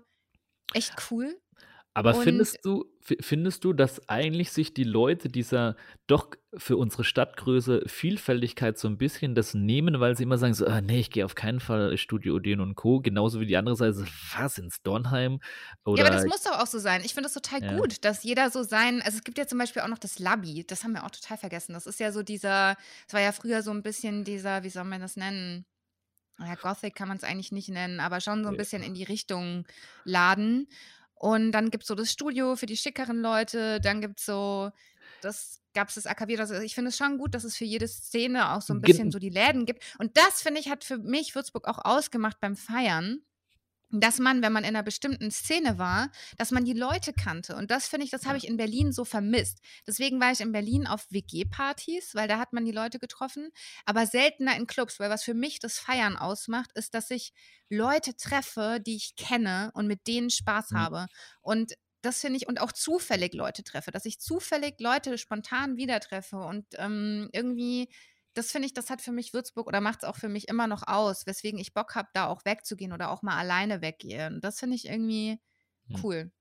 echt 0.74 0.96
cool. 1.12 1.40
Aber 1.94 2.16
Und- 2.16 2.24
findest 2.24 2.60
du, 2.64 2.86
fi- 3.02 3.18
findest 3.20 3.66
du, 3.66 3.74
dass 3.74 4.08
eigentlich 4.08 4.52
sich 4.52 4.74
die 4.74 4.86
Leute 4.86 5.28
dieser 5.28 5.76
doch 6.08 6.30
für 6.56 6.78
unsere 6.78 7.04
Stadtgröße 7.04 7.84
Vielfältigkeit 7.86 8.78
so 8.80 8.88
ein 8.88 8.98
bisschen 8.98 9.36
das 9.36 9.54
nehmen, 9.54 10.00
weil 10.00 10.16
sie 10.16 10.24
immer 10.24 10.38
sagen 10.38 10.54
so, 10.54 10.66
ah, 10.68 10.80
nee, 10.80 11.02
ich 11.02 11.12
gehe 11.12 11.26
auf 11.26 11.36
keinen 11.36 11.60
Fall 11.60 11.98
Studio 11.98 12.36
Odeon 12.36 12.62
und 12.62 12.76
Co. 12.76 13.02
Genauso 13.02 13.42
wie 13.42 13.46
die 13.46 13.58
andere 13.58 13.76
Seite, 13.76 14.06
was, 14.38 14.58
ins 14.58 14.82
Dornheim? 14.84 15.42
Oder, 15.84 16.04
ja, 16.04 16.08
aber 16.08 16.16
das 16.16 16.26
muss 16.26 16.44
doch 16.44 16.60
auch 16.60 16.68
so 16.68 16.80
sein. 16.80 17.02
Ich 17.04 17.14
finde 17.14 17.28
das 17.28 17.34
total 17.34 17.62
Ja. 17.62 17.76
gut, 17.78 18.06
dass 18.06 18.24
jeder 18.24 18.50
so 18.52 18.64
sein. 18.64 19.02
Also 19.02 19.18
es 19.18 19.24
gibt 19.26 19.38
ja 19.38 19.46
zum 19.46 19.58
Beispiel 19.60 19.82
auch 19.82 19.90
noch 19.90 19.98
das 20.00 20.18
Labby, 20.18 20.64
das 20.66 20.86
haben 20.86 20.94
wir 20.94 21.04
auch 21.06 21.12
total 21.12 21.38
vergessen. 21.38 21.74
Das 21.74 21.88
ist 21.88 22.00
ja 22.00 22.14
so 22.14 22.24
dieser, 22.24 22.78
es 23.06 23.14
war 23.14 23.20
ja 23.22 23.34
früher 23.34 23.64
so 23.64 23.72
ein 23.72 23.84
bisschen 23.84 24.24
dieser, 24.24 24.64
wie 24.64 24.70
soll 24.70 24.86
man 24.86 25.02
das 25.02 25.18
nennen? 25.18 25.66
Ja, 26.40 26.56
Gothic 26.56 26.96
kann 26.96 27.10
man 27.10 27.18
es 27.18 27.24
eigentlich 27.26 27.52
nicht 27.52 27.70
nennen, 27.70 28.00
aber 28.00 28.20
schon 28.22 28.44
so 28.44 28.50
ein 28.50 28.58
bisschen 28.58 28.82
in 28.82 28.94
die 28.94 29.04
Richtung 29.04 29.66
Laden. 30.06 30.68
Und 31.22 31.52
dann 31.52 31.70
gibt 31.70 31.84
es 31.84 31.88
so 31.88 31.94
das 31.94 32.12
Studio 32.12 32.56
für 32.56 32.66
die 32.66 32.76
schickeren 32.76 33.22
Leute, 33.22 33.80
dann 33.80 34.02
gibt 34.02 34.18
es 34.20 34.26
so, 34.26 34.72
das 35.22 35.62
gab 35.76 35.90
es 35.90 35.94
das 35.94 36.08
AKW. 36.08 36.40
Also 36.40 36.56
ich 36.56 36.74
finde 36.74 36.90
es 36.90 36.98
schon 36.98 37.20
gut, 37.20 37.36
dass 37.36 37.44
es 37.44 37.56
für 37.56 37.64
jede 37.64 37.88
Szene 37.88 38.54
auch 38.54 38.64
so 38.64 38.74
ein 38.74 38.82
bisschen 38.82 39.12
so 39.12 39.20
die 39.20 39.30
Läden 39.30 39.68
gibt. 39.68 39.84
Und 40.00 40.18
das, 40.18 40.42
finde 40.42 40.60
ich, 40.60 40.72
hat 40.72 40.84
für 40.84 40.98
mich 40.98 41.36
Würzburg 41.36 41.68
auch 41.68 41.78
ausgemacht 41.86 42.40
beim 42.40 42.56
Feiern 42.56 43.22
dass 43.92 44.20
man, 44.20 44.42
wenn 44.42 44.54
man 44.54 44.64
in 44.64 44.70
einer 44.70 44.84
bestimmten 44.84 45.32
Szene 45.32 45.78
war, 45.78 46.12
dass 46.38 46.52
man 46.52 46.66
die 46.66 46.74
Leute 46.74 47.14
kannte. 47.14 47.56
Und 47.56 47.72
das 47.72 47.88
finde 47.88 48.06
ich, 48.06 48.12
das 48.12 48.26
habe 48.26 48.38
ich 48.38 48.48
in 48.48 48.58
Berlin 48.58 48.92
so 48.92 49.06
vermisst. 49.06 49.60
Deswegen 49.88 50.20
war 50.20 50.32
ich 50.32 50.40
in 50.42 50.52
Berlin 50.52 50.88
auf 50.88 51.06
WG-Partys, 51.10 52.16
weil 52.16 52.28
da 52.28 52.38
hat 52.40 52.54
man 52.54 52.66
die 52.66 52.72
Leute 52.72 53.00
getroffen, 53.00 53.50
aber 53.86 54.06
seltener 54.08 54.56
in 54.56 54.68
Clubs, 54.68 55.00
weil 55.00 55.10
was 55.10 55.24
für 55.24 55.34
mich 55.34 55.60
das 55.60 55.78
Feiern 55.80 56.18
ausmacht, 56.18 56.72
ist, 56.74 56.94
dass 56.94 57.12
ich 57.12 57.34
Leute 57.70 58.16
treffe, 58.16 58.80
die 58.86 58.96
ich 58.96 59.16
kenne 59.16 59.72
und 59.74 59.88
mit 59.88 60.08
denen 60.08 60.30
Spaß 60.30 60.72
Mhm. 60.72 60.78
habe. 60.78 61.08
Und 61.42 61.74
das 62.02 62.22
finde 62.22 62.38
ich, 62.38 62.48
und 62.48 62.60
auch 62.62 62.72
zufällig 62.72 63.34
Leute 63.34 63.64
treffe, 63.64 63.92
dass 63.92 64.06
ich 64.06 64.20
zufällig 64.20 64.80
Leute 64.80 65.18
spontan 65.18 65.78
wieder 65.78 66.00
treffe 66.00 66.38
und 66.38 66.66
ähm, 66.78 67.30
irgendwie 67.32 67.90
das 68.34 68.52
finde 68.52 68.68
ich, 68.68 68.74
das 68.74 68.90
hat 68.90 69.02
für 69.02 69.12
mich 69.12 69.34
Würzburg 69.34 69.68
oder 69.68 69.82
macht 69.82 70.00
es 70.04 70.10
auch 70.10 70.18
für 70.18 70.30
mich 70.30 70.48
immer 70.48 70.68
noch 70.68 70.84
aus, 70.88 71.26
weswegen 71.26 71.60
ich 71.60 71.74
Bock 71.74 71.96
habe, 71.96 72.10
da 72.14 72.28
auch 72.28 72.46
wegzugehen 72.46 72.94
oder 72.94 73.12
auch 73.12 73.22
mal 73.24 73.38
alleine 73.38 73.82
weggehen. 73.82 74.40
Das 74.42 74.60
finde 74.60 74.76
ich 74.76 74.86
irgendwie 74.88 75.40
Hm. 75.90 76.02
cool. 76.04 76.32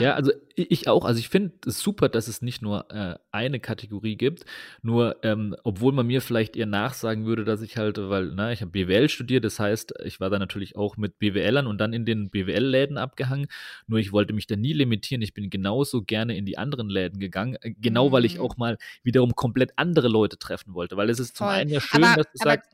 Ja, 0.00 0.14
also 0.14 0.32
ich 0.56 0.88
auch. 0.88 1.04
Also 1.04 1.20
ich 1.20 1.28
finde 1.28 1.52
es 1.66 1.78
super, 1.80 2.08
dass 2.08 2.28
es 2.28 2.42
nicht 2.42 2.62
nur 2.62 2.90
äh, 2.90 3.16
eine 3.30 3.60
Kategorie 3.60 4.16
gibt. 4.16 4.44
Nur, 4.82 5.16
ähm, 5.22 5.54
obwohl 5.64 5.92
man 5.92 6.06
mir 6.06 6.20
vielleicht 6.20 6.56
eher 6.56 6.66
nachsagen 6.66 7.24
würde, 7.26 7.44
dass 7.44 7.62
ich 7.62 7.76
halt, 7.76 7.96
weil, 7.98 8.32
na, 8.34 8.52
ich 8.52 8.60
habe 8.60 8.70
BWL 8.72 9.08
studiert, 9.08 9.44
das 9.44 9.58
heißt, 9.60 9.94
ich 10.04 10.20
war 10.20 10.30
da 10.30 10.38
natürlich 10.38 10.76
auch 10.76 10.96
mit 10.96 11.18
BWLern 11.18 11.66
und 11.66 11.78
dann 11.78 11.92
in 11.92 12.04
den 12.04 12.30
BWL-Läden 12.30 12.98
abgehangen. 12.98 13.46
Nur 13.86 13.98
ich 13.98 14.12
wollte 14.12 14.32
mich 14.32 14.46
da 14.46 14.56
nie 14.56 14.72
limitieren. 14.72 15.22
Ich 15.22 15.34
bin 15.34 15.48
genauso 15.50 16.02
gerne 16.02 16.36
in 16.36 16.44
die 16.46 16.58
anderen 16.58 16.88
Läden 16.90 17.20
gegangen, 17.20 17.56
äh, 17.62 17.72
genau 17.80 18.12
weil 18.12 18.24
ich 18.24 18.36
Mhm. 18.36 18.40
auch 18.42 18.56
mal 18.56 18.78
wiederum 19.02 19.34
komplett 19.34 19.72
andere 19.76 20.08
Leute 20.08 20.38
treffen 20.38 20.74
wollte. 20.74 20.96
Weil 20.96 21.10
es 21.10 21.18
ist 21.20 21.36
zum 21.36 21.46
Voll. 21.46 21.54
einen 21.56 21.70
ja 21.70 21.80
schön, 21.80 22.02
Aber- 22.04 22.16
dass 22.22 22.32
du 22.32 22.38
sagst, 22.38 22.70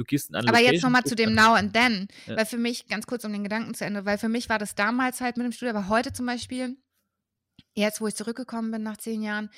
du 0.00 0.04
gehst 0.04 0.30
in 0.30 0.36
eine 0.36 0.48
Aber 0.48 0.58
jetzt 0.58 0.82
nochmal 0.82 1.04
zu 1.04 1.14
dem 1.14 1.34
Now 1.34 1.52
and 1.54 1.74
Then, 1.74 2.08
Ja. 2.26 2.36
weil 2.36 2.46
für 2.46 2.56
mich, 2.58 2.88
ganz 2.88 3.06
kurz 3.06 3.24
um 3.24 3.32
den 3.32 3.42
Gedanken 3.44 3.74
zu 3.74 3.84
Ende, 3.84 4.04
weil 4.06 4.16
für 4.18 4.28
mich 4.30 4.48
war 4.48 4.58
das 4.58 4.74
damals 4.74 5.20
halt 5.20 5.36
mit 5.36 5.44
dem 5.44 5.52
Studio, 5.52 5.74
aber 5.76 5.88
heute 5.88 6.12
zum 6.12 6.26
Beispiel, 6.26 6.76
jetzt 7.74 8.00
wo 8.00 8.06
ich 8.06 8.14
zurückgekommen 8.14 8.70
bin 8.70 8.82
nach 8.82 8.96
zehn 8.96 9.22
Jahren, 9.22 9.50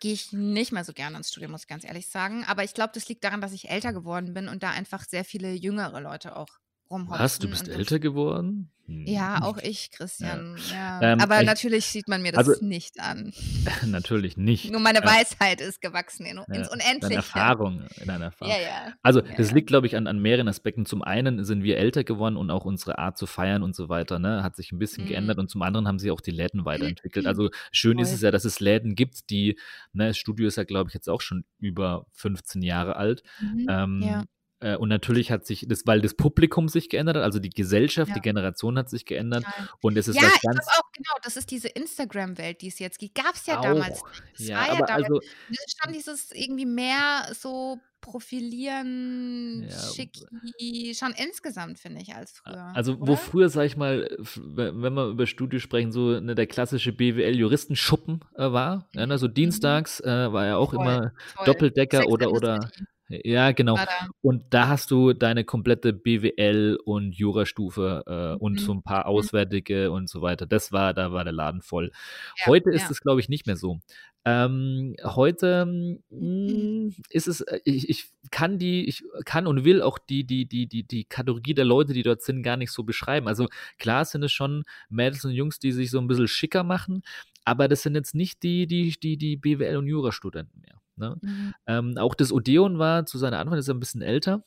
gehe 0.00 0.14
ich 0.14 0.32
nicht 0.32 0.72
mehr 0.72 0.84
so 0.84 0.92
gerne 0.92 1.16
ins 1.18 1.30
Studio, 1.30 1.48
muss 1.48 1.62
ich 1.62 1.68
ganz 1.68 1.84
ehrlich 1.84 2.08
sagen. 2.08 2.44
Aber 2.48 2.64
ich 2.64 2.74
glaube, 2.74 2.92
das 2.94 3.08
liegt 3.08 3.22
daran, 3.22 3.40
dass 3.40 3.52
ich 3.52 3.70
älter 3.70 3.92
geworden 3.92 4.34
bin 4.34 4.48
und 4.48 4.62
da 4.62 4.70
einfach 4.70 5.04
sehr 5.04 5.24
viele 5.24 5.52
jüngere 5.52 6.00
Leute 6.00 6.34
auch 6.36 6.48
rumhopsen. 6.92 7.24
Was, 7.24 7.38
du 7.38 7.48
bist 7.48 7.68
älter 7.68 7.98
geworden? 7.98 8.70
Ja, 8.88 9.36
hm. 9.36 9.42
auch 9.44 9.58
ich, 9.58 9.90
Christian. 9.90 10.56
Ja. 10.70 11.00
Ja. 11.00 11.12
Ähm, 11.12 11.20
Aber 11.20 11.40
ich, 11.40 11.46
natürlich 11.46 11.86
sieht 11.86 12.08
man 12.08 12.22
mir 12.22 12.32
das 12.32 12.48
also, 12.48 12.64
nicht 12.64 13.00
an. 13.00 13.32
natürlich 13.86 14.36
nicht. 14.36 14.70
Nur 14.70 14.80
meine 14.80 15.00
Weisheit 15.00 15.60
ist 15.60 15.80
gewachsen 15.80 16.26
in, 16.26 16.38
ins 16.52 16.68
Unendliche. 16.68 17.00
Deine 17.00 17.14
Erfahrung, 17.14 17.84
deine 18.04 18.24
Erfahrung. 18.24 18.54
Ja, 18.54 18.60
ja. 18.60 18.92
Also 19.02 19.20
das 19.20 19.52
liegt, 19.52 19.68
glaube 19.68 19.86
ich, 19.86 19.96
an, 19.96 20.06
an 20.06 20.20
mehreren 20.20 20.48
Aspekten. 20.48 20.84
Zum 20.84 21.02
einen 21.02 21.44
sind 21.44 21.62
wir 21.62 21.78
älter 21.78 22.04
geworden 22.04 22.36
und 22.36 22.50
auch 22.50 22.64
unsere 22.64 22.98
Art 22.98 23.16
zu 23.16 23.26
feiern 23.26 23.62
und 23.62 23.74
so 23.74 23.88
weiter 23.88 24.18
ne, 24.18 24.42
hat 24.42 24.56
sich 24.56 24.72
ein 24.72 24.78
bisschen 24.78 25.04
mhm. 25.04 25.08
geändert. 25.08 25.38
Und 25.38 25.48
zum 25.48 25.62
anderen 25.62 25.86
haben 25.86 25.98
sich 25.98 26.10
auch 26.10 26.20
die 26.20 26.30
Läden 26.30 26.64
weiterentwickelt. 26.64 27.26
Also 27.32 27.48
schön 27.70 27.94
Voll. 27.94 28.02
ist 28.02 28.12
es 28.12 28.20
ja, 28.20 28.30
dass 28.30 28.44
es 28.44 28.60
Läden 28.60 28.94
gibt, 28.94 29.30
die, 29.30 29.58
ne, 29.92 30.08
das 30.08 30.18
Studio 30.18 30.48
ist 30.48 30.56
ja, 30.56 30.64
glaube 30.64 30.90
ich, 30.90 30.94
jetzt 30.94 31.08
auch 31.08 31.22
schon 31.22 31.44
über 31.60 32.04
15 32.12 32.60
Jahre 32.60 32.96
alt. 32.96 33.22
Mhm. 33.40 33.66
Ähm, 33.70 34.02
ja 34.02 34.24
äh, 34.62 34.76
und 34.76 34.88
natürlich 34.88 35.30
hat 35.32 35.44
sich 35.44 35.66
das, 35.68 35.86
weil 35.86 36.00
das 36.00 36.14
Publikum 36.14 36.68
sich 36.68 36.88
geändert 36.88 37.16
hat, 37.16 37.24
also 37.24 37.40
die 37.40 37.50
Gesellschaft, 37.50 38.10
ja. 38.10 38.14
die 38.14 38.20
Generation 38.20 38.78
hat 38.78 38.88
sich 38.88 39.04
geändert. 39.04 39.42
Ja. 39.44 39.68
Und 39.80 39.98
es 39.98 40.06
ist 40.06 40.16
ja, 40.16 40.22
was 40.22 40.40
ganz. 40.40 40.60
Ich 40.60 40.78
auch, 40.78 40.92
genau, 40.92 41.14
das 41.22 41.36
ist 41.36 41.50
diese 41.50 41.68
Instagram-Welt, 41.68 42.60
die 42.62 42.68
es 42.68 42.78
jetzt 42.78 42.98
gibt. 42.98 43.16
Gab 43.16 43.34
es 43.34 43.46
ja 43.46 43.58
auch. 43.58 43.62
damals. 43.62 44.02
Das 44.38 44.46
ja, 44.46 44.56
war 44.56 44.66
ja 44.68 44.86
damals. 44.86 44.90
Also, 44.90 45.20
das 45.48 45.72
stand 45.72 45.96
dieses 45.96 46.30
irgendwie 46.32 46.66
mehr 46.66 47.26
so 47.34 47.80
profilieren, 48.00 49.62
ja. 49.68 49.78
schicki, 49.94 50.94
schon 50.94 51.14
insgesamt, 51.16 51.78
finde 51.78 52.02
ich, 52.02 52.14
als 52.14 52.32
früher. 52.32 52.72
Also, 52.74 52.94
oder? 52.94 53.06
wo 53.06 53.16
früher, 53.16 53.48
sag 53.48 53.64
ich 53.64 53.76
mal, 53.76 54.08
wenn 54.44 54.94
wir 54.94 55.06
über 55.06 55.26
Studio 55.26 55.60
sprechen, 55.60 55.92
so 55.92 56.20
ne, 56.20 56.34
der 56.34 56.46
klassische 56.46 56.92
BWL-Juristenschuppen 56.92 58.20
äh, 58.34 58.52
war. 58.52 58.88
Ja, 58.92 59.06
ne, 59.06 59.18
so 59.18 59.28
mhm. 59.28 59.34
dienstags 59.34 60.00
äh, 60.00 60.32
war 60.32 60.46
ja 60.46 60.56
auch 60.56 60.72
voll, 60.72 60.80
immer 60.80 61.12
voll. 61.34 61.46
Doppeldecker 61.46 62.08
oder, 62.08 62.32
oder 62.32 62.70
ja, 63.24 63.52
genau. 63.52 63.78
Und 64.20 64.44
da 64.50 64.68
hast 64.68 64.90
du 64.90 65.12
deine 65.12 65.44
komplette 65.44 65.92
BWL 65.92 66.78
und 66.84 67.12
Jurastufe 67.12 68.02
äh, 68.06 68.42
und 68.42 68.60
so 68.60 68.72
mhm, 68.72 68.78
ein 68.78 68.82
paar 68.82 69.04
mhm. 69.04 69.16
Auswärtige 69.16 69.90
und 69.90 70.08
so 70.08 70.22
weiter. 70.22 70.46
Das 70.46 70.72
war, 70.72 70.94
da 70.94 71.12
war 71.12 71.24
der 71.24 71.32
Laden 71.32 71.62
voll. 71.62 71.90
Ja, 72.38 72.46
heute 72.46 72.70
ist 72.70 72.90
es, 72.90 73.00
glaube 73.00 73.20
ich, 73.20 73.28
nicht 73.28 73.46
mehr 73.46 73.56
so. 73.56 73.80
Ähm, 74.24 74.94
heute 75.02 75.66
mh, 75.66 75.98
hm, 76.10 76.94
ist 77.10 77.26
es, 77.26 77.40
äh, 77.40 77.58
ich, 77.64 77.88
ich 77.88 78.10
kann 78.30 78.58
die, 78.58 78.86
ich 78.88 79.02
kann 79.24 79.48
und 79.48 79.64
will 79.64 79.82
auch 79.82 79.98
die, 79.98 80.24
die, 80.24 80.46
die, 80.46 80.68
die, 80.68 80.84
die 80.84 81.04
Kategorie 81.04 81.54
der 81.54 81.64
Leute, 81.64 81.92
die 81.92 82.04
dort 82.04 82.22
sind, 82.22 82.44
gar 82.44 82.56
nicht 82.56 82.70
so 82.70 82.84
beschreiben. 82.84 83.26
Also 83.26 83.48
klar 83.78 84.04
sind 84.04 84.22
es 84.22 84.30
schon 84.30 84.62
Mädels 84.88 85.24
und 85.24 85.32
Jungs, 85.32 85.58
die 85.58 85.72
sich 85.72 85.90
so 85.90 85.98
ein 85.98 86.06
bisschen 86.06 86.28
schicker 86.28 86.62
machen, 86.62 87.02
aber 87.44 87.66
das 87.66 87.82
sind 87.82 87.96
jetzt 87.96 88.14
nicht 88.14 88.44
die, 88.44 88.68
die, 88.68 88.90
die, 88.92 89.16
die 89.16 89.36
BWL 89.36 89.76
und 89.76 89.88
Jurastudenten 89.88 90.60
mehr. 90.60 90.81
Ne? 90.96 91.16
Mhm. 91.20 91.54
Ähm, 91.66 91.98
auch 91.98 92.14
das 92.14 92.32
Odeon 92.32 92.78
war 92.78 93.06
zu 93.06 93.18
seiner 93.18 93.38
Anfang, 93.38 93.56
das 93.56 93.64
ist 93.64 93.68
ja 93.68 93.74
ein 93.74 93.80
bisschen 93.80 94.02
älter. 94.02 94.44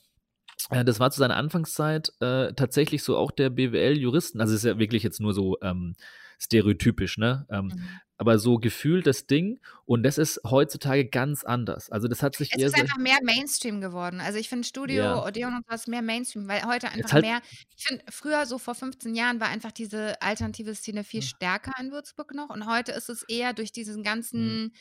Äh, 0.70 0.86
das 0.86 1.00
war 1.00 1.12
zu 1.12 1.20
seiner 1.20 1.38
Anfangszeit 1.38 2.12
äh, 2.20 2.54
tatsächlich 2.54 3.04
so 3.04 3.18
auch 3.18 3.32
der 3.32 3.50
BWL-Juristen, 3.50 4.42
also 4.42 4.54
ist 4.54 4.66
ja 4.66 4.80
wirklich 4.80 5.04
jetzt 5.04 5.20
nur 5.20 5.34
so 5.34 5.58
ähm, 5.62 5.96
stereotypisch, 6.40 7.18
ne? 7.18 7.46
Ähm, 7.50 7.68
mhm. 7.68 7.90
Aber 8.18 8.40
so 8.40 8.58
gefühlt 8.60 9.08
das 9.08 9.28
Ding 9.28 9.60
und 9.84 10.04
das 10.04 10.18
ist 10.18 10.40
heutzutage 10.46 11.06
ganz 11.06 11.44
anders. 11.44 11.90
Also 11.90 12.08
das 12.08 12.24
hat 12.24 12.38
sich 12.38 12.50
es 12.54 12.62
eher 12.62 12.68
ist 12.68 12.80
einfach 12.80 12.98
mehr 12.98 13.18
Mainstream 13.24 13.82
geworden. 13.82 14.22
Also 14.22 14.40
ich 14.40 14.48
finde 14.48 14.66
Studio, 14.66 15.04
ja. 15.04 15.26
Odeon 15.26 15.54
und 15.58 15.66
was 15.68 15.88
mehr 15.88 16.02
Mainstream, 16.02 16.48
weil 16.48 16.64
heute 16.66 16.90
einfach 16.90 17.12
halt 17.12 17.26
mehr. 17.26 17.42
Ich 17.76 17.86
finde 17.86 18.06
früher 18.10 18.46
so 18.46 18.58
vor 18.58 18.74
15 18.74 19.16
Jahren 19.16 19.42
war 19.42 19.50
einfach 19.50 19.74
diese 19.74 20.22
alternative 20.22 20.76
Szene 20.76 21.04
viel 21.04 21.20
mhm. 21.20 21.26
stärker 21.26 21.74
in 21.82 21.92
Würzburg 21.92 22.34
noch 22.34 22.50
und 22.50 22.68
heute 22.68 22.94
ist 22.94 23.10
es 23.10 23.24
eher 23.24 23.52
durch 23.52 23.74
diesen 23.74 24.02
ganzen 24.02 24.64
mhm 24.64 24.72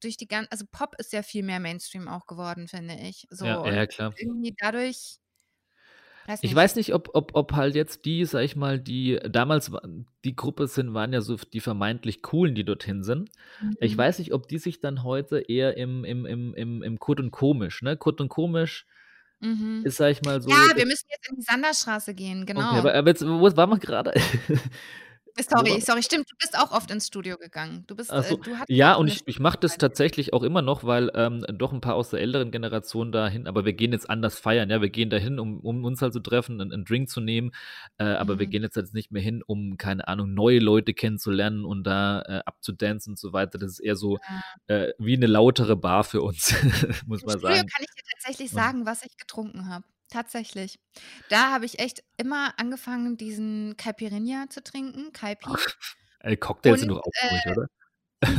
durch 0.00 0.16
die 0.16 0.28
ganze, 0.28 0.50
also 0.52 0.64
Pop 0.70 0.94
ist 0.98 1.12
ja 1.12 1.22
viel 1.22 1.42
mehr 1.42 1.60
Mainstream 1.60 2.08
auch 2.08 2.26
geworden, 2.26 2.68
finde 2.68 2.94
ich. 2.94 3.26
So, 3.30 3.44
ja, 3.44 3.66
ja, 3.66 3.86
klar. 3.86 4.14
Irgendwie 4.16 4.54
dadurch. 4.58 5.18
Weiß 6.26 6.38
ich 6.42 6.54
weiß 6.54 6.76
nicht, 6.76 6.94
ob, 6.94 7.10
ob, 7.12 7.32
ob 7.34 7.52
halt 7.52 7.74
jetzt 7.74 8.06
die, 8.06 8.24
sag 8.24 8.44
ich 8.44 8.56
mal, 8.56 8.80
die 8.80 9.20
damals 9.28 9.70
die 10.24 10.34
Gruppe 10.34 10.68
sind, 10.68 10.94
waren 10.94 11.12
ja 11.12 11.20
so 11.20 11.36
die 11.36 11.60
vermeintlich 11.60 12.22
coolen, 12.22 12.54
die 12.54 12.64
dorthin 12.64 13.02
sind. 13.02 13.30
Mhm. 13.60 13.76
Ich 13.80 13.96
weiß 13.96 14.20
nicht, 14.20 14.32
ob 14.32 14.48
die 14.48 14.56
sich 14.56 14.80
dann 14.80 15.02
heute 15.02 15.40
eher 15.40 15.76
im, 15.76 16.04
im, 16.04 16.24
im, 16.24 16.54
im, 16.54 16.82
im 16.82 16.98
Kurt 16.98 17.20
und 17.20 17.30
Komisch, 17.30 17.82
ne? 17.82 17.98
Kurt 17.98 18.22
und 18.22 18.30
Komisch 18.30 18.86
mhm. 19.40 19.82
ist, 19.84 19.98
sag 19.98 20.12
ich 20.12 20.22
mal, 20.22 20.40
so. 20.40 20.48
Ja, 20.48 20.74
wir 20.74 20.86
müssen 20.86 21.06
jetzt 21.10 21.28
in 21.28 21.36
die 21.36 21.42
Sanderstraße 21.42 22.14
gehen, 22.14 22.46
genau. 22.46 22.70
Okay, 22.70 22.78
aber, 22.78 22.94
aber 22.94 23.08
jetzt, 23.10 23.26
wo 23.26 23.42
waren 23.56 23.70
wir 23.70 23.78
gerade? 23.78 24.14
Sorry, 25.36 25.80
sorry, 25.80 26.02
stimmt, 26.02 26.30
du 26.30 26.36
bist 26.38 26.56
auch 26.56 26.70
oft 26.70 26.90
ins 26.92 27.08
Studio 27.08 27.36
gegangen. 27.36 27.84
Du 27.88 27.96
bist, 27.96 28.12
äh, 28.12 28.22
so, 28.22 28.36
du 28.36 28.52
ja, 28.68 28.94
und 28.94 29.08
ich, 29.08 29.22
ich 29.26 29.40
mache 29.40 29.58
das 29.58 29.78
tatsächlich 29.78 30.32
auch 30.32 30.44
immer 30.44 30.62
noch, 30.62 30.84
weil 30.84 31.10
ähm, 31.14 31.44
doch 31.48 31.72
ein 31.72 31.80
paar 31.80 31.96
aus 31.96 32.10
der 32.10 32.20
älteren 32.20 32.52
Generation 32.52 33.10
dahin, 33.10 33.48
aber 33.48 33.64
wir 33.64 33.72
gehen 33.72 33.92
jetzt 33.92 34.08
anders 34.08 34.38
feiern, 34.38 34.70
ja, 34.70 34.80
wir 34.80 34.90
gehen 34.90 35.10
dahin, 35.10 35.40
um, 35.40 35.58
um 35.58 35.84
uns 35.84 36.00
halt 36.02 36.12
zu 36.12 36.20
treffen, 36.20 36.60
einen, 36.60 36.72
einen 36.72 36.84
Drink 36.84 37.08
zu 37.08 37.20
nehmen, 37.20 37.50
äh, 37.98 38.04
aber 38.04 38.34
mhm. 38.34 38.38
wir 38.38 38.46
gehen 38.46 38.62
jetzt 38.62 38.76
halt 38.76 38.94
nicht 38.94 39.10
mehr 39.10 39.22
hin, 39.22 39.42
um, 39.44 39.76
keine 39.76 40.06
Ahnung, 40.06 40.34
neue 40.34 40.60
Leute 40.60 40.94
kennenzulernen 40.94 41.64
und 41.64 41.82
da 41.82 42.22
äh, 42.22 42.42
abzudancen 42.46 43.12
und 43.12 43.18
so 43.18 43.32
weiter. 43.32 43.58
Das 43.58 43.72
ist 43.72 43.80
eher 43.80 43.96
so 43.96 44.18
ja. 44.68 44.76
äh, 44.76 44.92
wie 44.98 45.16
eine 45.16 45.26
lautere 45.26 45.74
Bar 45.74 46.04
für 46.04 46.22
uns, 46.22 46.54
muss 47.06 47.22
Im 47.22 47.26
man 47.26 47.38
Studio 47.38 47.56
sagen. 47.56 47.68
kann 47.68 47.84
ich 47.84 47.90
dir 47.90 48.04
tatsächlich 48.12 48.50
sagen, 48.52 48.86
was 48.86 49.04
ich 49.04 49.16
getrunken 49.16 49.68
habe. 49.68 49.84
Tatsächlich. 50.14 50.78
Da 51.28 51.50
habe 51.50 51.64
ich 51.64 51.80
echt 51.80 52.04
immer 52.16 52.56
angefangen, 52.56 53.16
diesen 53.16 53.76
Caipirinha 53.76 54.48
zu 54.48 54.62
trinken, 54.62 55.12
Caipi. 55.12 55.44
Cocktails 56.40 56.80
sind 56.80 56.88
doch 56.88 57.02
auch 57.02 57.10
äh, 57.14 57.50
oder? 57.50 57.66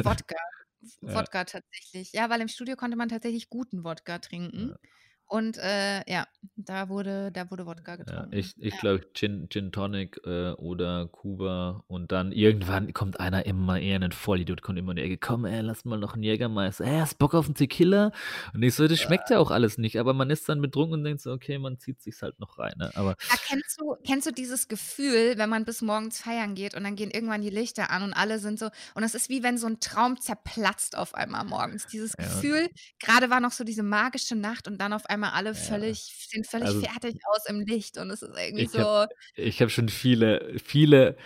Wodka. 0.04 0.38
Wodka 1.02 1.40
ja. 1.40 1.44
tatsächlich. 1.44 2.14
Ja, 2.14 2.30
weil 2.30 2.40
im 2.40 2.48
Studio 2.48 2.78
konnte 2.78 2.96
man 2.96 3.10
tatsächlich 3.10 3.50
guten 3.50 3.84
Wodka 3.84 4.20
trinken. 4.20 4.70
Ja. 4.70 4.90
Und 5.28 5.58
äh, 5.58 6.10
ja, 6.12 6.28
da 6.56 6.90
wurde, 6.90 7.32
da 7.32 7.50
wurde 7.50 7.66
Wodka 7.66 7.96
getrunken. 7.96 8.32
Ja, 8.32 8.38
ich 8.38 8.54
ich 8.58 8.74
ja. 8.74 8.80
glaube 8.80 9.06
Gin, 9.14 9.48
Gin 9.50 9.72
Tonic 9.72 10.20
äh, 10.26 10.52
oder 10.52 11.08
Kuba 11.08 11.84
und 11.88 12.12
dann 12.12 12.32
irgendwann 12.32 12.94
kommt 12.94 13.20
einer 13.20 13.46
immer 13.46 13.80
eher 13.80 14.00
ein 14.02 14.12
Vollidiot, 14.12 14.62
kommt 14.62 14.78
immer 14.78 14.92
in 14.92 14.98
die 14.98 15.04
Ecke, 15.04 15.18
komm 15.18 15.46
ey, 15.46 15.62
lass 15.62 15.86
mal 15.86 15.98
noch 15.98 16.14
einen 16.14 16.24
Jägermeister, 16.24 16.86
ey, 16.86 17.00
hast 17.00 17.18
Bock 17.18 17.34
auf 17.34 17.46
einen 17.46 17.56
Tequila? 17.56 18.12
Und 18.54 18.64
ich 18.64 18.76
so, 18.76 18.88
das 18.88 19.00
schmeckt 19.00 19.30
ja 19.30 19.40
auch 19.40 19.52
alles 19.52 19.78
nicht, 19.78 20.00
aber 20.00 20.14
man 20.14 20.30
ist 20.30 20.48
dann 20.50 20.62
betrunken 20.62 21.00
und 21.00 21.04
denkt 21.04 21.22
so, 21.22 21.32
okay, 21.32 21.58
man 21.58 21.80
zieht 21.80 22.02
sich's 22.02 22.22
halt 22.22 22.40
noch 22.40 22.60
rein. 22.60 22.74
Ne? 22.78 22.92
Aber 22.96 23.16
ja, 23.30 23.36
kennst, 23.48 23.80
du, 23.80 23.96
kennst 24.06 24.28
du 24.28 24.32
dieses 24.32 24.68
Gefühl, 24.68 25.38
wenn 25.38 25.50
man 25.50 25.66
bis 25.66 25.82
morgens 25.82 26.22
feiern 26.22 26.56
geht 26.56 26.76
und 26.76 26.84
dann 26.84 26.96
gehen 26.96 27.12
irgendwann 27.12 27.42
die 27.42 27.50
Lichter 27.50 27.90
an 27.90 28.04
und 28.04 28.14
alle 28.14 28.40
sind 28.40 28.60
so, 28.60 28.70
und 28.94 29.04
es 29.04 29.16
ist 29.16 29.30
wie 29.30 29.42
wenn 29.42 29.58
so 29.58 29.68
ein 29.68 29.80
Traum 29.80 30.20
zerplatzt 30.20 30.98
auf 30.98 31.16
einmal 31.16 31.46
morgens. 31.46 31.88
Dieses. 31.88 32.16
Gefühl, 32.26 32.70
gerade 33.00 33.30
war 33.30 33.40
noch 33.40 33.52
so 33.52 33.64
diese 33.64 33.84
magische 33.84 34.36
Nacht 34.36 34.68
und 34.68 34.80
dann 34.80 34.94
auf 34.94 35.06
einmal 35.06 35.15
einmal 35.16 35.32
alle 35.32 35.56
völlig, 35.56 36.00
sehen 36.30 36.44
völlig 36.44 36.68
also, 36.68 36.82
fertig 36.82 37.18
aus 37.34 37.46
im 37.48 37.62
Licht 37.62 37.98
und 37.98 38.12
es 38.12 38.22
ist 38.22 38.38
irgendwie 38.38 38.66
ich 38.66 38.70
so. 38.70 38.80
Hab, 38.80 39.10
ich 39.36 39.62
habe 39.62 39.70
schon 39.70 39.90
viele, 39.90 40.54
viele 40.64 41.18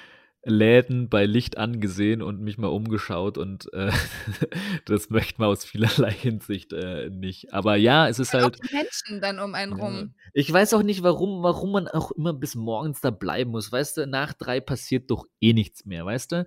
Läden 0.44 1.10
bei 1.10 1.26
Licht 1.26 1.58
angesehen 1.58 2.22
und 2.22 2.40
mich 2.40 2.58
mal 2.58 2.68
umgeschaut 2.68 3.38
und 3.38 3.72
äh, 3.74 3.92
das 4.86 5.10
möchte 5.10 5.42
man 5.42 5.50
aus 5.50 5.66
vielerlei 5.66 6.12
Hinsicht 6.12 6.72
äh, 6.72 7.10
nicht. 7.10 7.54
Aber 7.54 7.76
ja, 7.76 8.08
es 8.08 8.20
ist 8.20 8.34
halt. 8.34 8.46
Auch 8.46 8.72
Menschen 8.72 9.20
dann 9.22 9.40
um 9.40 9.54
einen 9.54 9.74
rum. 9.74 10.14
Ich 10.34 10.52
weiß 10.52 10.74
auch 10.76 10.84
nicht, 10.84 11.04
warum, 11.04 11.44
warum 11.44 11.74
man 11.74 11.88
auch 11.90 12.12
immer 12.12 12.34
bis 12.34 12.56
morgens 12.56 13.02
da 13.02 13.10
bleiben 13.10 13.52
muss. 13.52 13.72
Weißt 13.72 13.98
du, 13.98 14.08
nach 14.08 14.34
drei 14.34 14.62
passiert 14.62 15.12
doch 15.12 15.26
eh 15.42 15.54
nichts 15.54 15.86
mehr, 15.86 16.06
weißt 16.06 16.32
du? 16.32 16.46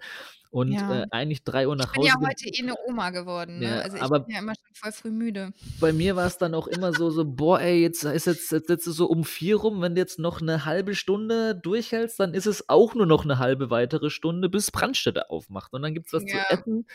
Und 0.52 0.72
ja. 0.72 1.02
äh, 1.02 1.06
eigentlich 1.10 1.44
drei 1.44 1.66
Uhr 1.66 1.74
nach 1.76 1.96
Hause. 1.96 2.08
Ich 2.08 2.14
bin 2.14 2.22
ja 2.22 2.28
heute 2.28 2.46
eh 2.46 2.62
eine 2.62 2.74
Oma 2.86 3.10
geworden. 3.10 3.58
Ne? 3.58 3.64
Ja, 3.64 3.78
also 3.80 3.96
ich 3.96 4.02
aber 4.02 4.20
bin 4.20 4.34
ja 4.34 4.40
immer 4.40 4.52
schon 4.54 4.74
voll 4.74 4.92
früh 4.92 5.10
müde. 5.10 5.52
Bei 5.80 5.94
mir 5.94 6.14
war 6.14 6.26
es 6.26 6.36
dann 6.36 6.54
auch 6.54 6.66
immer 6.66 6.92
so, 6.92 7.10
so, 7.10 7.24
boah, 7.24 7.58
ey, 7.58 7.80
jetzt 7.80 8.04
ist 8.04 8.26
jetzt, 8.26 8.52
jetzt, 8.52 8.68
jetzt 8.68 8.84
so 8.84 9.06
um 9.06 9.24
vier 9.24 9.56
rum, 9.56 9.80
wenn 9.80 9.94
du 9.94 10.00
jetzt 10.02 10.18
noch 10.18 10.42
eine 10.42 10.66
halbe 10.66 10.94
Stunde 10.94 11.54
durchhältst, 11.54 12.20
dann 12.20 12.34
ist 12.34 12.46
es 12.46 12.68
auch 12.68 12.94
nur 12.94 13.06
noch 13.06 13.24
eine 13.24 13.38
halbe 13.38 13.70
weitere 13.70 14.10
Stunde, 14.10 14.50
bis 14.50 14.70
Brandstätte 14.70 15.30
aufmacht. 15.30 15.72
Und 15.72 15.80
dann 15.80 15.94
gibt 15.94 16.08
es 16.08 16.12
was 16.12 16.24
ja. 16.26 16.44
zu 16.44 16.54
essen. 16.54 16.86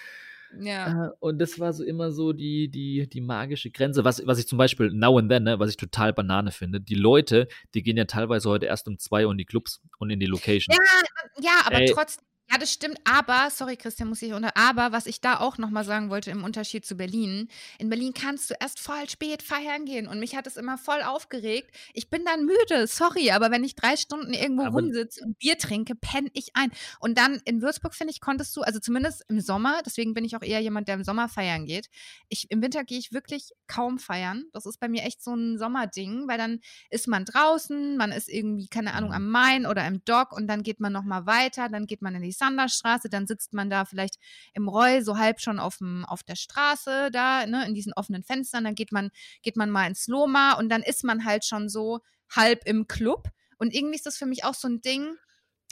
Ja. 0.61 1.07
Äh, 1.07 1.09
und 1.19 1.39
das 1.39 1.59
war 1.59 1.73
so 1.73 1.83
immer 1.83 2.11
so 2.11 2.33
die, 2.33 2.69
die, 2.69 3.09
die 3.09 3.21
magische 3.21 3.71
Grenze. 3.71 4.05
Was, 4.05 4.25
was 4.27 4.37
ich 4.37 4.47
zum 4.47 4.59
Beispiel 4.59 4.91
now 4.91 5.17
and 5.17 5.31
then, 5.31 5.43
ne, 5.43 5.59
was 5.59 5.71
ich 5.71 5.77
total 5.77 6.13
Banane 6.13 6.51
finde, 6.51 6.79
die 6.79 6.95
Leute, 6.95 7.47
die 7.73 7.81
gehen 7.81 7.97
ja 7.97 8.05
teilweise 8.05 8.49
heute 8.49 8.67
erst 8.67 8.87
um 8.87 8.99
zwei 8.99 9.25
Uhr 9.25 9.31
in 9.31 9.39
die 9.39 9.45
Clubs 9.45 9.81
und 9.97 10.11
in 10.11 10.19
die 10.19 10.27
Location. 10.27 10.75
Ja, 10.75 11.43
ja 11.43 11.61
aber 11.65 11.81
Ey, 11.81 11.91
trotzdem 11.91 12.23
ja, 12.49 12.57
das 12.57 12.71
stimmt, 12.71 12.97
aber, 13.03 13.49
sorry 13.51 13.75
Christian, 13.75 14.07
muss 14.07 14.21
ich 14.21 14.31
unter, 14.31 14.55
aber 14.55 14.93
was 14.93 15.05
ich 15.05 15.19
da 15.19 15.41
auch 15.41 15.57
nochmal 15.57 15.83
sagen 15.83 16.09
wollte 16.09 16.31
im 16.31 16.45
Unterschied 16.45 16.85
zu 16.85 16.95
Berlin, 16.95 17.49
in 17.77 17.89
Berlin 17.89 18.13
kannst 18.13 18.49
du 18.49 18.53
erst 18.57 18.79
voll 18.79 19.09
spät 19.09 19.43
feiern 19.43 19.83
gehen 19.83 20.07
und 20.07 20.19
mich 20.19 20.33
hat 20.33 20.47
es 20.47 20.55
immer 20.55 20.77
voll 20.77 21.01
aufgeregt. 21.01 21.75
Ich 21.93 22.09
bin 22.09 22.23
dann 22.23 22.45
müde, 22.45 22.87
sorry, 22.87 23.31
aber 23.31 23.51
wenn 23.51 23.65
ich 23.65 23.75
drei 23.75 23.97
Stunden 23.97 24.33
irgendwo 24.33 24.63
aber 24.63 24.79
rumsitze 24.79 25.25
und 25.25 25.37
Bier 25.39 25.57
trinke, 25.57 25.93
penne 25.95 26.29
ich 26.33 26.51
ein. 26.53 26.71
Und 27.01 27.17
dann 27.17 27.41
in 27.43 27.61
Würzburg, 27.61 27.93
finde 27.93 28.11
ich, 28.11 28.21
konntest 28.21 28.55
du, 28.55 28.61
also 28.61 28.79
zumindest 28.79 29.25
im 29.27 29.41
Sommer, 29.41 29.81
deswegen 29.85 30.13
bin 30.13 30.23
ich 30.23 30.37
auch 30.37 30.41
eher 30.41 30.61
jemand, 30.61 30.87
der 30.87 30.95
im 30.95 31.03
Sommer 31.03 31.27
feiern 31.27 31.65
geht. 31.65 31.89
Ich, 32.29 32.49
Im 32.49 32.61
Winter 32.61 32.85
gehe 32.85 32.97
ich 32.97 33.11
wirklich 33.11 33.51
kaum 33.67 33.99
feiern. 33.99 34.45
Das 34.53 34.65
ist 34.65 34.79
bei 34.79 34.87
mir 34.87 35.03
echt 35.03 35.21
so 35.21 35.35
ein 35.35 35.57
Sommerding, 35.57 36.29
weil 36.29 36.37
dann 36.37 36.61
ist 36.91 37.09
man 37.09 37.25
draußen, 37.25 37.97
man 37.97 38.13
ist 38.13 38.29
irgendwie, 38.29 38.67
keine 38.67 38.93
Ahnung, 38.93 39.09
mhm. 39.09 39.15
am 39.15 39.29
Main 39.29 39.65
oder 39.65 39.85
im 39.85 40.03
Dock 40.05 40.31
und 40.31 40.47
dann 40.47 40.63
geht 40.63 40.79
man 40.79 40.93
nochmal 40.93 41.25
weiter, 41.25 41.67
dann 41.67 41.87
geht 41.87 42.01
man 42.01 42.15
in 42.15 42.21
die 42.21 42.36
Sanderstraße, 42.37 43.09
dann 43.09 43.27
sitzt 43.27 43.53
man 43.53 43.69
da 43.69 43.85
vielleicht 43.85 44.17
im 44.53 44.67
Roll 44.67 45.01
so 45.01 45.17
halb 45.17 45.41
schon 45.41 45.59
auf, 45.59 45.79
auf 46.05 46.23
der 46.23 46.35
Straße 46.35 47.09
da, 47.11 47.45
ne, 47.45 47.65
in 47.65 47.73
diesen 47.73 47.93
offenen 47.93 48.23
Fenstern, 48.23 48.63
dann 48.63 48.75
geht 48.75 48.91
man, 48.91 49.09
geht 49.41 49.57
man 49.57 49.69
mal 49.69 49.87
ins 49.87 50.07
Loma 50.07 50.53
und 50.53 50.69
dann 50.69 50.83
ist 50.83 51.03
man 51.03 51.25
halt 51.25 51.45
schon 51.45 51.69
so 51.69 51.99
halb 52.29 52.65
im 52.65 52.87
Club. 52.87 53.29
Und 53.57 53.73
irgendwie 53.73 53.95
ist 53.95 54.05
das 54.05 54.17
für 54.17 54.25
mich 54.25 54.43
auch 54.43 54.53
so 54.53 54.67
ein 54.67 54.81
Ding. 54.81 55.15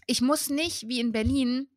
Ich 0.07 0.21
muss 0.21 0.49
nicht 0.49 0.87
wie 0.87 0.99
in 0.99 1.11
Berlin 1.11 1.69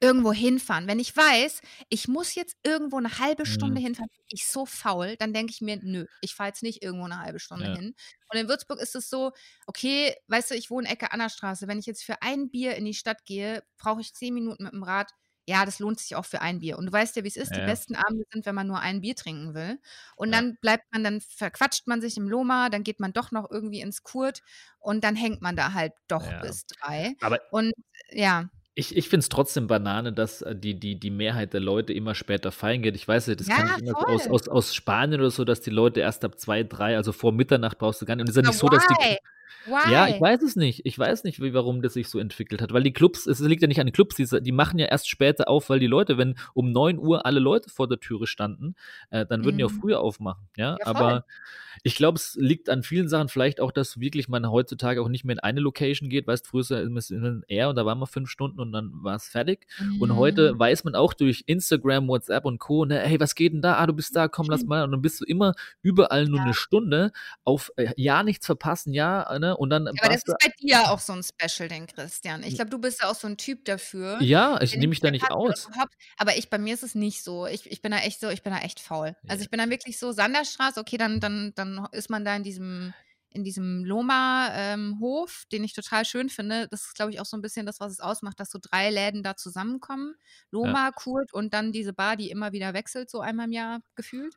irgendwo 0.00 0.32
hinfahren. 0.32 0.86
Wenn 0.88 0.98
ich 0.98 1.16
weiß, 1.16 1.60
ich 1.88 2.08
muss 2.08 2.34
jetzt 2.34 2.56
irgendwo 2.64 2.98
eine 2.98 3.18
halbe 3.18 3.46
Stunde 3.46 3.80
Mhm. 3.80 3.80
hinfahren, 3.80 4.08
bin 4.16 4.24
ich 4.30 4.46
so 4.46 4.66
faul, 4.66 5.16
dann 5.18 5.32
denke 5.32 5.52
ich 5.52 5.60
mir, 5.60 5.78
nö, 5.82 6.06
ich 6.20 6.34
fahre 6.34 6.48
jetzt 6.50 6.62
nicht 6.62 6.82
irgendwo 6.82 7.04
eine 7.06 7.20
halbe 7.20 7.38
Stunde 7.38 7.66
Ja. 7.66 7.76
hin. 7.76 7.94
Und 8.32 8.38
in 8.40 8.48
Würzburg 8.48 8.80
ist 8.80 8.94
es 8.96 9.08
so, 9.10 9.32
okay, 9.66 10.14
weißt 10.28 10.50
du, 10.50 10.54
ich 10.56 10.70
wohne 10.70 10.88
Ecke 10.88 11.12
Annerstraße. 11.12 11.68
Wenn 11.68 11.78
ich 11.78 11.86
jetzt 11.86 12.04
für 12.04 12.22
ein 12.22 12.50
Bier 12.50 12.74
in 12.76 12.84
die 12.84 12.94
Stadt 12.94 13.24
gehe, 13.24 13.62
brauche 13.78 14.00
ich 14.00 14.14
zehn 14.14 14.34
Minuten 14.34 14.64
mit 14.64 14.72
dem 14.72 14.82
Rad. 14.82 15.10
Ja, 15.48 15.64
das 15.64 15.78
lohnt 15.78 16.00
sich 16.00 16.16
auch 16.16 16.24
für 16.24 16.40
ein 16.40 16.58
Bier. 16.58 16.76
Und 16.76 16.86
du 16.86 16.92
weißt 16.92 17.14
ja, 17.16 17.22
wie 17.22 17.28
es 17.28 17.36
ist. 17.36 17.54
Die 17.54 17.60
Ja. 17.60 17.62
besten 17.62 17.94
Abende 17.94 18.24
sind, 18.32 18.46
wenn 18.46 18.54
man 18.56 18.66
nur 18.66 18.80
ein 18.80 19.00
Bier 19.00 19.14
trinken 19.14 19.54
will. 19.54 19.78
Und 20.16 20.32
Ja. 20.32 20.42
dann 20.42 20.56
bleibt 20.60 20.84
man, 20.92 21.04
dann 21.04 21.20
verquatscht 21.20 21.86
man 21.86 22.00
sich 22.00 22.16
im 22.16 22.28
Loma, 22.28 22.68
dann 22.68 22.82
geht 22.82 22.98
man 22.98 23.12
doch 23.12 23.30
noch 23.30 23.48
irgendwie 23.50 23.80
ins 23.80 24.02
Kurt 24.02 24.40
und 24.80 25.04
dann 25.04 25.14
hängt 25.16 25.42
man 25.42 25.54
da 25.56 25.72
halt 25.72 25.92
doch 26.08 26.32
bis 26.40 26.66
drei. 26.66 27.14
Aber 27.20 27.38
Und 27.48 27.72
ja, 28.10 28.50
ich, 28.78 28.94
ich 28.94 29.08
finde 29.08 29.22
es 29.22 29.30
trotzdem 29.30 29.66
Banane, 29.66 30.12
dass 30.12 30.42
äh, 30.42 30.54
die, 30.54 30.78
die, 30.78 31.00
die 31.00 31.10
Mehrheit 31.10 31.54
der 31.54 31.60
Leute 31.60 31.94
immer 31.94 32.14
später 32.14 32.52
feiern 32.52 32.82
geht. 32.82 32.94
Ich 32.94 33.08
weiß 33.08 33.26
ja, 33.26 33.34
das 33.34 33.48
kann 33.48 33.66
ja, 33.66 33.76
ich 33.78 33.82
immer 33.82 34.06
aus, 34.06 34.28
aus, 34.28 34.48
aus 34.48 34.74
Spanien 34.74 35.18
oder 35.18 35.30
so, 35.30 35.46
dass 35.46 35.62
die 35.62 35.70
Leute 35.70 36.00
erst 36.00 36.26
ab 36.26 36.38
zwei, 36.38 36.62
drei, 36.62 36.94
also 36.96 37.12
vor 37.12 37.32
Mitternacht 37.32 37.78
brauchst 37.78 38.02
du 38.02 38.06
gar 38.06 38.16
nicht. 38.16 38.24
Und 38.24 38.28
es 38.28 38.36
ist 38.36 38.42
ja 38.44 38.48
nicht 38.48 38.58
so, 38.58 38.68
dass 38.68 38.86
die. 38.86 39.16
Why? 39.64 39.92
Ja, 39.92 40.08
ich 40.08 40.20
weiß 40.20 40.42
es 40.42 40.56
nicht. 40.56 40.82
Ich 40.84 40.98
weiß 40.98 41.24
nicht, 41.24 41.40
wie, 41.42 41.54
warum 41.54 41.82
das 41.82 41.94
sich 41.94 42.08
so 42.08 42.18
entwickelt 42.18 42.60
hat. 42.62 42.72
Weil 42.72 42.82
die 42.82 42.92
Clubs, 42.92 43.26
es 43.26 43.40
liegt 43.40 43.62
ja 43.62 43.68
nicht 43.68 43.80
an 43.80 43.86
den 43.86 43.92
Clubs, 43.92 44.16
die, 44.16 44.26
die 44.42 44.52
machen 44.52 44.78
ja 44.78 44.86
erst 44.86 45.08
später 45.08 45.48
auf, 45.48 45.68
weil 45.70 45.78
die 45.80 45.86
Leute, 45.86 46.18
wenn 46.18 46.36
um 46.54 46.72
9 46.72 46.98
Uhr 46.98 47.26
alle 47.26 47.40
Leute 47.40 47.70
vor 47.70 47.88
der 47.88 48.00
Türe 48.00 48.26
standen, 48.26 48.74
äh, 49.10 49.26
dann 49.26 49.44
würden 49.44 49.58
die 49.58 49.64
auch 49.64 49.70
Mhm. 49.70 49.80
früher 49.80 50.00
aufmachen. 50.00 50.48
Ja, 50.56 50.78
Ja, 50.78 50.86
aber 50.86 51.24
ich 51.82 51.94
glaube, 51.94 52.16
es 52.16 52.36
liegt 52.40 52.68
an 52.70 52.82
vielen 52.82 53.08
Sachen. 53.08 53.28
Vielleicht 53.28 53.60
auch, 53.60 53.70
dass 53.70 54.00
wirklich 54.00 54.28
man 54.28 54.50
heutzutage 54.50 55.02
auch 55.02 55.08
nicht 55.08 55.24
mehr 55.24 55.34
in 55.36 55.40
eine 55.40 55.60
Location 55.60 56.08
geht. 56.08 56.26
Weißt, 56.26 56.46
früher 56.46 56.60
ist 56.62 56.70
es 56.70 57.10
in 57.10 57.42
Air 57.48 57.68
und 57.68 57.76
da 57.76 57.84
waren 57.86 57.98
wir 57.98 58.06
fünf 58.06 58.28
Stunden 58.30 58.60
und 58.60 58.72
dann 58.72 58.90
war 59.02 59.16
es 59.16 59.28
fertig. 59.28 59.66
Und 59.98 60.14
heute 60.14 60.54
Mhm. 60.54 60.58
weiß 60.58 60.84
man 60.84 60.94
auch 60.94 61.14
durch 61.14 61.44
Instagram, 61.46 62.08
WhatsApp 62.08 62.44
und 62.44 62.58
Co., 62.58 62.84
ne, 62.86 63.00
hey, 63.00 63.20
was 63.20 63.34
geht 63.34 63.52
denn 63.52 63.60
da? 63.62 63.76
Ah, 63.76 63.86
du 63.86 63.92
bist 63.92 64.16
da, 64.16 64.26
komm, 64.28 64.48
lass 64.48 64.64
mal. 64.66 64.84
Und 64.84 64.92
dann 64.92 65.02
bist 65.02 65.20
du 65.20 65.24
immer 65.24 65.54
überall 65.82 66.24
nur 66.26 66.38
Ja. 66.38 66.44
eine 66.44 66.54
Stunde 66.54 67.12
auf 67.44 67.70
äh, 67.76 67.92
ja 67.96 68.22
nichts 68.22 68.46
verpassen, 68.46 68.92
ja, 68.92 69.22
ne? 69.38 69.56
Und 69.56 69.70
dann 69.70 69.86
Ja, 69.86 69.92
aber 70.02 70.12
das 70.14 70.22
ist 70.24 70.36
bei 70.42 70.50
dir 70.60 70.90
auch 70.90 71.00
so 71.00 71.12
ein 71.12 71.22
Special-Ding, 71.22 71.86
Christian. 71.88 72.42
Ich 72.42 72.54
glaube, 72.56 72.70
du 72.70 72.78
bist 72.78 73.00
ja 73.02 73.10
auch 73.10 73.14
so 73.14 73.26
ein 73.26 73.36
Typ 73.36 73.64
dafür, 73.64 74.18
Ja, 74.20 74.60
ich 74.60 74.74
nehme 74.76 74.88
mich 74.88 75.00
da 75.00 75.10
nicht 75.10 75.30
aus. 75.30 75.68
aber 76.18 76.36
ich 76.36 76.50
bei 76.50 76.58
mir 76.58 76.74
ist 76.74 76.82
es 76.82 76.94
nicht 76.94 77.22
so. 77.22 77.46
Ich 77.46 77.70
ich 77.70 77.82
bin 77.82 77.92
da 77.92 77.98
echt 77.98 78.20
so 78.20 78.28
ich 78.28 78.42
bin 78.42 78.52
da 78.52 78.60
echt 78.60 78.80
faul. 78.80 79.16
Also, 79.26 79.40
Ja. 79.40 79.44
ich 79.44 79.50
bin 79.50 79.58
dann 79.58 79.70
wirklich 79.70 79.98
so 79.98 80.12
Sanderstraße, 80.12 80.80
okay, 80.80 80.96
dann 80.98 81.20
dann 81.20 81.52
dann 81.54 81.86
ist 81.92 82.10
man 82.10 82.24
da 82.24 82.36
in 82.36 82.42
diesem 82.42 82.94
in 83.30 83.44
diesem 83.44 83.84
Loma, 83.84 84.48
ähm, 84.54 84.98
Hof, 85.00 85.44
den 85.52 85.62
ich 85.62 85.74
total 85.74 86.06
schön 86.06 86.30
finde. 86.30 86.68
Das 86.70 86.86
ist, 86.86 86.94
glaube 86.94 87.10
ich, 87.12 87.20
auch 87.20 87.26
so 87.26 87.36
ein 87.36 87.42
bisschen 87.42 87.66
das, 87.66 87.80
was 87.80 87.92
es 87.92 88.00
ausmacht, 88.00 88.40
dass 88.40 88.50
so 88.50 88.58
3 88.62 88.88
Läden 88.90 89.22
da 89.22 89.36
zusammenkommen. 89.36 90.14
Ja. 90.62 90.76
Loma, 90.76 90.90
Kurt 90.92 91.34
und 91.34 91.52
dann 91.52 91.70
diese 91.70 91.92
Bar, 91.92 92.16
die 92.16 92.30
immer 92.30 92.52
wieder 92.52 92.72
wechselt, 92.72 93.10
so 93.10 93.20
einmal 93.20 93.46
im 93.46 93.52
Jahr 93.52 93.80
gefühlt. 93.94 94.34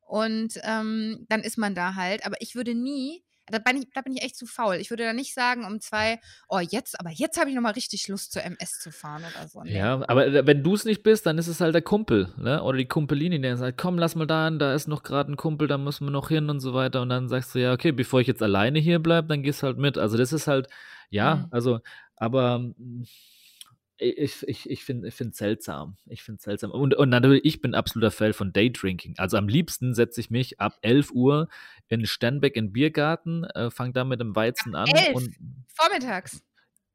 Und, 0.00 0.60
ähm, 0.64 1.24
dann 1.28 1.40
ist 1.42 1.58
man 1.58 1.74
da 1.74 1.94
halt. 1.94 2.26
Aber 2.26 2.36
ich 2.40 2.54
würde 2.54 2.74
nie 2.74 3.24
da 3.50 3.58
bin 3.58 3.82
ich 3.82 3.88
da 3.94 4.02
bin 4.02 4.14
ich 4.14 4.22
echt 4.22 4.36
zu 4.36 4.46
faul. 4.46 4.76
Ich 4.76 4.90
würde 4.90 5.04
da 5.04 5.12
nicht 5.12 5.34
sagen 5.34 5.64
um 5.64 5.80
2: 5.80 6.20
„Oh, 6.48 6.58
jetzt 6.60 6.98
aber 7.00 7.10
jetzt 7.10 7.38
habe 7.38 7.50
ich 7.50 7.56
noch 7.56 7.62
mal 7.62 7.72
richtig 7.72 8.08
Lust, 8.08 8.32
zur 8.32 8.42
MS 8.44 8.80
zu 8.80 8.90
fahren“ 8.92 9.24
oder 9.24 9.48
so, 9.48 9.64
ne. 9.64 9.78
Ja, 9.78 10.04
aber 10.08 10.46
wenn 10.46 10.62
du's 10.62 10.84
nicht 10.84 11.02
bist, 11.02 11.26
dann 11.26 11.38
ist 11.38 11.48
es 11.48 11.60
halt 11.60 11.74
der 11.74 11.82
Kumpel, 11.82 12.28
ne? 12.36 12.62
Oder 12.62 12.78
die 12.78 12.86
Kumpelini, 12.86 13.40
der 13.40 13.56
sagt: 13.56 13.78
„Komm, 13.78 13.98
lass 13.98 14.14
mal 14.14 14.26
da 14.26 14.44
hin, 14.46 14.58
da 14.58 14.74
ist 14.74 14.86
noch 14.86 15.02
grad 15.02 15.28
'n 15.28 15.36
Kumpel, 15.36 15.66
da 15.66 15.78
müssen 15.78 16.06
wir 16.06 16.10
noch 16.10 16.28
hin“ 16.28 16.50
und 16.50 16.60
so 16.60 16.74
weiter. 16.74 17.00
Und 17.02 17.08
dann 17.08 17.28
sagst 17.28 17.54
du: 17.54 17.58
„Ja, 17.60 17.72
okay, 17.72 17.90
bevor 17.92 18.20
ich 18.20 18.26
jetzt 18.26 18.42
alleine 18.42 18.78
hier 18.78 18.98
bleibe, 18.98 19.28
dann 19.28 19.42
gehst 19.42 19.62
halt 19.62 19.78
mit.“ 19.78 19.98
Also, 19.98 20.16
das 20.18 20.32
ist 20.32 20.46
halt 20.46 20.68
ja, 21.10 21.46
Mhm. 21.46 21.50
also 21.50 21.80
aber, 22.16 22.60
ich 23.98 24.42
ich 24.48 24.68
ich 24.70 24.84
finde 24.84 25.08
es 25.08 25.16
seltsam. 25.36 25.96
Ich 26.06 26.22
finde 26.22 26.42
seltsam. 26.42 26.70
Und 26.70 26.94
und 26.94 27.08
natürlich, 27.08 27.44
ich 27.44 27.60
bin 27.60 27.74
absoluter 27.74 28.10
Fan 28.10 28.32
von 28.34 28.52
Daydrinking. 28.52 29.14
Also, 29.18 29.36
am 29.38 29.48
liebsten 29.48 29.94
setze 29.94 30.20
ich 30.20 30.30
mich 30.30 30.60
ab 30.60 30.78
11:00 30.82 31.48
in 31.88 32.06
Sternbeck 32.06 32.56
in 32.56 32.72
Biergarten, 32.72 33.44
äh, 33.44 33.70
fange 33.70 33.92
da 33.92 34.04
mit 34.04 34.20
dem 34.20 34.36
Ab 34.58 34.66
Weizen 34.66 34.74
an 34.74 35.04
11? 35.04 35.08
und 35.08 35.36
Vormittags? 35.74 36.42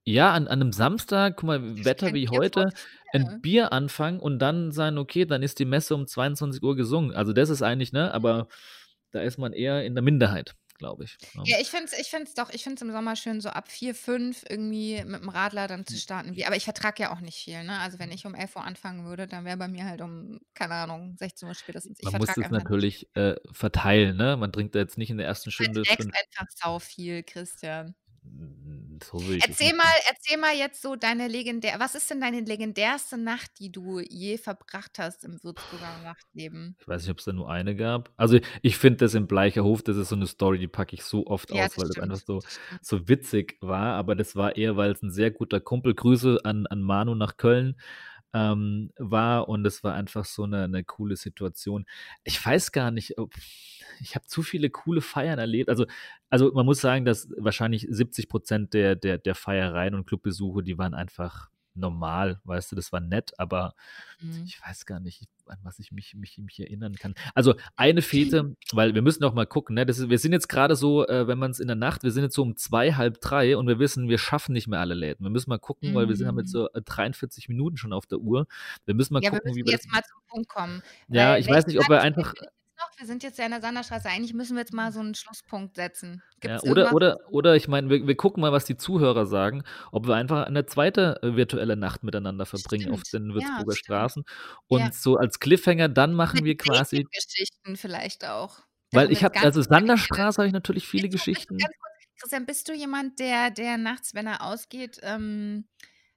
Ja, 0.08 0.34
an 0.34 0.48
an 0.48 0.58
'nem 0.60 0.72
Samstag, 0.72 1.36
guck 1.38 1.46
mal, 1.48 1.60
Ich 1.76 1.86
Wetter 1.86 2.12
wie 2.14 2.28
heute, 2.28 2.74
'n 3.12 3.36
4. 3.36 3.42
Bier 3.42 3.72
anfangen 3.72 4.20
und 4.20 4.40
dann 4.40 4.72
sagen: 4.72 4.98
„Okay, 4.98 5.26
dann 5.26 5.44
ist 5.44 5.60
die 5.60 5.66
Messe 5.66 5.94
um 5.94 6.08
22:00 6.08 6.76
gesungen.“ 6.76 7.14
Also, 7.14 7.34
das 7.34 7.50
ist 7.52 7.62
eigentlich 7.62 7.94
ne, 7.94 8.12
aber 8.12 8.48
da 9.12 9.22
ist 9.22 9.38
man 9.38 9.54
eher 9.54 9.86
in 9.86 9.94
der 9.94 10.02
Minderheit, 10.04 10.56
glaube 10.82 11.06
ich, 11.06 11.20
ne? 11.34 11.46
Ja, 11.46 11.60
ich 11.60 11.70
finde 11.72 11.86
es 11.86 11.94
ich 11.98 12.10
finde 12.12 12.26
es 12.28 12.36
doch 12.36 12.52
ich 12.52 12.62
finde 12.64 12.76
es 12.76 12.82
im 12.84 12.92
Sommer 12.92 13.16
schön, 13.16 13.42
so 13.42 13.50
ab 13.50 13.68
4, 13.72 13.96
5 13.96 14.44
irgendwie 14.48 15.04
mit 15.06 15.22
dem 15.24 15.30
Radler 15.30 15.68
dann 15.68 15.88
zu 15.88 15.98
Hm. 15.98 16.02
starten 16.02 16.36
wie 16.36 16.46
aber 16.46 16.56
ich 16.56 16.66
vertrage 16.66 17.02
ja 17.02 17.12
auch 17.12 17.20
nicht 17.20 17.38
viel, 17.44 17.64
ne? 17.64 17.80
Also, 17.80 17.98
wenn 17.98 18.12
ich 18.12 18.28
um 18.28 18.36
11:00 18.36 18.64
anfangen 18.64 19.06
würde, 19.06 19.26
dann 19.28 19.44
wäre 19.44 19.58
bei 19.58 19.68
mir 19.68 19.86
halt 19.86 20.02
um, 20.02 20.40
keine 20.54 20.76
Ahnung, 20.76 21.16
16:00 21.18 21.56
spätestens. 21.56 21.98
Ich 22.00 22.14
Man 22.14 22.18
muss 22.18 22.36
nicht. 22.36 22.50
natürlich, 22.50 23.16
äh, 23.16 23.36
verteilen, 23.52 24.18
ne? 24.18 24.36
Man 24.36 24.52
trinkt 24.52 24.74
da 24.74 24.80
jetzt 24.80 24.98
nicht 24.98 25.12
in 25.12 25.18
der 25.18 25.28
ersten 25.28 25.52
Du 25.60 25.66
Stunde 25.70 25.86
5 25.86 26.16
einfach 26.18 26.46
sau 26.56 26.80
viel, 26.80 27.24
Christian. 27.24 27.96
So 29.04 29.32
es 29.32 29.44
Erzähl 29.44 29.74
mal 29.74 29.86
erzähl 30.08 30.38
mal 30.38 30.56
jetzt 30.56 30.82
so 30.82 30.96
deine 30.96 31.28
legendär 31.28 31.80
was 31.80 31.96
ist 31.96 32.10
denn 32.12 32.22
deine 32.22 32.42
legendärste 32.42 33.18
Nacht, 33.18 33.52
die 33.60 33.72
du 33.72 34.00
je 34.00 34.38
verbracht 34.38 35.00
hast 35.00 35.24
im 35.24 35.44
Würzburger 35.44 35.98
Nachtleben? 35.98 36.78
Ich 36.80 36.88
weiß 36.88 37.04
nicht, 37.04 37.12
ob's 37.12 37.26
da 37.26 37.34
nur 37.34 37.50
eine 37.50 37.76
gab. 37.76 38.12
Also, 38.18 38.40
ich 38.64 38.78
finde 38.78 38.98
das 38.98 39.14
im 39.14 39.28
Bleicherhof, 39.28 39.84
das 39.84 39.98
ist 39.98 40.10
so 40.10 40.16
'ne 40.16 40.26
Story, 40.26 40.58
die 40.58 40.68
packe 40.68 40.96
ich 40.96 41.04
so 41.04 41.28
oft 41.28 41.52
Ja, 41.52 41.68
aus, 41.68 41.78
weil 41.78 41.88
das 41.88 42.00
einfach 42.00 42.18
stimmt, 42.18 42.26
so 42.26 42.44
stimmt. 42.48 42.82
so 42.82 43.08
witzig 43.08 43.58
war, 43.62 43.94
aber 43.96 44.16
das 44.16 44.36
war 44.36 44.56
eher, 44.56 44.78
weil's 44.78 45.04
'n 45.04 45.12
sehr 45.12 45.30
guter 45.32 45.60
Kumpel 45.60 45.94
Grüße 45.94 46.40
an 46.44 46.66
an 46.68 46.82
Manu 46.82 47.14
nach 47.14 47.38
Köln, 47.38 47.76
ähm, 48.34 48.92
war 48.98 49.50
und 49.50 49.66
es 49.68 49.84
war 49.84 49.94
einfach 49.96 50.26
so 50.26 50.46
'ne 50.48 50.68
'ne 50.70 50.84
coole 50.86 51.16
Situation. 51.18 51.86
Ich 52.24 52.44
weiß 52.46 52.72
gar 52.74 52.92
nicht, 52.92 53.18
ob 53.20 53.34
ich 54.02 54.16
habe 54.16 54.26
zu 54.28 54.44
viele 54.44 54.70
coole 54.72 55.02
Feiern 55.02 55.40
erlebt. 55.40 55.70
Also 55.70 55.86
also, 56.32 56.52
man 56.54 56.66
muss 56.66 56.82
sagen, 56.82 57.06
dass 57.06 57.30
wahrscheinlich 57.38 57.88
70 57.92 58.28
der 58.74 58.96
der 58.98 59.18
der 59.20 59.36
Feiereien 59.36 59.96
und 59.96 60.08
Clubbesuche, 60.08 60.64
die 60.64 60.78
waren 60.80 60.96
einfach 60.96 61.51
normal, 61.74 62.40
weißt 62.44 62.72
du? 62.72 62.76
Das 62.76 62.92
war 62.92 63.00
nett, 63.00 63.32
aber 63.40 63.74
Mhm. 64.20 64.44
ich 64.46 64.60
weiß 64.66 64.86
gar 64.86 65.00
nicht, 65.00 65.28
an 65.48 65.58
was 65.64 65.80
ich 65.80 65.92
mich 65.92 66.14
mich 66.16 66.38
mich 66.38 66.60
erinnern 66.60 66.96
kann. 66.96 67.14
Also, 67.34 67.56
eine 67.76 68.02
Fete 68.02 68.56
weil 68.72 68.94
wir 68.96 69.02
müssen 69.02 69.24
auch 69.24 69.34
mal 69.34 69.46
gucken, 69.48 69.76
ne? 69.76 69.86
Das 69.86 69.98
ist 70.00 70.10
wir 70.10 70.20
sind 70.20 70.32
jetzt 70.34 70.48
grade 70.50 70.76
so, 70.76 71.08
äh, 71.08 71.28
wenn 71.28 71.40
man's 71.40 71.60
in 71.60 71.68
der 71.68 71.76
Nacht 71.76 72.04
wir 72.04 72.12
sind 72.12 72.24
jetzt 72.24 72.36
so 72.36 72.42
um 72.44 72.56
2, 72.56 72.94
halb 72.94 73.20
3 73.22 73.58
und 73.58 73.68
wir 73.68 73.80
wissen, 73.80 74.08
wir 74.10 74.18
schaffen 74.18 74.54
nicht 74.54 74.68
mehr 74.68 74.80
alle 74.80 74.94
Läden. 74.94 75.24
Wir 75.26 75.30
müssen 75.32 75.50
mal 75.50 75.60
gucken, 75.60 75.94
weil 75.96 76.08
wir 76.08 76.16
sind 76.16 76.28
haben 76.28 76.38
jetzt 76.38 76.50
Mhm. 76.54 76.60
so, 76.60 76.70
äh, 76.74 76.82
43 76.84 77.50
Minuten 77.50 77.78
schon 77.78 77.94
auf 77.94 78.06
der 78.06 78.20
Uhr. 78.20 78.48
Wir 78.86 78.94
müssen 78.96 79.14
mal 79.14 79.22
Ja, 79.24 79.32
wir 79.32 79.40
gucken, 79.40 79.56
wie 79.56 79.60
müssen 79.64 79.68
wir 79.68 79.74
das 79.78 79.84
jetzt 79.86 79.92
mal 79.92 80.04
zum 80.04 80.22
Punkt 80.28 80.50
kommen, 80.50 80.84
Ja, 81.10 81.38
ich 81.38 81.48
weiß 81.50 81.66
nicht, 81.68 81.80
ob 81.80 81.90
wir 81.90 82.02
einfach 82.02 82.34
Wir 83.02 83.08
sind 83.08 83.24
jetzt 83.24 83.40
ja 83.40 83.46
in 83.46 83.52
der 83.52 83.62
Sanderstraße. 83.62 84.10
Eigentlich 84.10 84.36
müssen 84.36 84.56
wir 84.56 84.60
jetzt 84.62 84.74
mal 84.74 84.92
so 84.92 85.00
'n 85.00 85.16
Schlusspunkt 85.16 85.76
setzen. 85.76 86.22
Ja, 86.44 86.60
oder 86.64 86.92
oder 86.92 87.20
oder 87.30 87.56
ich 87.56 87.68
meine, 87.68 87.90
wir 87.92 88.08
wir 88.08 88.16
gucken 88.18 88.42
mal, 88.42 88.52
was 88.52 88.66
die 88.66 88.76
Zuhörer 88.76 89.28
sagen, 89.28 89.64
ob 89.92 90.08
wir 90.08 90.16
einfach 90.16 90.48
eine 90.48 90.66
zweite 90.66 91.20
äh, 91.22 91.36
virtuelle 91.36 91.76
Nacht 91.78 92.02
miteinander 92.04 92.48
verbringen 92.48 92.90
auf 92.90 93.04
Stimmt. 93.04 93.14
den 93.14 93.36
Ja, 93.36 93.62
Würzburger 93.62 93.76
stimmt. 93.76 93.76
Straßen. 93.76 94.24
Ja. 94.70 94.88
Und 94.88 94.96
so 94.96 95.18
als 95.18 95.40
Cliffhanger, 95.40 95.88
dann 95.88 96.14
machen 96.16 96.44
Mit 96.44 96.44
wir 96.44 96.58
quasi 96.58 97.12
Dating-Geschichten 97.12 97.76
vielleicht 97.78 98.26
auch. 98.26 98.62
Weil 98.94 99.10
Darum 99.10 99.12
ich 99.12 99.24
habe 99.24 99.40
also. 99.40 99.62
Sanderstraße 99.64 100.38
habe 100.42 100.48
ich 100.48 100.54
natürlich 100.54 100.86
viele 100.88 101.08
Bist 101.10 101.14
du 101.14 101.20
bist 101.32 101.48
du 101.50 101.56
Geschichten. 101.56 101.72
Christian, 102.20 102.46
bist 102.46 102.68
du 102.70 102.74
jemand, 102.74 103.20
der 103.20 103.52
der 103.52 103.78
nachts, 103.78 104.14
wenn 104.14 104.28
er 104.28 104.44
ausgeht, 104.44 105.00
ähm, 105.04 105.68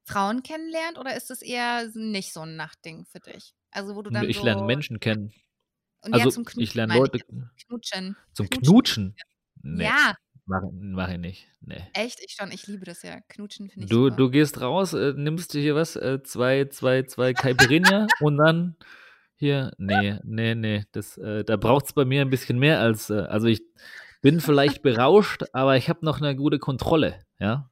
Frauen 0.05 0.43
kennenlernt 0.43 0.99
oder 0.99 1.16
ist 1.16 1.30
das 1.30 1.43
eher 1.43 1.89
nicht 1.95 2.32
so 2.32 2.43
'n 2.43 2.57
Nachtding 2.57 3.07
für 3.07 3.20
dich? 3.20 3.55
Also, 3.70 3.97
wo 3.97 4.03
du 4.03 4.11
dann 4.11 4.30
ich 4.30 4.43
lerne 4.43 4.62
so 4.62 4.62
Menschen 4.62 5.01
kennen. 5.01 5.32
Und 6.05 6.14
ja, 6.14 6.28
Also, 6.28 6.30
zum 6.30 6.44
ich 6.57 6.74
Knutschen 6.74 6.74
lerne 6.74 6.92
ich 6.94 6.94
Leute 6.94 7.18
jetzt. 7.18 7.30
Knutschen. 7.66 8.16
Zum 8.34 8.50
Knutschen. 8.50 8.84
Knutschen? 9.14 9.16
Ja. 9.64 9.90
Ja. 9.94 10.14
mache 10.46 10.70
mache 10.72 11.12
ich 11.14 11.18
nicht, 11.18 11.48
ne. 11.62 11.88
Echt? 11.96 12.20
Ich 12.24 12.32
schon. 12.34 12.50
Ich 12.50 12.66
liebe 12.66 12.84
das 12.84 13.02
ja. 13.02 13.20
Knutschen 13.28 13.70
finde 13.70 13.86
ich 13.86 13.92
Du 13.92 14.09
super. 14.09 14.11
du 14.11 14.30
gehst 14.30 14.61
raus, 14.61 14.92
äh, 14.94 15.12
nimmst 15.16 15.52
dir 15.52 15.61
hier 15.61 15.74
was, 15.74 15.96
äh, 15.96 16.22
2 16.22 16.66
2 16.66 17.02
2 17.02 17.34
Caipirinha 17.34 18.14
und 18.18 18.36
dann 18.38 18.76
hier 19.36 19.72
ne, 19.78 20.20
ne, 20.24 20.55
ne, 20.55 20.84
das 20.92 21.18
äh, 21.18 21.44
da 21.44 21.57
braucht's 21.57 21.92
bei 21.92 22.05
mir 22.05 22.22
'n 22.22 22.30
bisschen 22.30 22.59
mehr 22.59 22.80
als 22.80 23.11
äh, 23.11 23.14
also, 23.14 23.48
ich 23.48 23.62
bin 24.22 24.40
vielleicht 24.40 24.82
berauscht, 24.82 25.44
aber 25.52 25.76
ich 25.76 25.88
habe 25.88 26.05
noch 26.07 26.20
'ne 26.20 26.36
gute 26.36 26.59
Kontrolle, 26.61 27.20
ja? 27.40 27.70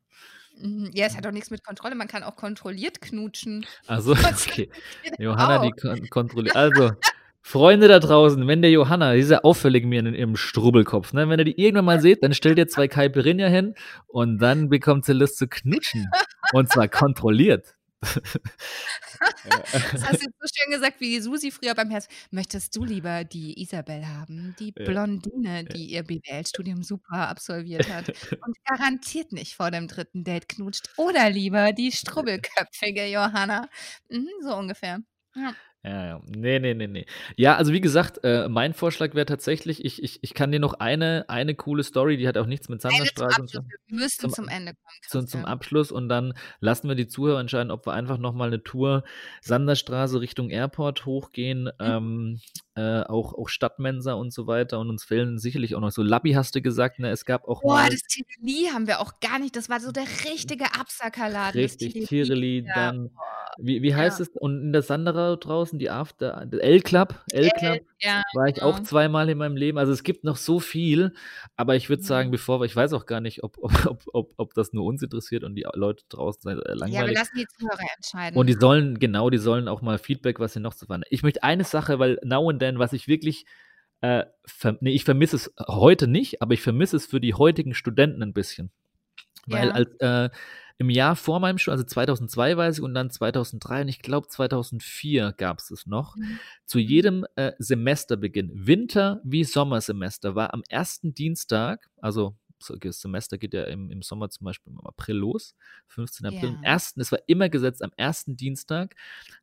Mhm. 0.58 0.90
Ja, 0.92 1.06
es 1.06 1.16
hat 1.16 1.24
doch 1.24 1.30
nix 1.32 1.50
mit 1.50 1.64
Kontrolle. 1.64 1.94
Man 1.94 2.08
kann 2.08 2.22
auch 2.22 2.36
kontrolliert 2.36 3.00
knutschen. 3.00 3.66
Ach 3.88 4.00
so, 4.00 4.12
Was 4.22 4.46
okay. 4.46 4.70
Johanna, 5.18 5.58
die 5.58 5.72
auch? 5.72 5.74
kon 5.74 6.08
kontrolliert 6.08 6.54
also, 6.54 6.92
Freunde 7.44 7.88
da 7.88 7.98
draußen, 7.98 8.46
wenn 8.46 8.62
der 8.62 8.70
Johanna 8.70 9.14
diese 9.14 9.44
auffällig 9.44 9.84
mir 9.84 10.00
in 10.00 10.14
ihrem 10.14 10.36
Strubbelkopf, 10.36 11.12
ne, 11.12 11.28
wenn 11.28 11.40
ihr 11.40 11.44
die 11.44 11.60
irgendwann 11.60 11.84
mal 11.86 12.00
seht, 12.00 12.22
dann 12.22 12.34
stellt 12.34 12.58
ihr 12.58 12.68
2 12.68 12.86
Caipirinha 12.88 13.48
hin 13.48 13.74
und 14.06 14.38
dann 14.38 14.68
bekommt 14.68 15.04
sie 15.04 15.12
Lust 15.12 15.38
zu 15.38 15.48
knutschen. 15.48 16.06
Und 16.52 16.70
zwar 16.70 16.88
kontrolliert. 16.88 17.74
Das 19.92 20.04
hast 20.04 20.22
du 20.22 20.26
jetzt 20.26 20.36
so 20.40 20.48
schön 20.54 20.72
gesagt 20.72 21.00
wie 21.00 21.20
Susi 21.20 21.50
früher 21.52 21.74
beim 21.74 21.90
Herz. 21.90 22.08
Möchtest 22.30 22.76
du 22.76 22.84
lieber 22.84 23.24
die 23.24 23.60
Isabel 23.62 24.06
haben, 24.06 24.56
die 24.58 24.74
Ja. 24.76 24.84
Blondine, 24.84 25.64
die 25.64 25.86
ihr 25.92 26.02
BWL-Studium 26.04 26.82
super 26.82 27.28
absolviert 27.28 27.88
hat 27.92 28.08
und 28.44 28.56
garantiert 28.66 29.32
nicht 29.32 29.54
vor 29.56 29.70
dem 29.70 29.88
dritten 29.88 30.24
Date 30.24 30.48
knutscht 30.48 30.90
oder 30.96 31.30
lieber 31.30 31.72
die 31.72 31.92
strubbelköpfige 31.92 33.06
Johanna? 33.06 33.68
Mhm, 34.10 34.28
so 34.42 34.56
ungefähr. 34.56 35.00
Ja. 35.36 35.54
Ja, 35.84 36.06
ja. 36.06 36.20
Ne, 36.28 36.60
ne, 36.60 36.74
ne, 36.74 36.86
ne. 36.86 37.04
Ja, 37.36 37.56
also 37.56 37.72
wie 37.72 37.80
gesagt, 37.80 38.20
äh, 38.22 38.48
mein 38.48 38.72
Vorschlag 38.72 39.14
wäre 39.14 39.26
tatsächlich, 39.26 39.84
ich 39.84 40.00
ich 40.02 40.22
ich 40.22 40.32
kann 40.34 40.52
dir 40.52 40.60
noch 40.60 40.74
eine 40.74 41.24
eine 41.28 41.56
coole 41.56 41.82
Story, 41.82 42.16
die 42.16 42.28
hat 42.28 42.38
auch 42.38 42.46
nichts 42.46 42.68
mit 42.68 42.80
Eine 42.88 43.08
Sanderstraße 43.10 43.42
Abschluss. 43.42 43.52
so 43.52 43.62
Wir 43.86 43.96
müssen 44.00 44.28
zum 44.28 44.34
zum 44.34 44.48
Ende 44.48 44.72
kommen, 44.74 45.26
zum 45.26 45.26
zum. 45.26 45.44
Abschluss 45.44 45.92
und 45.92 46.08
dann 46.08 46.34
lassen 46.60 46.88
wir 46.88 46.94
die 46.94 47.08
Zuhörer 47.08 47.40
entscheiden, 47.40 47.70
ob 47.72 47.86
wir 47.86 47.92
einfach 47.94 48.18
noch 48.18 48.34
mal 48.34 48.50
'ne 48.50 48.62
Tour 48.62 49.04
Sanderstraße 49.42 50.20
Richtung 50.20 50.50
Airport 50.50 51.06
hochgehen, 51.06 51.68
Mhm. 51.84 51.96
ähm, 51.96 52.42
äh, 52.76 53.02
auch 53.02 53.34
auch 53.34 53.48
Stadtmensa 53.48 54.14
und 54.14 54.32
so 54.32 54.46
weiter 54.46 54.80
und 54.80 54.90
uns 54.90 55.04
fehlen 55.04 55.38
sicherlich 55.38 55.74
auch 55.76 55.80
noch 55.80 55.90
so 55.92 56.02
Labbi 56.02 56.32
hast 56.32 56.54
du 56.54 56.62
gesagt, 56.62 56.98
ne? 57.00 57.10
Es 57.10 57.24
gab 57.26 57.46
auch 57.48 57.62
Boah, 57.62 57.88
das 57.88 58.02
Tireli 58.02 58.68
haben 58.72 58.86
wir 58.88 58.98
auch 59.00 59.20
gar 59.20 59.38
nicht 59.38 59.54
das 59.56 59.68
war 59.68 59.78
so 59.80 59.92
der 59.92 60.06
richtige 60.24 60.74
Absackerladen, 60.74 61.54
Richtig, 61.54 61.98
Tireli. 62.00 62.62
Ja, 62.66 62.72
dann 62.72 63.20
wie 63.58 63.82
wie 63.82 63.94
heißt 63.94 64.18
Ja. 64.18 64.20
es? 64.20 64.28
Und 64.30 64.60
in 64.62 64.72
der 64.72 64.82
Sanderer 64.82 65.36
draußen, 65.36 65.78
die 65.78 65.90
After 65.90 66.46
L-Club 66.50 67.22
L-Club 67.30 67.82
Ja, 68.00 68.22
war 68.32 68.46
ich 68.48 68.62
auch 68.62 68.78
genau. 68.78 68.80
zweimal 68.80 69.28
in 69.28 69.36
meinem 69.38 69.56
Leben. 69.56 69.76
Also, 69.78 69.92
es 69.92 70.02
gibt 70.04 70.24
noch 70.24 70.36
so 70.36 70.58
viel, 70.60 71.12
aber 71.56 71.76
ich 71.76 71.88
würde 71.90 72.02
sagen, 72.02 72.30
Ja. 72.30 72.32
bevor 72.32 72.60
wir 72.60 72.64
ich 72.66 72.74
weiß 72.76 72.94
auch 72.94 73.04
gar 73.06 73.20
nicht, 73.20 73.42
ob 73.44 73.58
ob 73.62 74.06
ob 74.14 74.32
ob 74.38 74.54
das 74.54 74.72
nur 74.72 74.84
uns 74.86 75.02
interessiert 75.02 75.44
und 75.44 75.54
die 75.56 75.66
Leute 75.74 76.04
draußen 76.08 76.42
sind, 76.42 76.60
äh, 76.66 76.74
Ja, 76.84 77.04
wir 77.04 77.12
langweilig. 77.14 77.14
lassen 77.14 77.36
die 77.36 77.46
Zuhörer 77.46 77.86
Und 78.34 78.46
die 78.48 78.54
entscheiden. 78.54 78.58
sollen 78.58 78.98
genau, 78.98 79.28
die 79.28 79.36
sollen 79.38 79.68
auch 79.68 79.82
mal 79.82 79.98
Feedback, 79.98 80.40
was 80.40 80.54
sie 80.54 80.60
noch 80.60 80.72
zu 80.74 80.86
fanden. 80.86 81.04
Ich 81.10 81.22
möchte 81.22 81.42
eine 81.42 81.64
Sache, 81.64 81.98
weil 81.98 82.18
now 82.24 82.48
and 82.48 82.61
then, 82.62 82.78
was 82.80 82.92
ich 82.94 83.08
wirklich, 83.08 83.46
äh, 84.02 84.24
ver 84.46 84.78
ne, 84.80 84.92
ich 84.92 85.04
vermisse 85.04 85.36
es 85.36 85.52
heute 85.68 86.08
nicht, 86.08 86.42
aber 86.42 86.54
ich 86.54 86.62
vermisse 86.62 86.96
es 86.96 87.06
für 87.06 87.20
die 87.20 87.34
heutigen 87.34 87.74
Studenten 87.74 88.22
'n 88.22 88.32
bisschen. 88.34 88.70
Weil 89.46 89.68
Ja. 89.68 89.74
als 89.74 89.90
äh, 90.00 90.30
im 90.78 90.90
Jahr 90.90 91.16
vor 91.16 91.40
meinem 91.40 91.58
Studium, 91.58 91.74
also 91.80 91.84
2002 91.86 92.56
weiß 92.56 92.78
ich 92.78 92.82
und 92.84 92.94
dann 92.94 93.10
2003 93.10 93.82
und 93.82 93.88
ich 93.88 94.00
glaube 94.02 94.28
2004 94.28 95.32
gab's 95.36 95.70
es 95.70 95.86
noch. 95.86 96.16
Mhm. 96.16 96.40
Zu 96.66 96.78
jedem, 96.80 97.26
äh, 97.36 97.52
Semesterbeginn, 97.58 98.50
Winter 98.54 99.20
wie 99.24 99.44
Sommersemester, 99.44 100.34
war 100.36 100.54
am 100.54 100.62
1. 100.68 101.14
Dienstag, 101.14 101.88
also 102.00 102.22
so 102.22 102.36
das 102.80 103.00
Semester 103.00 103.38
geht 103.38 103.54
ja 103.54 103.64
im 103.64 103.90
im 103.90 104.02
Sommer 104.02 104.30
zum 104.30 104.44
Beispiel 104.46 104.72
im 104.72 104.80
April 104.86 105.16
los, 105.16 105.54
15. 105.88 106.26
April. 106.26 106.50
Am 106.50 106.58
Ja. 106.58 106.72
1. 106.72 107.00
es 107.00 107.12
war 107.12 107.20
immer 107.26 107.48
gesetzt, 107.48 107.82
am 107.82 107.92
1. 107.96 108.36
Dienstag 108.36 108.94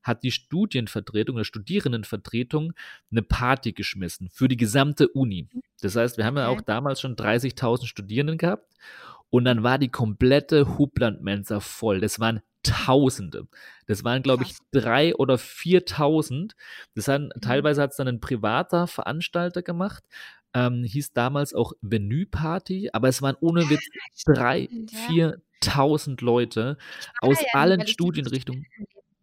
hat 0.03 0.23
die 0.23 0.31
Studienvertretung 0.31 1.35
oder 1.35 1.45
Studierendenvertretung 1.45 2.73
'ne 3.11 3.21
Party 3.23 3.73
geschmissen 3.73 4.29
für 4.31 4.47
die 4.47 4.57
gesamte 4.57 5.07
Uni. 5.09 5.49
Das 5.81 5.95
heißt, 5.95 6.17
wir 6.17 6.25
haben 6.25 6.37
ja 6.37 6.47
auch 6.49 6.61
damals 6.61 7.01
schon 7.01 7.15
30.000 7.15 7.89
Studierenden 7.89 8.37
gehabt 8.37 8.73
und 9.29 9.45
dann 9.45 9.63
war 9.63 9.77
die 9.79 9.89
komplette 9.91 10.77
Hubland-Mensa 10.77 11.59
voll. 11.61 12.01
Das 12.01 12.19
waren 12.19 12.41
Tausende. 12.63 13.47
Das 13.87 14.03
waren, 14.03 14.21
glaube 14.23 14.43
ich. 14.43 14.55
3 14.71 15.15
oder 15.15 15.37
4.000. 15.37 16.55
Das 16.95 17.07
hat 17.07 17.21
Mhm. 17.35 17.41
teilweise 17.41 17.81
hat's 17.81 17.95
dann 17.97 18.07
'n 18.09 18.19
privater 18.21 18.85
Veranstalter 18.87 19.63
gemacht, 19.63 20.03
ähm, 20.53 20.83
hieß 20.83 21.13
damals 21.13 21.53
auch 21.53 21.73
Venue 21.81 22.25
Party, 22.27 22.89
aber 22.93 23.07
es 23.09 23.21
waren 23.21 23.37
ohne 23.41 23.69
Ja, 23.69 23.69
Witz 23.69 23.89
3, 24.25 24.69
stimmt, 24.69 24.91
ja. 24.91 25.19
4.000 25.61 26.21
Leute 26.21 26.77
Ich 27.01 27.07
aus 27.21 27.43
ja 27.43 27.47
allen 27.51 27.85
ich 27.85 27.97
dieses 28.13 28.33
Studienrichtungen. 28.33 28.67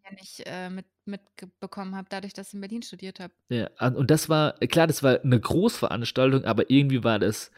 Ja 0.05 0.11
nicht, 0.13 0.41
äh, 0.45 0.69
mit 0.69 0.85
mitbekommen 1.05 1.95
habe, 1.95 2.07
dadurch, 2.09 2.33
dass 2.33 2.49
ich 2.49 2.53
in 2.55 2.61
Berlin 2.61 2.81
studiert 2.83 3.19
habe. 3.19 3.33
Ja, 3.51 3.69
und 3.95 4.11
das 4.11 4.27
war 4.27 4.53
klar, 4.67 4.87
das 4.87 5.03
war 5.03 5.19
'ne 5.23 5.39
Großveranstaltung, 5.39 6.43
aber 6.43 6.69
irgendwie 6.69 7.03
war 7.05 7.17
das 7.17 7.51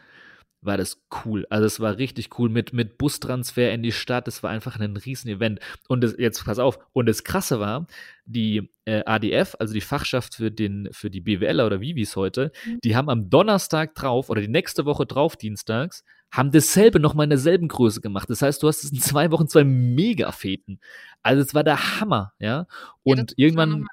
war 0.62 0.76
das 0.76 1.02
cool. 1.24 1.46
Also, 1.50 1.66
es 1.66 1.80
war 1.80 1.96
richtig 1.98 2.38
cool 2.38 2.48
mit 2.50 2.72
mit 2.72 2.98
Bustransfer 2.98 3.72
in 3.72 3.82
die 3.82 3.92
Stadt. 3.92 4.28
Es 4.28 4.42
war 4.42 4.50
einfach 4.50 4.78
'nen 4.78 4.96
Riesenevent. 4.96 5.60
Und 5.88 6.02
das 6.02 6.14
jetzt 6.18 6.44
pass 6.44 6.58
auf, 6.58 6.78
und 6.92 7.06
das 7.06 7.24
Krasse 7.24 7.60
war, 7.60 7.86
die, 8.26 8.70
äh, 8.84 9.02
ADF, 9.06 9.56
also 9.58 9.72
die 9.74 9.80
Fachschaft 9.80 10.34
für 10.36 10.50
den 10.50 10.88
für 10.92 11.10
die 11.10 11.20
BWLer 11.20 11.66
oder 11.66 11.80
Vivis 11.80 12.16
heute, 12.16 12.52
Mhm. 12.66 12.78
die 12.84 12.96
haben 12.96 13.08
am 13.10 13.30
Donnerstag 13.30 13.94
drauf 13.94 14.30
oder 14.30 14.40
die 14.42 14.48
nächste 14.48 14.84
Woche 14.84 15.06
drauf 15.06 15.36
dienstags, 15.36 16.04
haben 16.32 16.50
dasselbe 16.52 17.00
noch 17.00 17.14
mal 17.14 17.24
in 17.24 17.30
derselben 17.30 17.68
Größe 17.68 18.00
gemacht. 18.00 18.30
Das 18.30 18.42
heißt, 18.42 18.62
du 18.62 18.68
hast 18.68 18.84
es 18.84 18.92
in 18.92 19.00
2 19.00 19.30
Wochen 19.32 19.48
2 19.48 19.64
Megafeten. 19.64 20.80
Also, 21.22 21.42
es 21.42 21.54
war 21.54 21.64
der 21.64 22.00
Hammer, 22.00 22.32
ja? 22.38 22.66
Ja, 23.04 23.14
Und 23.14 23.30
noch 23.30 23.34
irgendwann. 23.36 23.86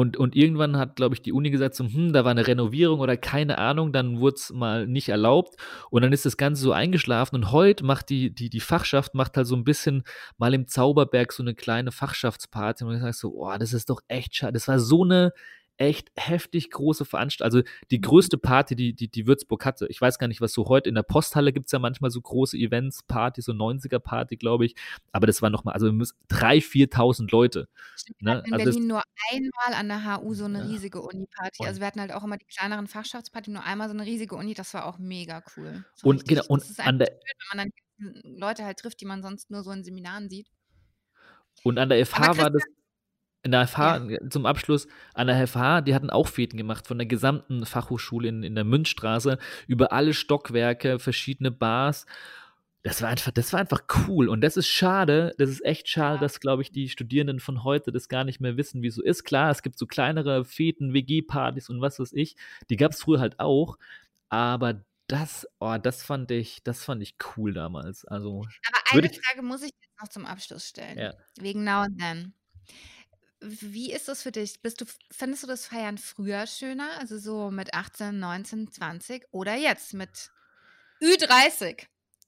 Und 0.00 0.16
und 0.16 0.36
irgendwann 0.36 0.76
hat, 0.78 0.96
glaube 0.96 1.14
ich, 1.14 1.22
die 1.22 1.32
Uni 1.32 1.50
gesagt 1.50 1.74
so: 1.76 1.84
„Hm, 1.84 2.12
da 2.12 2.24
war 2.24 2.34
'ne 2.34 2.46
Renovierung 2.46 3.00
oder 3.00 3.16
keine 3.16 3.58
Ahnung“, 3.58 3.92
dann 3.92 4.20
wurd's 4.20 4.52
mal 4.52 4.86
nicht 4.88 5.08
erlaubt 5.10 5.56
und 5.90 6.02
dann 6.02 6.12
ist 6.12 6.26
das 6.26 6.36
Ganze 6.38 6.62
so 6.62 6.72
eingeschlafen 6.72 7.36
und 7.36 7.52
heute 7.52 7.84
macht 7.84 8.10
die 8.10 8.34
die 8.34 8.50
die 8.50 8.60
Fachschaft 8.60 9.14
macht 9.14 9.36
halt 9.36 9.46
so 9.46 9.54
'n 9.56 9.64
bisschen 9.64 10.04
mal 10.38 10.54
im 10.54 10.66
Zauberberg 10.68 11.32
so 11.32 11.42
'ne 11.44 11.54
kleine 11.54 11.92
Fachschaftsparty 11.92 12.84
und 12.84 12.94
ich 12.96 13.00
sage 13.02 13.12
so: 13.14 13.32
„Oh, 13.36 13.54
das 13.58 13.72
ist 13.74 13.90
doch 13.90 14.00
echt 14.08 14.34
schade.“ 14.36 14.54
Das 14.54 14.68
war 14.68 14.78
so 14.80 15.04
'ne 15.04 15.32
echt 15.80 16.12
heftig 16.16 16.70
große 16.70 17.04
Veranst 17.06 17.42
also, 17.42 17.62
die 17.90 18.00
größte 18.00 18.38
Party, 18.38 18.76
die 18.76 18.94
die 18.94 19.08
die 19.10 19.26
Würzburg 19.26 19.64
hatte. 19.66 19.86
Ich 19.88 20.00
weiß 20.00 20.18
gar 20.20 20.28
nicht, 20.28 20.40
was 20.42 20.52
so 20.52 20.66
heute 20.68 20.88
in 20.90 20.94
der 20.96 21.02
Posthalle 21.04 21.52
gibt's 21.52 21.72
ja 21.72 21.80
manchmal 21.80 22.10
so 22.12 22.20
große 22.20 22.56
Events, 22.58 23.02
Partys, 23.04 23.46
so 23.46 23.52
90er 23.54 24.00
Party, 24.00 24.36
glaube 24.36 24.66
ich. 24.66 24.76
Aber 25.12 25.26
das 25.26 25.42
war 25.42 25.50
noch 25.50 25.64
mal 25.64 25.72
also, 25.72 25.90
3, 26.28 26.60
4.000 26.60 27.32
Leute, 27.32 27.68
Stimmt, 27.98 28.22
wir 28.24 28.30
ne? 28.30 28.32
hatten 28.32 28.46
in 28.46 28.56
Also, 28.56 28.56
Berlin 28.56 28.86
nur 28.86 29.02
einmal 29.32 29.74
an 29.74 29.88
der 29.88 30.04
HU 30.20 30.34
so 30.34 30.46
'ne 30.48 30.62
Ja. 30.62 30.64
riesige 30.64 31.00
Uni-Party. 31.02 31.66
Und 31.66 31.66
Also, 31.66 31.80
wir 31.80 31.86
hatten 31.86 32.00
halt 32.00 32.12
auch 32.12 32.22
immer 32.24 32.36
die 32.38 32.46
kleineren 32.46 32.86
Fachschaftsparty, 32.86 33.50
nur 33.50 33.64
einmal 33.64 33.88
so 33.88 33.94
'ne 33.94 34.04
riesige 34.06 34.36
Uni, 34.36 34.54
das 34.54 34.72
war 34.74 34.86
auch 34.86 34.98
mega 34.98 35.42
cool. 35.56 35.84
So 35.94 36.08
Und 36.08 36.26
genau, 36.26 36.42
richtig 36.42 36.48
und 36.48 36.64
das 36.66 36.70
ist 36.70 36.80
an 36.82 36.98
der 36.98 37.20
schön, 37.26 37.36
wenn 37.52 37.58
man 37.58 37.70
dann 38.02 38.22
Leute 38.38 38.64
halt 38.64 38.78
trifft, 38.78 39.00
die 39.00 39.04
man 39.04 39.22
sonst 39.22 39.50
nur 39.50 39.62
so 39.62 39.70
in 39.72 39.84
Seminaren 39.84 40.28
sieht. 40.30 40.48
Und 41.66 41.78
an 41.78 41.88
der 41.90 42.00
FH 42.06 42.36
war 42.38 42.50
das 42.50 42.64
in 43.42 43.52
der 43.52 43.66
FH 43.66 43.96
Ja. 44.08 44.18
zum 44.30 44.46
Abschluss, 44.46 44.86
an 45.14 45.26
der 45.28 45.46
FH, 45.46 45.80
die 45.82 45.94
hatten 45.94 46.10
auch 46.10 46.28
Feten 46.28 46.56
gemacht 46.56 46.86
von 46.86 46.98
der 46.98 47.06
gesamten 47.06 47.64
Fachhochschule 47.66 48.28
in 48.28 48.42
in 48.42 48.54
der 48.54 48.64
Münzstraße 48.64 49.38
über 49.66 49.92
alle 49.92 50.12
Stockwerke, 50.14 50.98
verschiedene 50.98 51.50
Bars. 51.50 52.06
Das 52.82 53.02
war 53.02 53.10
einfach 53.10 53.30
das 53.32 53.52
war 53.52 53.60
einfach 53.60 53.82
cool 54.08 54.28
und 54.28 54.40
das 54.40 54.56
ist 54.56 54.68
schade 54.68 55.34
das 55.38 55.50
ist 55.50 55.62
echt 55.66 55.88
schade, 55.88 56.14
Ja. 56.16 56.20
dass, 56.22 56.40
glaube 56.40 56.62
ich, 56.62 56.72
die 56.72 56.88
Studierenden 56.88 57.38
von 57.40 57.62
heute 57.64 57.92
das 57.92 58.08
gar 58.08 58.24
nicht 58.24 58.40
mehr 58.40 58.56
wissen, 58.56 58.82
wie's 58.82 58.94
so 58.94 59.02
ist. 59.02 59.24
Klar, 59.24 59.50
es 59.50 59.62
gibt 59.62 59.78
so 59.78 59.86
kleinere 59.86 60.44
Feten, 60.46 60.94
WG-Partys 60.94 61.68
und 61.68 61.80
was 61.82 61.98
weiß 62.00 62.12
ich. 62.14 62.36
Die 62.70 62.76
gab's 62.76 63.02
früher 63.02 63.20
halt 63.20 63.38
auch, 63.38 63.76
aber 64.30 64.82
das 65.08 65.46
oh, 65.58 65.76
das 65.76 66.02
fand 66.02 66.30
ich 66.30 66.62
das 66.62 66.84
fand 66.84 67.02
ich 67.02 67.16
cool 67.36 67.52
damals. 67.52 68.04
Also, 68.06 68.44
Aber 68.68 68.98
eine 68.98 69.08
Frage 69.10 69.42
muss 69.42 69.62
ich 69.62 69.72
jetzt 69.80 70.00
noch 70.00 70.08
zum 70.08 70.24
Abschluss 70.24 70.66
stellen, 70.68 70.98
Ja. 70.98 71.14
wegen 71.38 71.64
Now 71.64 71.82
and 71.82 71.98
Then. 72.00 72.32
Wie 73.40 73.92
ist 73.92 74.08
das 74.08 74.22
für 74.22 74.32
dich? 74.32 74.60
Bist 74.60 74.80
du 74.80 74.84
findest 75.10 75.42
du 75.42 75.46
das 75.46 75.66
Feiern 75.66 75.98
früher 75.98 76.46
schöner, 76.46 76.90
also 76.98 77.18
so 77.18 77.50
mit 77.50 77.72
18, 77.74 78.18
19, 78.18 78.70
20 78.70 79.26
oder 79.30 79.54
jetzt 79.54 79.94
mit 79.94 80.30
Ü30, 81.02 81.86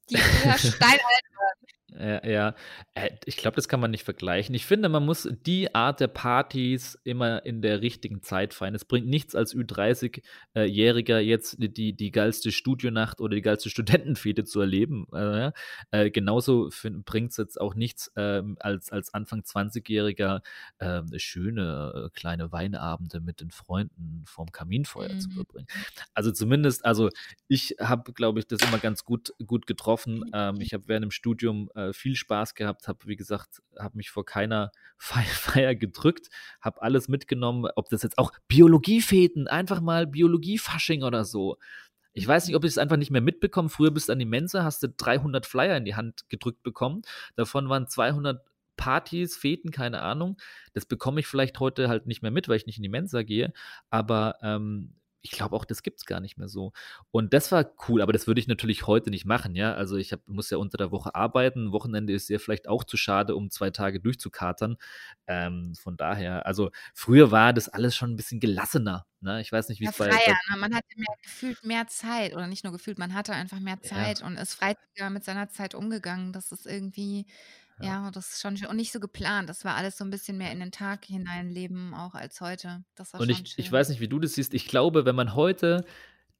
die 0.08 0.16
früher 0.16 0.58
steinalt 0.58 1.00
waren? 1.00 1.66
Ja, 1.98 2.26
ja. 2.26 2.54
Äh, 2.94 3.10
ich 3.24 3.36
glaube, 3.36 3.56
das 3.56 3.68
kann 3.68 3.80
man 3.80 3.90
nicht 3.90 4.04
vergleichen. 4.04 4.54
Ich 4.54 4.66
finde, 4.66 4.88
man 4.88 5.04
muss 5.04 5.28
die 5.46 5.74
Art 5.74 6.00
der 6.00 6.08
Partys 6.08 6.98
immer 7.04 7.44
in 7.44 7.62
der 7.62 7.80
richtigen 7.82 8.22
Zeit 8.22 8.54
feiern. 8.54 8.74
Es 8.74 8.84
bringt 8.84 9.06
nichts 9.06 9.34
als 9.34 9.54
Ü30 9.54 10.22
äh, 10.54 10.64
Jähriger 10.64 11.18
jetzt 11.20 11.56
die 11.58 11.92
die 11.94 12.10
geilste 12.10 12.52
Studionacht 12.52 13.20
oder 13.20 13.34
die 13.34 13.42
geilste 13.42 13.70
Studentenfete 13.70 14.44
zu 14.44 14.60
erleben, 14.60 15.06
äh. 15.14 15.52
Äh, 15.90 16.10
genauso 16.10 16.70
fin 16.70 17.02
bringt's 17.04 17.36
jetzt 17.36 17.60
auch 17.60 17.74
nichts, 17.74 18.10
ähm, 18.16 18.56
als 18.60 18.90
als 18.90 19.12
Anfang 19.14 19.42
20-Jähriger, 19.42 20.40
ähm, 20.80 21.06
schöne, 21.16 22.06
äh, 22.06 22.10
kleine 22.18 22.52
Weinabende 22.52 23.20
mit 23.20 23.40
den 23.40 23.50
Freunden 23.50 24.22
vorm 24.26 24.50
Kaminfeuer 24.52 25.18
zu 25.18 25.28
Mhm. 25.28 25.34
verbringen. 25.34 25.66
Also, 26.14 26.32
zumindest 26.32 26.84
also, 26.84 27.08
ich 27.48 27.76
habe, 27.80 28.12
glaube 28.12 28.38
ich, 28.40 28.46
das 28.46 28.60
immer 28.62 28.78
ganz 28.78 29.04
gut 29.04 29.32
gut 29.46 29.66
getroffen. 29.66 30.24
Ähm, 30.32 30.60
ich 30.60 30.72
habe 30.74 30.84
während 30.88 31.04
dem 31.04 31.10
Studium, 31.10 31.70
äh, 31.88 31.92
viel 31.92 32.16
Spaß 32.16 32.54
gehabt, 32.54 32.88
habe, 32.88 32.98
wie 33.06 33.16
gesagt 33.16 33.62
habe 33.78 33.96
mich 33.96 34.10
vor 34.10 34.24
keiner 34.24 34.72
Fei 34.98 35.22
Feier 35.22 35.74
gedrückt, 35.74 36.28
habe 36.60 36.82
alles 36.82 37.08
mitgenommen, 37.08 37.70
ob 37.76 37.88
das 37.88 38.02
jetzt 38.02 38.18
auch 38.18 38.32
Biologiefeten, 38.48 39.48
einfach 39.48 39.80
mal 39.80 40.06
Biologiefasching 40.06 41.02
oder 41.02 41.24
so. 41.24 41.58
Ich 42.14 42.28
weiß 42.28 42.46
nicht, 42.46 42.56
ob 42.56 42.64
ich's 42.64 42.78
einfach 42.78 42.98
nicht 42.98 43.10
mehr 43.10 43.22
mitbekomme. 43.22 43.70
Früher 43.70 43.90
bist 43.90 44.08
du 44.08 44.12
an 44.12 44.18
die 44.18 44.26
Mensa, 44.26 44.64
hast 44.64 44.82
du 44.82 44.88
300 44.88 45.46
Flyer 45.46 45.76
in 45.76 45.84
die 45.84 45.94
Hand 45.94 46.28
gedrückt 46.28 46.62
bekommen. 46.62 47.02
Davon 47.36 47.68
waren 47.68 47.86
200 47.88 48.44
Partys, 48.76 49.36
Feten, 49.36 49.70
keine 49.70 50.02
Ahnung. 50.02 50.36
Das 50.74 50.86
bekomme 50.86 51.20
ich 51.20 51.26
vielleicht 51.26 51.58
heute 51.60 51.88
halt 51.88 52.06
nicht 52.06 52.22
mehr 52.22 52.30
mit, 52.30 52.48
weil 52.48 52.56
ich 52.56 52.66
nicht 52.66 52.76
in 52.76 52.82
die 52.82 52.88
Mensa 52.88 53.22
gehe. 53.22 53.52
Aber, 53.90 54.36
ähm, 54.42 54.94
ich 55.22 55.30
glaube 55.30 55.54
auch, 55.54 55.64
das 55.64 55.82
gibt 55.82 56.00
es 56.00 56.04
gar 56.04 56.20
nicht 56.20 56.36
mehr 56.36 56.48
so. 56.48 56.72
Und 57.10 57.32
das 57.32 57.52
war 57.52 57.72
cool, 57.88 58.02
aber 58.02 58.12
das 58.12 58.26
würde 58.26 58.40
ich 58.40 58.48
natürlich 58.48 58.86
heute 58.86 59.10
nicht 59.10 59.24
machen, 59.24 59.54
ja. 59.54 59.72
Also 59.74 59.96
ich 59.96 60.12
hab, 60.12 60.26
muss 60.26 60.50
ja 60.50 60.58
unter 60.58 60.76
der 60.76 60.90
Woche 60.90 61.14
arbeiten. 61.14 61.72
Wochenende 61.72 62.12
ist 62.12 62.28
ja 62.28 62.38
vielleicht 62.38 62.68
auch 62.68 62.82
zu 62.82 62.96
schade, 62.96 63.36
um 63.36 63.50
zwei 63.50 63.70
Tage 63.70 64.00
durchzukatern. 64.00 64.76
Ähm, 65.28 65.74
von 65.76 65.96
daher, 65.96 66.44
also 66.44 66.70
früher 66.92 67.30
war 67.30 67.52
das 67.52 67.68
alles 67.68 67.94
schon 67.94 68.10
ein 68.10 68.16
bisschen 68.16 68.40
gelassener. 68.40 69.06
Ne? 69.20 69.40
Ich 69.40 69.52
weiß 69.52 69.68
nicht, 69.68 69.80
wie 69.80 69.84
ja, 69.84 69.90
es 69.90 69.96
bei, 69.96 70.10
freier, 70.10 70.36
ne? 70.50 70.56
Man 70.56 70.74
hatte 70.74 70.88
mehr 70.96 71.16
gefühlt 71.22 71.64
mehr 71.64 71.86
Zeit 71.86 72.34
oder 72.34 72.48
nicht 72.48 72.64
nur 72.64 72.72
gefühlt, 72.72 72.98
man 72.98 73.14
hatte 73.14 73.32
einfach 73.32 73.60
mehr 73.60 73.80
Zeit 73.80 74.20
ja. 74.20 74.26
und 74.26 74.36
ist 74.36 74.54
freizügiger 74.54 75.10
mit 75.10 75.24
seiner 75.24 75.48
Zeit 75.48 75.76
umgegangen. 75.76 76.32
Das 76.32 76.50
ist 76.50 76.66
irgendwie, 76.66 77.26
ja. 77.86 78.10
das 78.10 78.32
ist 78.32 78.40
schon 78.40 78.56
schön 78.56 78.68
und 78.68 78.76
nicht 78.76 78.92
so 78.92 79.00
geplant. 79.00 79.48
Das 79.48 79.64
war 79.64 79.74
alles 79.74 79.96
so 79.98 80.04
ein 80.04 80.10
bisschen 80.10 80.38
mehr 80.38 80.52
in 80.52 80.60
den 80.60 80.72
Tag 80.72 81.04
hineinleben 81.04 81.94
auch 81.94 82.14
als 82.14 82.40
heute. 82.40 82.84
Das 82.94 83.12
war 83.12 83.20
und 83.20 83.30
schon 83.30 83.42
ich, 83.42 83.50
schön. 83.50 83.64
ich 83.64 83.70
weiß 83.70 83.88
nicht, 83.88 84.00
wie 84.00 84.08
du 84.08 84.18
das 84.18 84.34
siehst. 84.34 84.54
Ich 84.54 84.66
glaube, 84.66 85.04
wenn 85.04 85.14
man 85.14 85.34
heute 85.34 85.84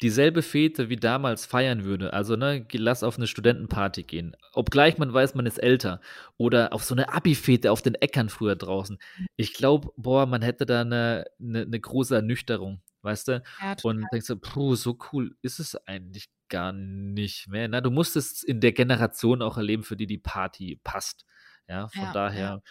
dieselbe 0.02 0.42
Fete 0.42 0.88
wie 0.88 0.96
damals 0.96 1.46
feiern 1.46 1.84
würde, 1.84 2.12
also 2.12 2.34
ne, 2.36 2.66
lass 2.72 3.04
auf 3.04 3.16
eine 3.16 3.26
Studentenparty 3.26 4.02
gehen, 4.02 4.36
obgleich 4.52 4.98
man 4.98 5.12
weiß, 5.12 5.34
man 5.34 5.46
ist 5.46 5.58
älter, 5.58 6.00
oder 6.36 6.72
auf 6.72 6.82
so 6.82 6.94
eine 6.94 7.12
Abi-Fete 7.12 7.70
auf 7.70 7.82
den 7.82 7.94
Äckern 7.94 8.28
früher 8.28 8.56
draußen. 8.56 8.98
Ich 9.36 9.54
glaube, 9.54 9.90
boah, 9.96 10.26
man 10.26 10.42
hätte 10.42 10.66
da 10.66 10.80
eine, 10.80 11.24
eine, 11.40 11.62
eine 11.62 11.80
große 11.80 12.16
Ernüchterung, 12.16 12.82
weißt 13.02 13.28
du? 13.28 13.42
Ja, 13.60 13.76
Und 13.82 14.04
denkst 14.12 14.26
du, 14.26 14.36
puh, 14.36 14.74
so 14.74 14.98
cool 15.12 15.36
ist 15.40 15.60
es 15.60 15.76
eigentlich 15.86 16.28
gar 16.48 16.72
nicht 16.72 17.48
mehr. 17.48 17.68
Na, 17.68 17.80
du 17.80 17.90
musst 17.90 18.16
es 18.16 18.42
in 18.42 18.60
der 18.60 18.72
Generation 18.72 19.40
auch 19.40 19.56
erleben, 19.56 19.84
für 19.84 19.96
die 19.96 20.06
die 20.06 20.18
Party 20.18 20.80
passt. 20.82 21.24
Ja, 21.72 21.88
von 21.88 22.00
Ja, 22.02 22.06
ja. 22.08 22.12
daher, 22.12 22.62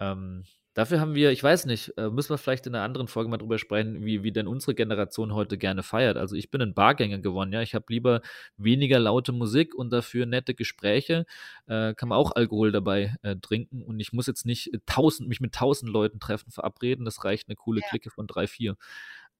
ähm, 0.00 0.44
dafür 0.74 1.00
haben 1.00 1.14
wir, 1.14 1.30
ich 1.32 1.42
weiß 1.42 1.66
nicht, 1.66 1.96
äh, 1.98 2.10
müssen 2.10 2.30
wir 2.30 2.38
vielleicht 2.38 2.66
in 2.66 2.74
einer 2.74 2.84
anderen 2.84 3.06
Folge 3.08 3.30
mal 3.30 3.36
drüber 3.38 3.58
sprechen, 3.58 4.04
wie, 4.04 4.22
wie 4.24 4.32
denn 4.32 4.46
unsere 4.48 4.74
Generation 4.74 5.34
heute 5.34 5.58
gerne 5.58 5.82
feiert. 5.82 6.16
Also 6.16 6.34
ich 6.34 6.50
bin 6.50 6.62
ein 6.62 6.74
Bargänger 6.74 7.18
geworden, 7.18 7.52
ja. 7.52 7.62
Ich 7.62 7.74
habe 7.74 7.84
lieber 7.90 8.22
weniger 8.56 8.98
laute 8.98 9.32
Musik 9.32 9.74
und 9.74 9.90
dafür 9.92 10.26
nette 10.26 10.54
Gespräche. 10.54 11.26
Äh, 11.66 11.94
kann 11.94 12.08
man 12.08 12.18
auch 12.18 12.32
Alkohol 12.32 12.72
dabei 12.72 13.14
äh, 13.22 13.36
trinken 13.36 13.82
und 13.82 14.00
ich 14.00 14.12
muss 14.12 14.26
jetzt 14.26 14.46
nicht 14.46 14.70
tausend, 14.86 15.28
mich 15.28 15.40
mit 15.40 15.54
tausend 15.54 15.90
Leuten 15.92 16.18
treffen, 16.20 16.50
verabreden. 16.50 17.04
Das 17.04 17.24
reicht 17.24 17.48
eine 17.48 17.56
coole 17.56 17.80
Ja. 17.82 17.88
Clique 17.88 18.10
von 18.10 18.26
drei, 18.26 18.46
vier. 18.48 18.76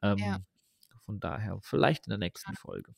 Ähm, 0.03 0.19
Ja. 0.19 0.41
Von 1.07 1.19
daher, 1.19 1.59
vielleicht 1.63 2.07
in 2.07 2.11
der 2.11 2.19
nächsten 2.19 2.55
Folge. 2.55 2.95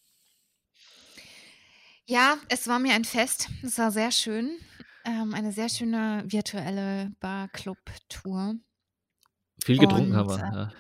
Ja, 2.07 2.36
es 2.48 2.68
war 2.68 2.78
mir 2.78 2.92
ein 2.94 3.05
Fest. 3.05 3.48
Es 3.62 3.78
war 3.78 3.90
sehr 3.90 4.11
schön. 4.12 4.59
Ähm, 5.05 5.34
eine 5.34 5.52
sehr 5.52 5.68
schöne 5.68 6.24
virtuelle 6.26 7.11
Bar-Club-Tour. 7.20 8.55
Viel 9.64 9.78
getrunken 9.78 10.16
haben 10.16 10.30
Und, 10.30 10.38
wir, 10.40 10.72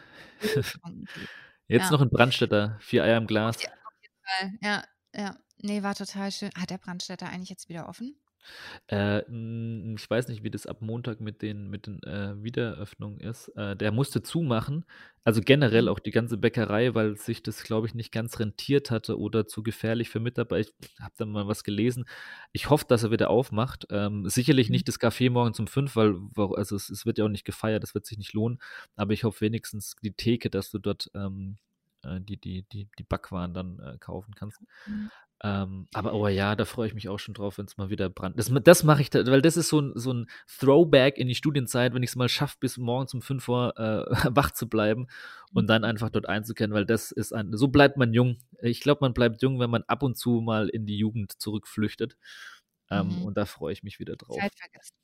äh, 0.42 0.46
ja. 0.46 0.62
Jetzt 1.68 1.84
Ja. 1.86 1.90
noch 1.92 2.00
in 2.02 2.10
Brandstätter, 2.10 2.76
vier 2.80 3.04
Eier 3.04 3.16
im 3.18 3.26
Glas. 3.26 3.62
je 3.62 3.68
auf 3.68 3.94
jeden 4.02 4.14
Fall. 4.22 4.52
Ja, 4.62 4.84
ja. 5.14 5.36
Ne, 5.62 5.82
war 5.82 5.94
total 5.94 6.30
schön. 6.32 6.50
Hat 6.58 6.70
der 6.70 6.78
Brandstätter 6.78 7.28
eigentlich 7.28 7.48
jetzt 7.48 7.68
wieder 7.68 7.88
offen? 7.88 8.16
Äh, 8.90 9.20
ich 9.94 10.08
weiß 10.10 10.28
nicht, 10.28 10.42
wie 10.42 10.50
das 10.50 10.66
ab 10.66 10.82
Montag 10.82 11.20
mit 11.20 11.42
den 11.42 11.68
mit 11.70 11.86
den, 11.86 12.02
äh, 12.02 12.42
Wiedereröffnungen 12.42 13.20
ist. 13.20 13.48
Äh, 13.56 13.76
der 13.76 13.92
musste 13.92 14.22
zumachen. 14.22 14.84
Also, 15.24 15.40
generell 15.40 15.88
Mhm. 15.88 15.88
auch 15.88 15.98
die 16.00 16.10
ganze 16.10 16.36
Bäckerei, 16.36 16.94
weil 16.94 17.16
sich 17.16 17.42
das, 17.42 17.62
glaube 17.64 17.86
ich, 17.86 17.94
nicht 17.94 18.12
ganz 18.12 18.38
rentiert 18.40 18.90
hatte 18.90 19.18
oder 19.18 19.46
zu 19.46 19.62
gefährlich 19.62 20.10
für 20.10 20.20
Mitarbeiter. 20.20 20.70
Ich 20.80 21.00
habe 21.00 21.14
da 21.16 21.24
mal 21.26 21.46
was 21.48 21.64
gelesen. 21.64 22.04
Ich 22.52 22.68
hoffe, 22.70 22.84
dass 22.88 23.02
er 23.04 23.10
wieder 23.10 23.30
aufmacht. 23.30 23.86
Ähm, 23.90 24.28
sicherlich 24.28 24.68
Mhm. 24.68 24.70
nicht 24.70 24.86
das 24.88 25.00
Café 25.00 25.30
morgens 25.30 25.58
um 25.60 25.66
5, 25.66 25.96
weil 25.96 26.16
also, 26.56 26.76
es 26.76 26.90
es 26.90 27.06
wird 27.06 27.18
ja 27.18 27.24
auch 27.24 27.28
nicht 27.28 27.44
gefeiert, 27.44 27.82
das 27.82 27.94
wird 27.94 28.06
sich 28.06 28.18
nicht 28.18 28.32
lohnen. 28.34 28.58
Aber 28.96 29.12
ich 29.12 29.24
hoffe 29.24 29.40
wenigstens 29.42 29.96
die 30.02 30.12
Theke, 30.12 30.50
dass 30.50 30.70
du 30.70 30.78
dort, 30.78 31.10
ähm, 31.14 31.56
äh, 32.04 32.20
die 32.20 32.38
die 32.38 32.62
die 32.72 32.88
die 32.98 33.04
Backwaren 33.04 33.54
dann, 33.54 33.78
äh, 33.80 33.98
kaufen 33.98 34.34
kannst. 34.34 34.60
Mhm. 34.86 35.08
Ähm, 35.42 35.88
aber 35.92 36.14
oh 36.14 36.28
ja, 36.28 36.54
da 36.56 36.64
freue 36.64 36.86
ich 36.86 36.94
mich 36.94 37.08
auch 37.08 37.18
schon 37.18 37.34
drauf, 37.34 37.58
wenn's 37.58 37.76
mal 37.76 37.90
wieder 37.90 38.08
Brand 38.08 38.38
das 38.38 38.50
das 38.64 38.84
mache 38.84 39.02
ich 39.02 39.10
da 39.10 39.26
weil 39.26 39.42
das 39.42 39.56
ist 39.56 39.68
so 39.68 39.80
'n 39.80 39.92
so 39.96 40.12
'n 40.12 40.26
Throwback 40.46 41.18
in 41.18 41.28
die 41.28 41.34
Studienzeit, 41.34 41.92
wenn 41.92 42.02
ich's 42.02 42.16
mal 42.16 42.28
schaffe, 42.28 42.56
bis 42.60 42.78
morgens 42.78 43.12
um 43.14 43.20
5 43.22 43.48
Uhr, 43.48 43.74
äh, 43.78 44.04
wach 44.36 44.52
zu 44.52 44.68
bleiben 44.68 45.08
und 45.52 45.66
dann 45.68 45.84
einfach 45.84 46.08
dort 46.10 46.28
einzukehren, 46.28 46.72
weil 46.72 46.86
das 46.86 47.10
ist 47.12 47.32
ein 47.34 47.56
so 47.56 47.68
bleibt 47.68 47.96
man 47.98 48.14
jung. 48.14 48.38
Ich 48.62 48.80
glaube, 48.80 49.00
man 49.02 49.12
bleibt 49.14 49.42
jung, 49.42 49.58
wenn 49.60 49.70
man 49.70 49.82
ab 49.84 50.02
und 50.02 50.16
zu 50.16 50.40
mal 50.40 50.68
in 50.68 50.86
die 50.86 50.96
Jugend 50.98 51.32
zurückflüchtet. 51.40 52.16
Ähm, 52.90 53.18
Mhm. 53.18 53.18
und 53.18 53.36
da 53.36 53.44
freue 53.46 53.72
ich 53.72 53.82
mich 53.82 53.98
wieder 53.98 54.16
drauf. 54.16 54.46
Zeit 54.46 54.54
vergessen. 54.58 54.94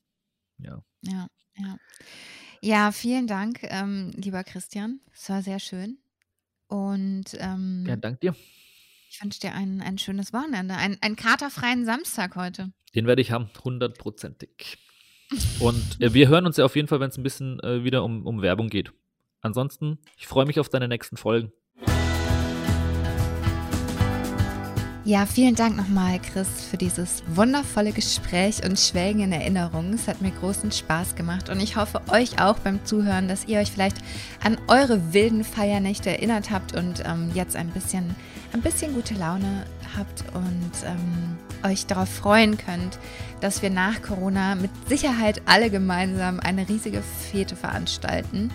Ja. 0.58 0.82
Ja, 1.02 1.28
ja. 1.56 1.76
Ja, 2.62 2.92
vielen 2.92 3.26
Dank, 3.26 3.60
ähm, 3.64 4.12
lieber 4.16 4.44
Christian. 4.44 5.00
Es 5.14 5.28
war 5.30 5.42
sehr 5.42 5.60
schön. 5.60 5.98
Und, 6.70 7.32
Ja, 7.32 7.52
ähm 7.54 7.84
danke 8.00 8.20
dir. 8.20 8.34
ich 9.10 9.22
wünsche 9.22 9.40
dir 9.40 9.52
ein 9.54 9.80
ein 9.80 9.98
schönes 9.98 10.32
Wochenende, 10.32 10.74
einen 10.76 10.96
einen 11.02 11.16
katerfreien 11.16 11.84
Samstag 11.84 12.36
heute. 12.36 12.72
Den 12.94 13.06
werde 13.06 13.22
ich 13.22 13.30
haben, 13.32 13.50
hundertprozentig. 13.64 14.78
Und, 15.60 16.00
äh, 16.00 16.12
wir 16.14 16.28
hören 16.28 16.46
uns 16.46 16.56
ja 16.56 16.64
auf 16.64 16.74
jeden 16.76 16.88
Fall, 16.88 17.00
wenn's 17.00 17.16
'n 17.18 17.22
bisschen, 17.22 17.60
äh, 17.60 17.84
wieder 17.84 18.02
um 18.04 18.26
um 18.26 18.42
Werbung 18.42 18.68
geht. 18.68 18.92
Ansonsten, 19.42 19.98
ich 20.16 20.26
freue 20.26 20.46
mich 20.46 20.58
auf 20.60 20.68
deine 20.68 20.88
nächsten 20.88 21.16
Folgen. 21.16 21.52
Ja, 25.06 25.24
vielen 25.24 25.54
Dank 25.54 25.78
nochmal, 25.78 26.18
Chris, 26.18 26.46
für 26.70 26.76
dieses 26.76 27.22
wundervolle 27.26 27.92
Gespräch 27.92 28.62
und 28.62 28.78
Schwelgen 28.78 29.22
in 29.22 29.32
Erinnerungen. 29.32 29.94
Es 29.94 30.06
hat 30.06 30.20
mir 30.20 30.30
großen 30.30 30.70
Spaß 30.70 31.14
gemacht 31.14 31.48
und 31.48 31.58
ich 31.58 31.76
hoffe 31.76 32.02
euch 32.08 32.38
auch 32.38 32.58
beim 32.58 32.84
Zuhören, 32.84 33.26
dass 33.26 33.46
ihr 33.46 33.60
euch 33.60 33.70
vielleicht 33.70 33.96
an 34.44 34.58
eure 34.68 35.14
wilden 35.14 35.42
Feiernächte 35.42 36.10
erinnert 36.10 36.50
habt 36.50 36.76
und 36.76 37.02
ähm, 37.06 37.30
jetzt 37.32 37.56
ein 37.56 37.70
bisschen, 37.70 38.14
ein 38.52 38.60
bisschen 38.60 38.92
gute 38.92 39.14
Laune 39.14 39.64
habt 39.96 40.22
und 40.34 40.70
ähm, 40.84 41.38
euch 41.70 41.86
darauf 41.86 42.10
freuen 42.10 42.58
könnt, 42.58 42.98
dass 43.40 43.62
wir 43.62 43.70
nach 43.70 44.02
Corona 44.02 44.54
mit 44.54 44.70
Sicherheit 44.86 45.40
alle 45.46 45.70
gemeinsam 45.70 46.40
eine 46.40 46.68
riesige 46.68 47.02
Fete 47.32 47.56
veranstalten. 47.56 48.50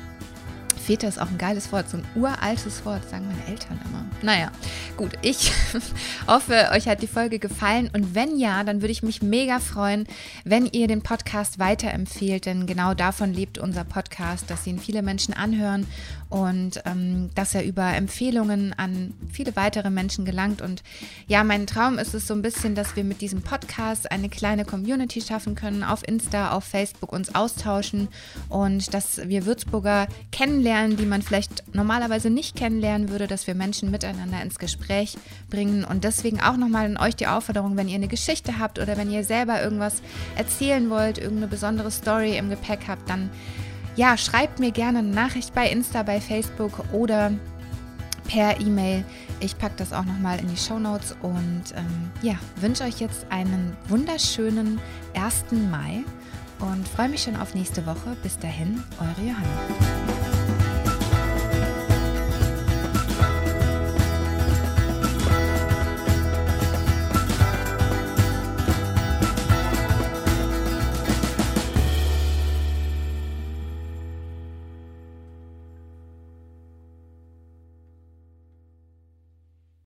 Fete 0.86 1.08
ist 1.08 1.20
auch 1.20 1.32
ein 1.32 1.40
geiles 1.40 1.72
Wort, 1.72 1.90
so 1.90 1.98
ein 1.98 2.06
uraltes 2.14 2.86
Wort, 2.86 3.10
sagen 3.10 3.26
meine 3.28 3.48
Eltern 3.48 3.80
immer. 3.86 4.06
Naja, 4.22 4.52
gut, 4.96 5.14
ich 5.24 5.52
hoffe, 6.28 6.70
euch 6.74 6.88
hat 6.88 7.02
die 7.02 7.08
Folge 7.08 7.40
gefallen 7.40 7.90
und 7.92 8.14
wenn 8.14 8.38
ja, 8.38 8.64
dann 8.64 8.82
würde 8.82 8.92
ich 8.92 9.02
mich 9.02 9.24
mega 9.24 9.60
freuen, 9.60 10.06
wenn 10.44 10.68
ihr 10.68 10.88
den 10.88 11.02
Podcast 11.02 11.58
weiterempfehlt, 11.58 12.46
denn 12.46 12.68
genau 12.68 12.94
davon 12.94 13.34
lebt 13.34 13.58
unser 13.58 13.84
Podcast, 13.84 14.52
dass 14.52 14.68
ihn 14.68 14.78
viele 14.78 15.02
Menschen 15.02 15.34
anhören 15.34 15.88
und 16.30 16.82
ähm, 16.86 17.30
dass 17.36 17.54
er 17.54 17.64
über 17.66 17.94
Empfehlungen 17.94 18.74
an 18.74 19.14
viele 19.32 19.56
weitere 19.56 19.90
Menschen 19.90 20.26
gelangt. 20.26 20.62
Und 20.62 20.84
ja, 21.28 21.44
mein 21.44 21.68
Traum 21.68 21.98
ist 22.00 22.14
es 22.14 22.28
so 22.28 22.34
ein 22.34 22.42
bisschen, 22.42 22.76
dass 22.76 22.96
wir 22.96 23.04
mit 23.04 23.22
diesem 23.22 23.42
Podcast 23.42 24.12
eine 24.12 24.30
kleine 24.30 24.66
Community 24.66 25.22
schaffen 25.22 25.56
können, 25.56 25.84
auf 25.84 26.08
Insta, 26.08 26.52
auf 26.52 26.64
Facebook 26.64 27.14
uns 27.14 27.36
austauschen 27.36 28.08
und 28.50 28.94
dass 28.94 29.28
wir 29.28 29.46
Würzburger 29.46 30.08
kennenlernen, 30.32 30.98
die 30.98 31.06
man 31.06 31.22
vielleicht 31.22 31.64
normalerweise 31.74 32.30
nicht 32.30 32.56
kennenlernen 32.56 33.10
würde, 33.10 33.28
dass 33.28 33.48
wir 33.48 33.56
Menschen 33.56 33.92
miteinander 33.92 34.42
ins 34.42 34.58
Gespräch 34.58 35.18
bringen. 35.50 35.86
Und 35.86 36.04
deswegen 36.04 36.42
auch 36.42 36.58
nochmal 36.58 36.86
an 36.86 36.98
euch 36.98 37.16
die 37.16 37.28
Aufforderung, 37.28 37.78
wenn 37.78 37.88
ihr 37.88 37.96
eine 37.96 38.08
Geschichte 38.08 38.60
habt 38.60 38.80
oder 38.80 38.98
wenn 38.98 39.12
ihr 39.12 39.24
selber 39.24 39.62
irgendwas 39.62 40.02
erzählen 40.36 40.90
wollt, 40.90 41.18
irgendeine 41.18 41.48
besondere 41.48 41.92
Story 41.92 42.38
im 42.38 42.50
Gepäck 42.50 42.82
habt, 42.88 43.10
dann 43.10 43.30
ja, 43.96 44.18
schreibt 44.18 44.60
mir 44.60 44.72
gerne 44.72 45.00
eine 45.00 45.10
Nachricht 45.10 45.54
bei 45.54 45.70
Insta, 45.70 46.04
bei 46.04 46.20
Facebook 46.20 46.72
oder 46.92 47.32
per 48.28 48.60
E-Mail. 48.60 49.04
Ich 49.40 49.58
packe 49.58 49.76
das 49.78 49.94
auch 49.94 50.06
nochmal 50.06 50.40
in 50.40 50.48
die 50.48 50.58
Show 50.58 50.80
Notes 50.80 51.16
und 51.22 51.64
ähm, 51.76 52.12
ja, 52.22 52.36
wünsche 52.58 52.84
euch 52.84 53.00
jetzt 53.00 53.26
einen 53.30 53.76
wunderschönen 53.88 54.80
1. 55.14 55.46
Mai 55.70 56.04
und 56.60 56.88
freue 56.88 57.10
mich 57.10 57.24
schon 57.24 57.36
auf 57.36 57.54
nächste 57.54 57.86
Woche. 57.86 58.16
Bis 58.24 58.38
dahin, 58.40 58.84
eure 59.00 59.28
Johanna. 59.28 60.15